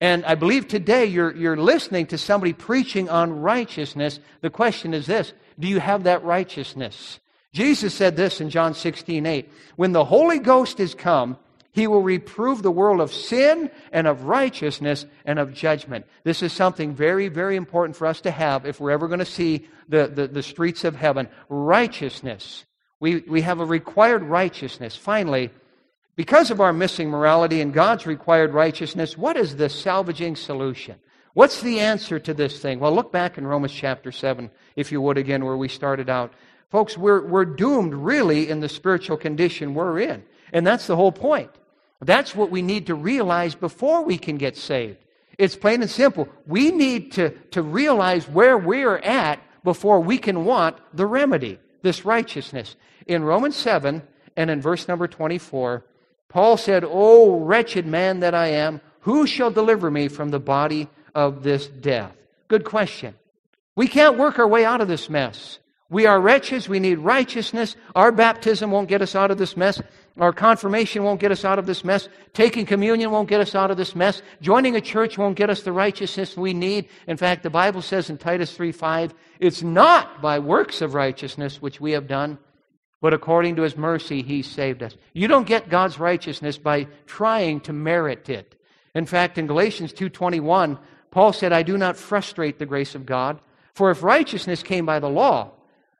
And 0.00 0.24
I 0.24 0.36
believe 0.36 0.68
today 0.68 1.06
you're, 1.06 1.34
you're 1.34 1.56
listening 1.56 2.06
to 2.06 2.18
somebody 2.18 2.52
preaching 2.52 3.08
on 3.08 3.40
righteousness. 3.40 4.20
The 4.42 4.50
question 4.50 4.94
is 4.94 5.06
this 5.06 5.32
Do 5.58 5.66
you 5.66 5.80
have 5.80 6.04
that 6.04 6.22
righteousness? 6.22 7.18
Jesus 7.52 7.94
said 7.94 8.14
this 8.14 8.40
in 8.40 8.50
John 8.50 8.74
16, 8.74 9.26
8. 9.26 9.50
When 9.76 9.92
the 9.92 10.04
Holy 10.04 10.38
Ghost 10.38 10.78
is 10.78 10.94
come, 10.94 11.38
he 11.72 11.86
will 11.86 12.02
reprove 12.02 12.62
the 12.62 12.70
world 12.70 13.00
of 13.00 13.12
sin 13.12 13.70
and 13.92 14.06
of 14.06 14.24
righteousness 14.24 15.06
and 15.24 15.38
of 15.38 15.54
judgment. 15.54 16.06
This 16.24 16.42
is 16.42 16.52
something 16.52 16.94
very, 16.94 17.28
very 17.28 17.56
important 17.56 17.96
for 17.96 18.06
us 18.06 18.20
to 18.22 18.30
have 18.30 18.66
if 18.66 18.80
we're 18.80 18.90
ever 18.90 19.08
going 19.08 19.18
to 19.20 19.24
see 19.24 19.66
the, 19.88 20.06
the, 20.08 20.28
the 20.28 20.42
streets 20.42 20.84
of 20.84 20.94
heaven. 20.94 21.28
Righteousness. 21.48 22.64
We, 23.00 23.18
we 23.20 23.42
have 23.42 23.60
a 23.60 23.64
required 23.64 24.22
righteousness. 24.22 24.96
Finally, 24.96 25.50
because 26.18 26.50
of 26.50 26.60
our 26.60 26.72
missing 26.72 27.10
morality 27.10 27.60
and 27.60 27.72
God's 27.72 28.04
required 28.04 28.52
righteousness, 28.52 29.16
what 29.16 29.36
is 29.36 29.54
the 29.54 29.68
salvaging 29.68 30.34
solution? 30.34 30.96
What's 31.34 31.60
the 31.60 31.78
answer 31.78 32.18
to 32.18 32.34
this 32.34 32.58
thing? 32.58 32.80
Well, 32.80 32.92
look 32.92 33.12
back 33.12 33.38
in 33.38 33.46
Romans 33.46 33.72
chapter 33.72 34.10
7, 34.10 34.50
if 34.74 34.90
you 34.90 35.00
would, 35.00 35.16
again, 35.16 35.44
where 35.44 35.56
we 35.56 35.68
started 35.68 36.10
out. 36.10 36.32
Folks, 36.70 36.98
we're, 36.98 37.24
we're 37.24 37.44
doomed 37.44 37.94
really 37.94 38.50
in 38.50 38.58
the 38.58 38.68
spiritual 38.68 39.16
condition 39.16 39.74
we're 39.74 40.00
in. 40.00 40.24
And 40.52 40.66
that's 40.66 40.88
the 40.88 40.96
whole 40.96 41.12
point. 41.12 41.52
That's 42.00 42.34
what 42.34 42.50
we 42.50 42.62
need 42.62 42.88
to 42.88 42.96
realize 42.96 43.54
before 43.54 44.02
we 44.02 44.18
can 44.18 44.38
get 44.38 44.56
saved. 44.56 44.98
It's 45.38 45.54
plain 45.54 45.82
and 45.82 45.90
simple. 45.90 46.28
We 46.48 46.72
need 46.72 47.12
to, 47.12 47.30
to 47.52 47.62
realize 47.62 48.28
where 48.28 48.58
we're 48.58 48.98
at 48.98 49.38
before 49.62 50.00
we 50.00 50.18
can 50.18 50.44
want 50.44 50.78
the 50.92 51.06
remedy, 51.06 51.60
this 51.82 52.04
righteousness. 52.04 52.74
In 53.06 53.22
Romans 53.22 53.54
7 53.54 54.02
and 54.36 54.50
in 54.50 54.60
verse 54.60 54.88
number 54.88 55.06
24, 55.06 55.84
Paul 56.28 56.56
said, 56.56 56.84
O 56.86 57.40
wretched 57.40 57.86
man 57.86 58.20
that 58.20 58.34
I 58.34 58.48
am, 58.48 58.80
who 59.00 59.26
shall 59.26 59.50
deliver 59.50 59.90
me 59.90 60.08
from 60.08 60.30
the 60.30 60.38
body 60.38 60.88
of 61.14 61.42
this 61.42 61.66
death? 61.66 62.14
Good 62.48 62.64
question. 62.64 63.14
We 63.76 63.88
can't 63.88 64.18
work 64.18 64.38
our 64.38 64.48
way 64.48 64.64
out 64.64 64.80
of 64.80 64.88
this 64.88 65.08
mess. 65.08 65.58
We 65.90 66.04
are 66.04 66.20
wretches. 66.20 66.68
We 66.68 66.80
need 66.80 66.98
righteousness. 66.98 67.76
Our 67.94 68.12
baptism 68.12 68.70
won't 68.70 68.88
get 68.88 69.00
us 69.00 69.14
out 69.14 69.30
of 69.30 69.38
this 69.38 69.56
mess. 69.56 69.80
Our 70.18 70.32
confirmation 70.32 71.04
won't 71.04 71.20
get 71.20 71.32
us 71.32 71.44
out 71.44 71.58
of 71.58 71.66
this 71.66 71.84
mess. 71.84 72.08
Taking 72.34 72.66
communion 72.66 73.10
won't 73.10 73.28
get 73.28 73.40
us 73.40 73.54
out 73.54 73.70
of 73.70 73.76
this 73.76 73.94
mess. 73.94 74.20
Joining 74.42 74.76
a 74.76 74.80
church 74.80 75.16
won't 75.16 75.36
get 75.36 75.48
us 75.48 75.62
the 75.62 75.72
righteousness 75.72 76.36
we 76.36 76.52
need. 76.52 76.88
In 77.06 77.16
fact, 77.16 77.42
the 77.42 77.50
Bible 77.50 77.80
says 77.80 78.10
in 78.10 78.18
Titus 78.18 78.52
3 78.52 78.72
5, 78.72 79.14
it's 79.40 79.62
not 79.62 80.20
by 80.20 80.38
works 80.38 80.82
of 80.82 80.94
righteousness 80.94 81.62
which 81.62 81.80
we 81.80 81.92
have 81.92 82.08
done, 82.08 82.38
but 83.00 83.14
according 83.14 83.56
to 83.56 83.62
his 83.62 83.76
mercy, 83.76 84.22
he 84.22 84.42
saved 84.42 84.82
us. 84.82 84.96
You 85.12 85.28
don't 85.28 85.46
get 85.46 85.68
God's 85.68 85.98
righteousness 85.98 86.58
by 86.58 86.88
trying 87.06 87.60
to 87.60 87.72
merit 87.72 88.28
it. 88.28 88.54
In 88.94 89.06
fact, 89.06 89.38
in 89.38 89.46
Galatians 89.46 89.92
2:21, 89.92 90.78
Paul 91.10 91.32
said, 91.32 91.52
"I 91.52 91.62
do 91.62 91.78
not 91.78 91.96
frustrate 91.96 92.58
the 92.58 92.66
grace 92.66 92.94
of 92.94 93.06
God, 93.06 93.40
for 93.74 93.90
if 93.90 94.02
righteousness 94.02 94.62
came 94.62 94.84
by 94.84 94.98
the 94.98 95.08
law, 95.08 95.52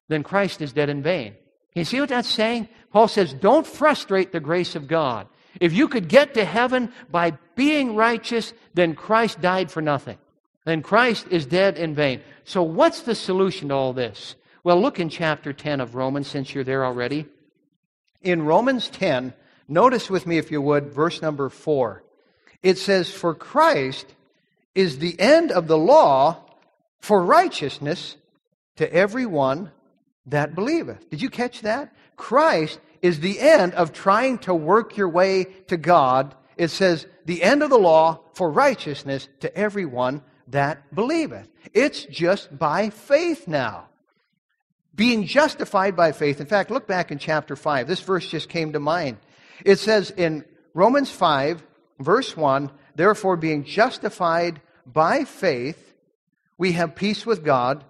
then 0.09 0.23
Christ 0.23 0.61
is 0.61 0.73
dead 0.73 0.89
in 0.89 1.03
vain." 1.03 1.35
You 1.75 1.85
see 1.85 2.01
what 2.01 2.09
that's 2.09 2.29
saying? 2.29 2.69
Paul 2.93 3.07
says, 3.07 3.33
"Don't 3.33 3.67
frustrate 3.67 4.33
the 4.33 4.41
grace 4.41 4.75
of 4.75 4.89
God. 4.89 5.29
If 5.61 5.73
you 5.73 5.87
could 5.89 6.09
get 6.09 6.35
to 6.35 6.45
heaven 6.45 6.93
by 7.11 7.33
being 7.55 7.95
righteous, 7.95 8.53
then 8.75 8.95
Christ 8.95 9.41
died 9.41 9.71
for 9.71 9.81
nothing. 9.81 10.19
Then 10.65 10.83
Christ 10.83 11.27
is 11.31 11.47
dead 11.47 11.79
in 11.79 11.95
vain." 11.95 12.21
So 12.45 12.63
what's 12.63 13.03
the 13.03 13.15
solution 13.15 13.69
to 13.69 13.75
all 13.75 13.93
this? 13.93 14.35
Well, 14.69 14.83
look 14.83 15.01
in 15.01 15.09
chapter 15.09 15.55
10 15.55 15.81
of 15.81 15.95
Romans 15.95 16.29
since 16.29 16.55
you're 16.55 16.63
there 16.63 16.85
already. 16.85 17.25
In 18.21 18.43
Romans 18.43 18.91
10, 18.91 19.33
notice 19.67 20.11
with 20.11 20.27
me, 20.27 20.37
if 20.37 20.51
you 20.51 20.61
would, 20.61 20.93
verse 20.93 21.23
number 21.23 21.49
4. 21.49 22.05
It 22.63 22.77
says, 22.77 23.11
For 23.11 23.35
Christ 23.35 24.15
is 24.75 24.99
the 24.99 25.19
end 25.19 25.53
of 25.53 25.69
the 25.69 25.79
law 25.79 26.45
for 26.99 27.25
righteousness 27.25 28.17
to 28.77 28.93
everyone 28.93 29.71
that 30.27 30.55
believeth. 30.55 31.09
Did 31.09 31.23
you 31.23 31.31
catch 31.31 31.63
that? 31.63 31.91
Christ 32.19 32.79
is 33.01 33.21
the 33.21 33.41
end 33.41 33.73
of 33.73 33.95
trying 33.95 34.37
to 34.41 34.55
work 34.55 34.99
your 34.99 35.09
way 35.09 35.45
to 35.69 35.79
God. 35.79 36.35
It 36.59 36.69
says, 36.69 37.07
the 37.25 37.43
end 37.43 37.63
of 37.63 37.71
the 37.71 37.79
law 37.79 38.21
for 38.35 38.51
righteousness 38.51 39.29
to 39.41 39.57
everyone 39.57 40.21
that 40.49 40.95
believeth. 40.95 41.49
It's 41.73 42.05
just 42.05 42.59
by 42.59 42.91
faith 42.91 43.49
now 43.49 43.88
being 44.99 45.27
justified 45.27 45.95
by 45.95 46.11
faith. 46.11 46.41
In 46.41 46.47
fact, 46.47 46.73
look 46.73 46.89
back 46.89 47.13
in 47.13 47.19
chapter 47.19 47.55
5. 47.55 47.87
This 47.87 48.01
verse 48.01 48.29
just 48.29 48.49
came 48.49 48.73
to 48.73 48.81
mind. 48.81 49.17
It 49.65 49.79
says 49.79 50.11
in 50.11 50.45
Romans 50.75 51.09
5, 51.09 51.63
verse 52.01 52.37
1, 52.37 52.71
therefore 52.97 53.37
being 53.37 53.63
justified 53.65 54.61
by 54.85 55.25
faith, 55.25 55.95
We 56.59 56.73
have 56.73 56.97
peace 56.97 57.25
with 57.25 57.45
God 57.45 57.85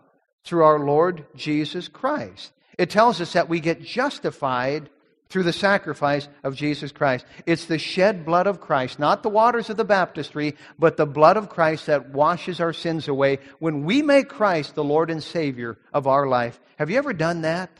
through 0.45 0.65
our 0.65 0.79
Lord 0.79 1.25
Jesus 1.35 1.89
Christ. 1.89 2.53
It 2.77 2.91
tells 2.91 3.23
us 3.23 3.33
that 3.33 3.49
we 3.49 3.61
get 3.61 3.83
justified 3.83 4.91
through 5.29 5.43
the 5.43 5.53
sacrifice 5.53 6.29
of 6.43 6.57
Jesus 6.57 6.93
Christ. 6.93 7.27
It's 7.47 7.67
the 7.67 7.79
shed 7.79 8.25
blood 8.25 8.47
of 8.47 8.61
Christ, 8.61 8.99
not 8.99 9.23
the 9.23 9.29
waters 9.29 9.69
of 9.71 9.77
the 9.77 9.85
baptistry, 9.85 10.57
but 10.79 10.97
the 10.97 11.07
blood 11.07 11.37
of 11.37 11.51
Christ 11.51 11.87
that 11.87 12.11
washes 12.11 12.61
our 12.61 12.73
sins 12.73 13.09
away 13.09 13.39
when 13.59 13.85
we 13.85 14.03
make 14.03 14.29
Christ 14.29 14.75
the 14.75 14.85
Lord 14.85 15.11
and 15.11 15.23
Savior 15.23 15.79
of 15.93 16.07
our 16.07 16.27
life. 16.27 16.59
Have 16.79 16.91
you 16.91 16.99
ever 16.99 17.13
done 17.13 17.43
that? 17.43 17.71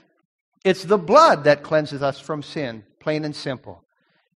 It's 0.65 0.85
the 0.85 0.99
blood 0.99 1.45
that 1.45 1.63
cleanses 1.63 2.03
us 2.03 2.21
from 2.21 2.43
sin, 2.43 2.85
plain 3.01 3.25
and 3.25 3.35
simple. 3.35 3.83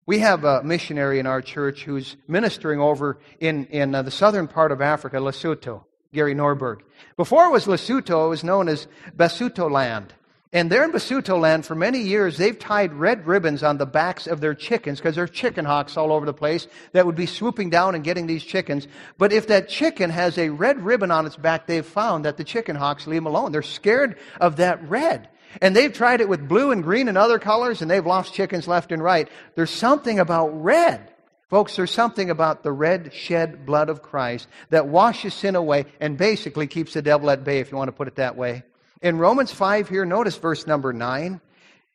We 0.06 0.20
have 0.20 0.44
a 0.44 0.64
missionary 0.64 1.20
in 1.20 1.28
our 1.28 1.42
church 1.42 1.84
who's 1.84 2.18
ministering 2.28 2.80
over 2.80 3.20
in, 3.40 3.66
in 3.68 3.94
uh, 3.94 4.02
the 4.02 4.12
southern 4.12 4.48
part 4.48 4.72
of 4.72 4.82
Africa, 4.82 5.18
Lesotho, 5.18 5.84
Gary 6.14 6.34
Norberg. 6.34 6.80
Before 7.16 7.46
it 7.46 7.52
was 7.52 7.66
Lesotho, 7.66 8.26
it 8.26 8.30
was 8.30 8.44
known 8.44 8.68
as 8.68 8.88
Basuto 9.16 9.70
land. 9.70 10.14
And 10.52 10.72
there 10.72 10.84
in 10.84 10.92
Basuto 10.92 11.40
land, 11.40 11.64
for 11.64 11.76
many 11.76 12.00
years, 12.00 12.38
they've 12.38 12.58
tied 12.58 12.94
red 12.94 13.28
ribbons 13.28 13.62
on 13.62 13.78
the 13.78 13.86
backs 13.86 14.26
of 14.26 14.42
their 14.42 14.56
chickens 14.56 14.98
because 14.98 15.16
there's 15.16 15.30
chicken 15.30 15.64
hawks 15.64 15.96
all 15.96 16.12
over 16.12 16.26
the 16.26 16.34
place 16.34 16.68
that 16.92 17.06
would 17.06 17.16
be 17.16 17.28
swooping 17.28 17.70
down 17.70 17.94
and 17.94 18.04
getting 18.04 18.26
these 18.26 18.44
chickens. 18.44 18.88
But 19.20 19.32
if 19.32 19.46
that 19.48 19.70
chicken 19.70 20.10
has 20.10 20.40
a 20.40 20.50
red 20.50 20.84
ribbon 20.84 21.12
on 21.12 21.28
its 21.28 21.36
back, 21.36 21.68
they've 21.68 21.86
found 21.86 22.26
that 22.26 22.38
the 22.38 22.44
chicken 22.44 22.76
hawks 22.76 23.06
leave 23.06 23.18
them 23.18 23.28
alone. 23.28 23.52
They're 23.52 23.62
scared 23.62 24.18
of 24.42 24.56
that 24.56 24.90
red. 24.90 25.30
And 25.62 25.76
they've 25.76 25.94
tried 25.94 26.20
it 26.20 26.30
with 26.30 26.48
blue 26.48 26.72
and 26.72 26.82
green 26.82 27.10
and 27.10 27.18
other 27.18 27.38
colors, 27.38 27.84
and 27.84 27.90
they've 27.90 28.06
lost 28.06 28.34
chickens 28.34 28.68
left 28.68 28.92
and 28.92 29.04
right. 29.04 29.30
There's 29.54 29.70
something 29.70 30.20
about 30.20 30.50
red. 30.64 31.12
Folks, 31.50 31.76
there's 31.76 31.92
something 31.92 32.32
about 32.32 32.64
the 32.64 32.72
red 32.72 33.14
shed 33.14 33.68
blood 33.68 33.90
of 33.90 34.02
Christ 34.02 34.48
that 34.72 34.88
washes 34.88 35.36
sin 35.36 35.56
away 35.56 35.86
and 36.00 36.18
basically 36.18 36.66
keeps 36.66 36.94
the 36.94 37.04
devil 37.04 37.30
at 37.30 37.44
bay, 37.44 37.60
if 37.60 37.72
you 37.72 37.78
want 37.78 37.90
to 37.90 37.94
put 37.94 38.08
it 38.08 38.16
that 38.16 38.36
way. 38.36 38.64
In 39.02 39.18
Romans 39.18 39.52
5 39.52 39.90
here, 39.90 40.06
notice 40.06 40.38
verse 40.38 40.68
number 40.68 40.92
9. 40.92 41.40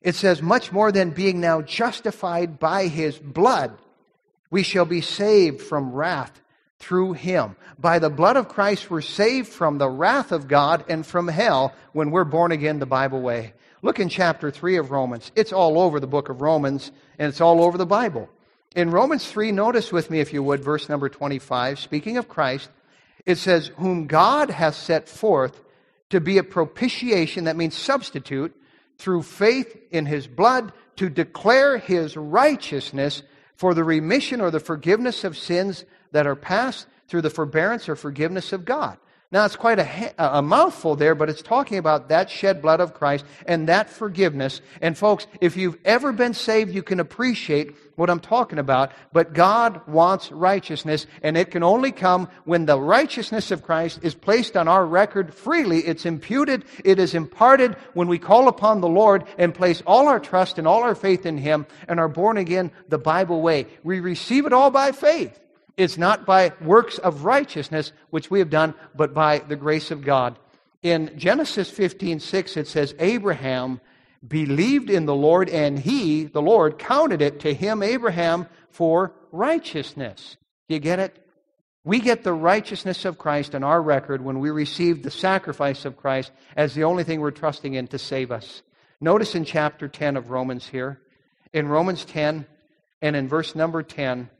It 0.00 0.14
says, 0.14 0.40
Much 0.40 0.72
more 0.72 0.92
than 0.92 1.10
being 1.10 1.40
now 1.40 1.62
justified 1.62 2.58
by 2.58 2.86
his 2.86 3.18
blood, 3.18 3.76
we 4.50 4.62
shall 4.62 4.84
be 4.84 5.00
saved 5.00 5.60
from 5.60 5.92
wrath 5.92 6.40
through 6.78 7.14
him. 7.14 7.56
By 7.78 7.98
the 7.98 8.10
blood 8.10 8.36
of 8.36 8.48
Christ, 8.48 8.90
we're 8.90 9.00
saved 9.00 9.48
from 9.48 9.78
the 9.78 9.88
wrath 9.88 10.32
of 10.32 10.48
God 10.48 10.84
and 10.88 11.04
from 11.04 11.28
hell 11.28 11.74
when 11.92 12.10
we're 12.10 12.24
born 12.24 12.52
again 12.52 12.78
the 12.78 12.86
Bible 12.86 13.20
way. 13.20 13.54
Look 13.82 14.00
in 14.00 14.08
chapter 14.08 14.50
3 14.50 14.76
of 14.76 14.90
Romans. 14.90 15.30
It's 15.34 15.52
all 15.52 15.78
over 15.78 16.00
the 16.00 16.06
book 16.06 16.28
of 16.28 16.40
Romans, 16.40 16.90
and 17.18 17.28
it's 17.28 17.40
all 17.40 17.62
over 17.62 17.76
the 17.76 17.86
Bible. 17.86 18.28
In 18.74 18.90
Romans 18.90 19.30
3, 19.30 19.52
notice 19.52 19.92
with 19.92 20.10
me, 20.10 20.20
if 20.20 20.32
you 20.32 20.42
would, 20.42 20.64
verse 20.64 20.88
number 20.88 21.08
25, 21.08 21.78
speaking 21.78 22.16
of 22.16 22.28
Christ, 22.28 22.70
it 23.24 23.36
says, 23.36 23.70
Whom 23.76 24.06
God 24.06 24.50
hath 24.50 24.74
set 24.74 25.08
forth 25.08 25.60
to 26.14 26.20
be 26.20 26.38
a 26.38 26.44
propitiation, 26.44 27.44
that 27.44 27.56
means 27.56 27.74
substitute, 27.74 28.54
through 28.98 29.20
faith 29.20 29.76
in 29.90 30.06
his 30.06 30.28
blood 30.28 30.72
to 30.94 31.10
declare 31.10 31.76
his 31.76 32.16
righteousness 32.16 33.24
for 33.56 33.74
the 33.74 33.82
remission 33.82 34.40
or 34.40 34.52
the 34.52 34.60
forgiveness 34.60 35.24
of 35.24 35.36
sins 35.36 35.84
that 36.12 36.24
are 36.24 36.36
past 36.36 36.86
through 37.08 37.22
the 37.22 37.30
forbearance 37.30 37.88
or 37.88 37.96
forgiveness 37.96 38.52
of 38.52 38.64
God. 38.64 38.96
Now, 39.32 39.44
it's 39.44 39.56
quite 39.56 39.80
a, 39.80 40.14
a, 40.38 40.42
mouthful 40.42 40.94
there, 40.94 41.16
but 41.16 41.28
it's 41.28 41.42
talking 41.42 41.78
about 41.78 42.08
that 42.08 42.30
shed 42.30 42.62
blood 42.62 42.80
of 42.80 42.94
Christ 42.94 43.24
and 43.46 43.68
that 43.68 43.90
forgiveness. 43.90 44.60
And, 44.80 44.96
folks, 44.96 45.26
if 45.40 45.56
you've 45.56 45.78
ever 45.84 46.12
been 46.12 46.34
saved, 46.34 46.72
you 46.72 46.84
can 46.84 47.00
appreciate 47.00 47.74
what 47.96 48.10
I'm 48.10 48.20
talking 48.20 48.58
about. 48.58 48.92
But 49.12 49.32
God 49.32 49.80
wants 49.88 50.30
righteousness, 50.30 51.06
and 51.22 51.36
it 51.36 51.50
can 51.50 51.62
only 51.62 51.90
come 51.90 52.28
when 52.44 52.66
the 52.66 52.78
righteousness 52.78 53.50
of 53.50 53.62
Christ 53.62 54.00
is 54.02 54.14
placed 54.14 54.56
on 54.56 54.68
our 54.68 54.86
record 54.86 55.34
freely. 55.34 55.80
It's 55.80 56.06
imputed, 56.06 56.64
it 56.84 56.98
is 56.98 57.14
imparted 57.14 57.74
when 57.94 58.08
we 58.08 58.18
call 58.18 58.46
upon 58.46 58.80
the 58.80 58.88
Lord 58.88 59.24
and 59.36 59.54
place 59.54 59.82
all 59.86 60.06
our 60.06 60.20
trust 60.20 60.58
and 60.58 60.68
all 60.68 60.82
our 60.82 60.94
faith 60.94 61.26
in 61.26 61.38
Him 61.38 61.66
and 61.88 61.98
are 61.98 62.08
born 62.08 62.36
again 62.36 62.70
the 62.88 62.98
Bible 62.98 63.40
way. 63.40 63.66
We 63.82 64.00
receive 64.00 64.46
it 64.46 64.52
all 64.52 64.70
by 64.70 64.92
faith. 64.92 65.40
It's 65.76 65.98
not 65.98 66.24
by 66.24 66.52
works 66.60 66.98
of 66.98 67.24
righteousness 67.24 67.92
which 68.10 68.30
we 68.30 68.38
have 68.38 68.50
done, 68.50 68.74
but 68.94 69.12
by 69.12 69.38
the 69.40 69.56
grace 69.56 69.90
of 69.90 70.04
God. 70.04 70.38
In 70.82 71.18
Genesis 71.18 71.70
15 71.70 72.20
6, 72.20 72.56
it 72.56 72.68
says, 72.68 72.94
Abraham 72.98 73.80
believed 74.26 74.90
in 74.90 75.06
the 75.06 75.14
Lord, 75.14 75.48
and 75.48 75.78
he, 75.78 76.24
the 76.24 76.42
Lord, 76.42 76.78
counted 76.78 77.22
it 77.22 77.40
to 77.40 77.52
him, 77.52 77.82
Abraham, 77.82 78.46
for 78.70 79.12
righteousness. 79.32 80.36
Do 80.68 80.74
you 80.74 80.80
get 80.80 80.98
it? 80.98 81.18
We 81.84 82.00
get 82.00 82.22
the 82.22 82.32
righteousness 82.32 83.04
of 83.04 83.18
Christ 83.18 83.54
on 83.54 83.62
our 83.62 83.80
record 83.80 84.24
when 84.24 84.40
we 84.40 84.50
receive 84.50 85.02
the 85.02 85.10
sacrifice 85.10 85.84
of 85.84 85.98
Christ 85.98 86.32
as 86.56 86.74
the 86.74 86.84
only 86.84 87.04
thing 87.04 87.20
we're 87.20 87.30
trusting 87.30 87.74
in 87.74 87.88
to 87.88 87.98
save 87.98 88.30
us. 88.30 88.62
Notice 89.00 89.34
in 89.34 89.44
chapter 89.44 89.86
10 89.86 90.16
of 90.16 90.30
Romans 90.30 90.66
here, 90.66 91.00
in 91.52 91.68
Romans 91.68 92.06
10 92.06 92.46
and 93.02 93.16
in 93.16 93.28
verse 93.28 93.54
number 93.54 93.82
10, 93.82 94.30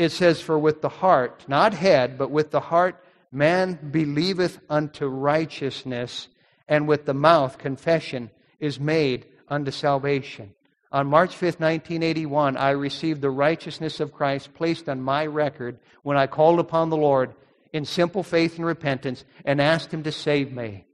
it 0.00 0.12
says, 0.12 0.40
For 0.40 0.58
with 0.58 0.80
the 0.80 0.88
heart, 0.88 1.44
not 1.46 1.74
head, 1.74 2.16
but 2.16 2.30
with 2.30 2.50
the 2.50 2.60
heart, 2.60 3.04
man 3.30 3.78
believeth 3.90 4.58
unto 4.70 5.06
righteousness, 5.06 6.28
and 6.66 6.88
with 6.88 7.04
the 7.04 7.12
mouth 7.12 7.58
confession 7.58 8.30
is 8.58 8.80
made 8.80 9.26
unto 9.46 9.70
salvation. 9.70 10.54
On 10.90 11.06
March 11.06 11.34
5th, 11.36 11.60
1981, 11.60 12.56
I 12.56 12.70
received 12.70 13.20
the 13.20 13.30
righteousness 13.30 14.00
of 14.00 14.14
Christ 14.14 14.54
placed 14.54 14.88
on 14.88 15.02
my 15.02 15.26
record 15.26 15.78
when 16.02 16.16
I 16.16 16.26
called 16.26 16.60
upon 16.60 16.88
the 16.88 16.96
Lord 16.96 17.34
in 17.74 17.84
simple 17.84 18.22
faith 18.22 18.56
and 18.56 18.64
repentance 18.64 19.22
and 19.44 19.60
asked 19.60 19.92
Him 19.92 20.02
to 20.04 20.12
save 20.12 20.50
me. 20.50 20.86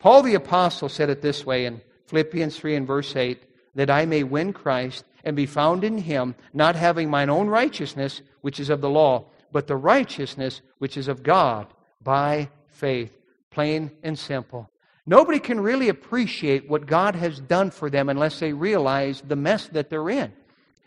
Paul 0.00 0.22
the 0.22 0.34
Apostle 0.34 0.88
said 0.88 1.10
it 1.10 1.22
this 1.22 1.46
way 1.46 1.64
in 1.64 1.80
Philippians 2.08 2.58
3 2.58 2.74
and 2.74 2.86
verse 2.88 3.14
8 3.14 3.40
that 3.76 3.90
I 3.90 4.06
may 4.06 4.24
win 4.24 4.52
Christ 4.52 5.04
and 5.22 5.36
be 5.36 5.46
found 5.46 5.84
in 5.84 5.98
him, 5.98 6.34
not 6.52 6.74
having 6.74 7.08
mine 7.08 7.30
own 7.30 7.46
righteousness, 7.46 8.22
which 8.40 8.58
is 8.58 8.70
of 8.70 8.80
the 8.80 8.90
law, 8.90 9.26
but 9.52 9.66
the 9.68 9.76
righteousness 9.76 10.60
which 10.78 10.96
is 10.96 11.08
of 11.08 11.22
God 11.22 11.68
by 12.02 12.48
faith. 12.68 13.16
Plain 13.50 13.90
and 14.02 14.18
simple. 14.18 14.68
Nobody 15.06 15.38
can 15.38 15.60
really 15.60 15.88
appreciate 15.88 16.68
what 16.68 16.86
God 16.86 17.14
has 17.14 17.38
done 17.38 17.70
for 17.70 17.88
them 17.88 18.08
unless 18.08 18.40
they 18.40 18.52
realize 18.52 19.22
the 19.26 19.36
mess 19.36 19.68
that 19.68 19.88
they're 19.88 20.10
in. 20.10 20.32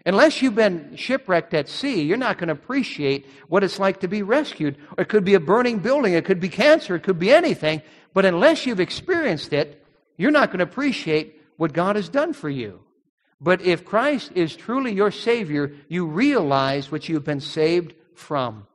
Unless 0.05 0.41
you've 0.41 0.55
been 0.55 0.95
shipwrecked 0.95 1.53
at 1.53 1.69
sea, 1.69 2.01
you're 2.01 2.17
not 2.17 2.37
going 2.37 2.47
to 2.47 2.53
appreciate 2.53 3.27
what 3.47 3.63
it's 3.63 3.79
like 3.79 3.99
to 3.99 4.07
be 4.07 4.23
rescued. 4.23 4.77
It 4.97 5.09
could 5.09 5.23
be 5.23 5.35
a 5.35 5.39
burning 5.39 5.79
building, 5.79 6.13
it 6.13 6.25
could 6.25 6.39
be 6.39 6.49
cancer, 6.49 6.95
it 6.95 7.03
could 7.03 7.19
be 7.19 7.31
anything. 7.31 7.81
But 8.13 8.25
unless 8.25 8.65
you've 8.65 8.79
experienced 8.79 9.53
it, 9.53 9.85
you're 10.17 10.31
not 10.31 10.49
going 10.49 10.59
to 10.59 10.63
appreciate 10.63 11.38
what 11.59 11.73
God 11.73 11.97
has 11.97 12.07
done 12.07 12.31
for 12.31 12.49
you. 12.49 12.79
But 13.41 13.61
if 13.61 13.83
Christ 13.83 14.31
is 14.33 14.55
truly 14.55 14.93
your 14.93 15.11
Savior, 15.11 15.73
you 15.89 16.05
realize 16.05 16.89
what 16.89 17.09
you've 17.09 17.25
been 17.25 17.41
saved 17.41 17.95
from. 18.15 18.65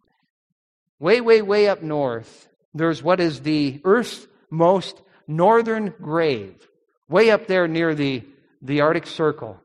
Way, 0.99 1.22
way, 1.22 1.41
way 1.41 1.66
up 1.66 1.82
north, 1.82 2.47
there's 2.74 3.03
what 3.03 3.20
is 3.20 3.41
the 3.41 3.80
Earth's 3.85 4.26
most 4.51 5.01
northern 5.26 5.95
grave, 6.03 6.68
way 7.09 7.30
up 7.30 7.47
there 7.47 7.66
near 7.66 7.95
the, 7.95 8.22
the 8.61 8.82
Arctic 8.82 9.07
Circle 9.07 9.59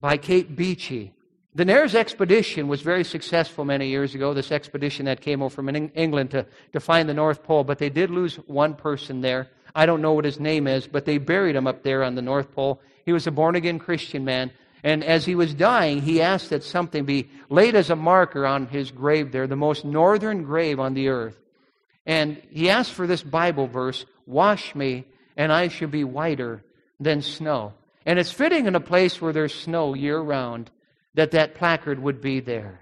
by 0.00 0.16
Cape 0.16 0.56
Beechey. 0.56 1.10
The 1.54 1.66
Nares 1.66 1.94
expedition 1.94 2.68
was 2.68 2.80
very 2.80 3.04
successful 3.04 3.66
many 3.66 3.88
years 3.88 4.14
ago, 4.14 4.32
this 4.32 4.50
expedition 4.50 5.04
that 5.04 5.20
came 5.20 5.42
over 5.42 5.54
from 5.54 5.68
England 5.68 6.30
to, 6.30 6.46
to 6.72 6.80
find 6.80 7.06
the 7.06 7.14
North 7.14 7.42
Pole, 7.42 7.64
but 7.64 7.78
they 7.78 7.90
did 7.90 8.10
lose 8.10 8.36
one 8.46 8.74
person 8.74 9.20
there. 9.20 9.50
I 9.76 9.84
don't 9.84 10.00
know 10.00 10.14
what 10.14 10.24
his 10.24 10.40
name 10.40 10.66
is, 10.66 10.86
but 10.86 11.04
they 11.04 11.18
buried 11.18 11.54
him 11.54 11.66
up 11.66 11.82
there 11.82 12.02
on 12.02 12.14
the 12.14 12.22
North 12.22 12.50
Pole. 12.52 12.80
He 13.04 13.12
was 13.12 13.26
a 13.26 13.30
born 13.30 13.56
again 13.56 13.78
Christian 13.78 14.24
man. 14.24 14.50
And 14.82 15.04
as 15.04 15.26
he 15.26 15.34
was 15.34 15.52
dying, 15.52 16.00
he 16.00 16.22
asked 16.22 16.50
that 16.50 16.64
something 16.64 17.04
be 17.04 17.28
laid 17.50 17.74
as 17.74 17.90
a 17.90 17.96
marker 17.96 18.46
on 18.46 18.68
his 18.68 18.90
grave 18.90 19.32
there, 19.32 19.46
the 19.46 19.54
most 19.54 19.84
northern 19.84 20.44
grave 20.44 20.80
on 20.80 20.94
the 20.94 21.08
earth. 21.08 21.38
And 22.06 22.40
he 22.50 22.70
asked 22.70 22.92
for 22.92 23.06
this 23.06 23.22
Bible 23.22 23.66
verse 23.66 24.06
Wash 24.26 24.74
me, 24.74 25.04
and 25.36 25.52
I 25.52 25.68
shall 25.68 25.88
be 25.88 26.04
whiter 26.04 26.64
than 26.98 27.20
snow. 27.20 27.74
And 28.06 28.18
it's 28.18 28.32
fitting 28.32 28.66
in 28.66 28.74
a 28.74 28.80
place 28.80 29.20
where 29.20 29.32
there's 29.32 29.54
snow 29.54 29.94
year 29.94 30.18
round 30.18 30.70
that 31.14 31.32
that 31.32 31.54
placard 31.54 32.00
would 32.02 32.20
be 32.20 32.40
there. 32.40 32.80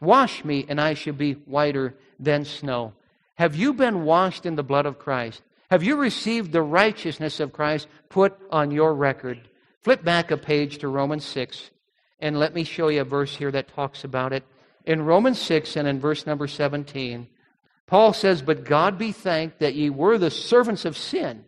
Wash 0.00 0.44
me, 0.44 0.66
and 0.68 0.80
I 0.80 0.94
shall 0.94 1.14
be 1.14 1.32
whiter 1.32 1.94
than 2.20 2.44
snow. 2.44 2.92
Have 3.36 3.56
you 3.56 3.72
been 3.72 4.04
washed 4.04 4.44
in 4.44 4.56
the 4.56 4.62
blood 4.62 4.86
of 4.86 4.98
Christ? 4.98 5.42
Have 5.74 5.82
you 5.82 5.96
received 5.96 6.52
the 6.52 6.62
righteousness 6.62 7.40
of 7.40 7.52
Christ 7.52 7.88
put 8.08 8.38
on 8.48 8.70
your 8.70 8.94
record? 8.94 9.40
Flip 9.80 10.04
back 10.04 10.30
a 10.30 10.36
page 10.36 10.78
to 10.78 10.86
Romans 10.86 11.24
6, 11.24 11.72
and 12.20 12.38
let 12.38 12.54
me 12.54 12.62
show 12.62 12.86
you 12.86 13.00
a 13.00 13.04
verse 13.04 13.34
here 13.34 13.50
that 13.50 13.74
talks 13.74 14.04
about 14.04 14.32
it. 14.32 14.44
In 14.84 15.02
Romans 15.02 15.40
6 15.40 15.74
and 15.74 15.88
in 15.88 15.98
verse 15.98 16.28
number 16.28 16.46
17, 16.46 17.26
Paul 17.88 18.12
says, 18.12 18.40
But 18.40 18.62
God 18.62 18.98
be 18.98 19.10
thanked 19.10 19.58
that 19.58 19.74
ye 19.74 19.90
were 19.90 20.16
the 20.16 20.30
servants 20.30 20.84
of 20.84 20.96
sin, 20.96 21.44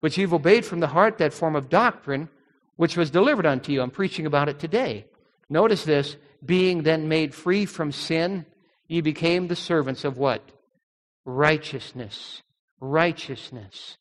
which 0.00 0.18
you've 0.18 0.34
obeyed 0.34 0.66
from 0.66 0.80
the 0.80 0.88
heart 0.88 1.18
that 1.18 1.32
form 1.32 1.54
of 1.54 1.68
doctrine 1.68 2.28
which 2.74 2.96
was 2.96 3.12
delivered 3.12 3.46
unto 3.46 3.70
you. 3.70 3.82
I'm 3.82 3.92
preaching 3.92 4.26
about 4.26 4.48
it 4.48 4.58
today. 4.58 5.06
Notice 5.48 5.84
this 5.84 6.16
being 6.44 6.82
then 6.82 7.06
made 7.08 7.36
free 7.36 7.66
from 7.66 7.92
sin, 7.92 8.46
ye 8.88 9.00
became 9.00 9.46
the 9.46 9.54
servants 9.54 10.04
of 10.04 10.18
what? 10.18 10.42
righteousness. 11.24 12.42
Righteousness. 12.80 13.98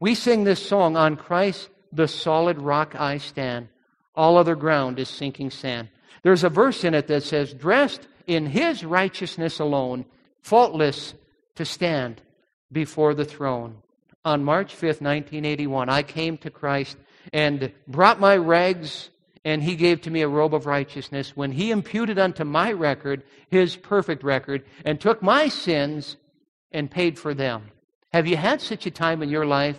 We 0.00 0.14
sing 0.14 0.44
this 0.44 0.64
song, 0.64 0.96
On 0.96 1.16
Christ, 1.16 1.70
the 1.92 2.08
solid 2.08 2.58
rock 2.58 2.94
I 2.98 3.18
stand. 3.18 3.68
All 4.14 4.36
other 4.36 4.54
ground 4.54 4.98
is 4.98 5.08
sinking 5.08 5.50
sand. 5.50 5.88
There's 6.22 6.44
a 6.44 6.48
verse 6.48 6.84
in 6.84 6.94
it 6.94 7.06
that 7.08 7.22
says, 7.22 7.54
Dressed 7.54 8.06
in 8.26 8.46
his 8.46 8.84
righteousness 8.84 9.58
alone, 9.58 10.04
faultless 10.42 11.14
to 11.56 11.64
stand 11.64 12.20
before 12.70 13.14
the 13.14 13.24
throne. 13.24 13.76
On 14.24 14.44
March 14.44 14.74
5th, 14.74 15.00
1981, 15.00 15.88
I 15.88 16.02
came 16.02 16.36
to 16.38 16.50
Christ 16.50 16.96
and 17.32 17.72
brought 17.86 18.20
my 18.20 18.36
rags, 18.36 19.10
and 19.44 19.62
he 19.62 19.76
gave 19.76 20.02
to 20.02 20.10
me 20.10 20.22
a 20.22 20.28
robe 20.28 20.54
of 20.54 20.66
righteousness 20.66 21.36
when 21.36 21.52
he 21.52 21.70
imputed 21.70 22.18
unto 22.18 22.44
my 22.44 22.72
record 22.72 23.22
his 23.50 23.76
perfect 23.76 24.22
record 24.22 24.64
and 24.84 25.00
took 25.00 25.22
my 25.22 25.48
sins 25.48 26.16
and 26.72 26.90
paid 26.90 27.18
for 27.18 27.32
them. 27.34 27.70
Have 28.12 28.26
you 28.26 28.36
had 28.36 28.60
such 28.60 28.86
a 28.86 28.90
time 28.90 29.22
in 29.22 29.28
your 29.28 29.46
life 29.46 29.78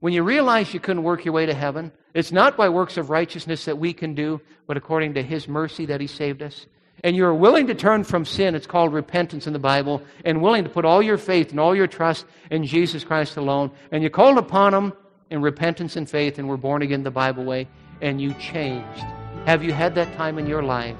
when 0.00 0.12
you 0.12 0.22
realized 0.22 0.74
you 0.74 0.80
couldn't 0.80 1.02
work 1.02 1.24
your 1.24 1.34
way 1.34 1.46
to 1.46 1.54
heaven? 1.54 1.92
It's 2.14 2.32
not 2.32 2.56
by 2.56 2.68
works 2.68 2.96
of 2.96 3.10
righteousness 3.10 3.64
that 3.64 3.78
we 3.78 3.92
can 3.92 4.14
do, 4.14 4.40
but 4.66 4.76
according 4.76 5.14
to 5.14 5.22
his 5.22 5.48
mercy 5.48 5.86
that 5.86 6.00
he 6.00 6.06
saved 6.06 6.42
us 6.42 6.66
and 7.02 7.16
you're 7.16 7.34
willing 7.34 7.66
to 7.68 7.74
turn 7.74 8.04
from 8.04 8.24
sin, 8.24 8.54
it's 8.54 8.66
called 8.66 8.92
repentance 8.92 9.46
in 9.46 9.52
the 9.52 9.58
Bible, 9.58 10.02
and 10.24 10.42
willing 10.42 10.64
to 10.64 10.70
put 10.70 10.84
all 10.84 11.02
your 11.02 11.18
faith 11.18 11.50
and 11.50 11.60
all 11.60 11.74
your 11.74 11.86
trust 11.86 12.26
in 12.50 12.64
Jesus 12.64 13.04
Christ 13.04 13.36
alone, 13.36 13.70
and 13.90 14.02
you 14.02 14.10
called 14.10 14.38
upon 14.38 14.74
Him 14.74 14.92
in 15.30 15.40
repentance 15.40 15.96
and 15.96 16.08
faith 16.08 16.38
and 16.38 16.48
were 16.48 16.56
born 16.56 16.82
again 16.82 17.02
the 17.02 17.10
Bible 17.10 17.44
way, 17.44 17.68
and 18.02 18.20
you 18.20 18.34
changed. 18.34 19.04
Have 19.46 19.64
you 19.64 19.72
had 19.72 19.94
that 19.94 20.14
time 20.16 20.38
in 20.38 20.46
your 20.46 20.62
life? 20.62 20.96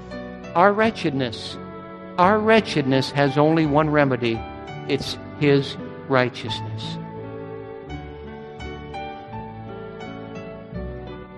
Our 0.55 0.73
wretchedness, 0.73 1.57
our 2.17 2.39
wretchedness 2.39 3.11
has 3.11 3.37
only 3.37 3.65
one 3.65 3.89
remedy 3.89 4.39
it's 4.87 5.17
His 5.39 5.77
righteousness. 6.11 6.97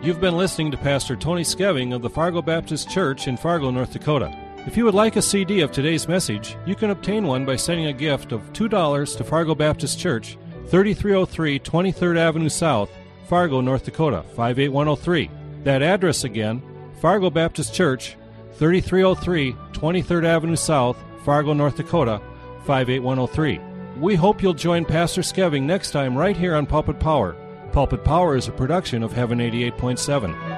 You've 0.01 0.19
been 0.19 0.35
listening 0.35 0.69
to 0.71 0.77
Pastor 0.77 1.15
Tony 1.15 1.43
Scheving 1.43 1.95
of 1.95 2.01
the 2.01 2.09
Fargo 2.09 2.41
Baptist 2.41 2.89
Church 2.89 3.29
in 3.29 3.37
Fargo, 3.37 3.71
North 3.71 3.93
Dakota. 3.93 4.37
If 4.65 4.75
you 4.75 4.83
would 4.83 4.93
like 4.93 5.15
a 5.15 5.21
CD 5.21 5.61
of 5.61 5.71
today's 5.71 6.09
message, 6.09 6.57
you 6.65 6.75
can 6.75 6.89
obtain 6.89 7.25
one 7.25 7.45
by 7.45 7.55
sending 7.55 7.85
a 7.85 7.93
gift 7.93 8.33
of 8.33 8.51
$2 8.51 9.17
to 9.17 9.23
Fargo 9.23 9.55
Baptist 9.55 9.97
Church, 9.99 10.37
3303 10.67 11.59
23rd 11.59 12.17
Avenue 12.17 12.49
South, 12.49 12.89
Fargo, 13.27 13.61
North 13.61 13.85
Dakota, 13.85 14.23
58103. 14.35 15.29
That 15.63 15.81
address 15.81 16.25
again, 16.25 16.61
Fargo 16.99 17.29
Baptist 17.29 17.73
Church, 17.73 18.17
3303 18.55 19.53
23rd 19.71 20.25
Avenue 20.25 20.55
South, 20.55 20.97
Fargo, 21.23 21.53
North 21.53 21.77
Dakota, 21.77 22.21
58103. 22.65 23.72
We 23.99 24.15
hope 24.15 24.41
you'll 24.41 24.55
join 24.55 24.85
Pastor 24.85 25.21
Scheving 25.21 25.63
next 25.63 25.91
time 25.91 26.17
right 26.17 26.35
here 26.35 26.55
on 26.55 26.65
Pulpit 26.65 26.99
Power. 26.99 27.35
Pulpit 27.71 28.03
Power 28.03 28.35
is 28.35 28.47
a 28.47 28.51
production 28.51 29.03
of 29.03 29.13
Heaven 29.13 29.37
88.7. 29.37 30.52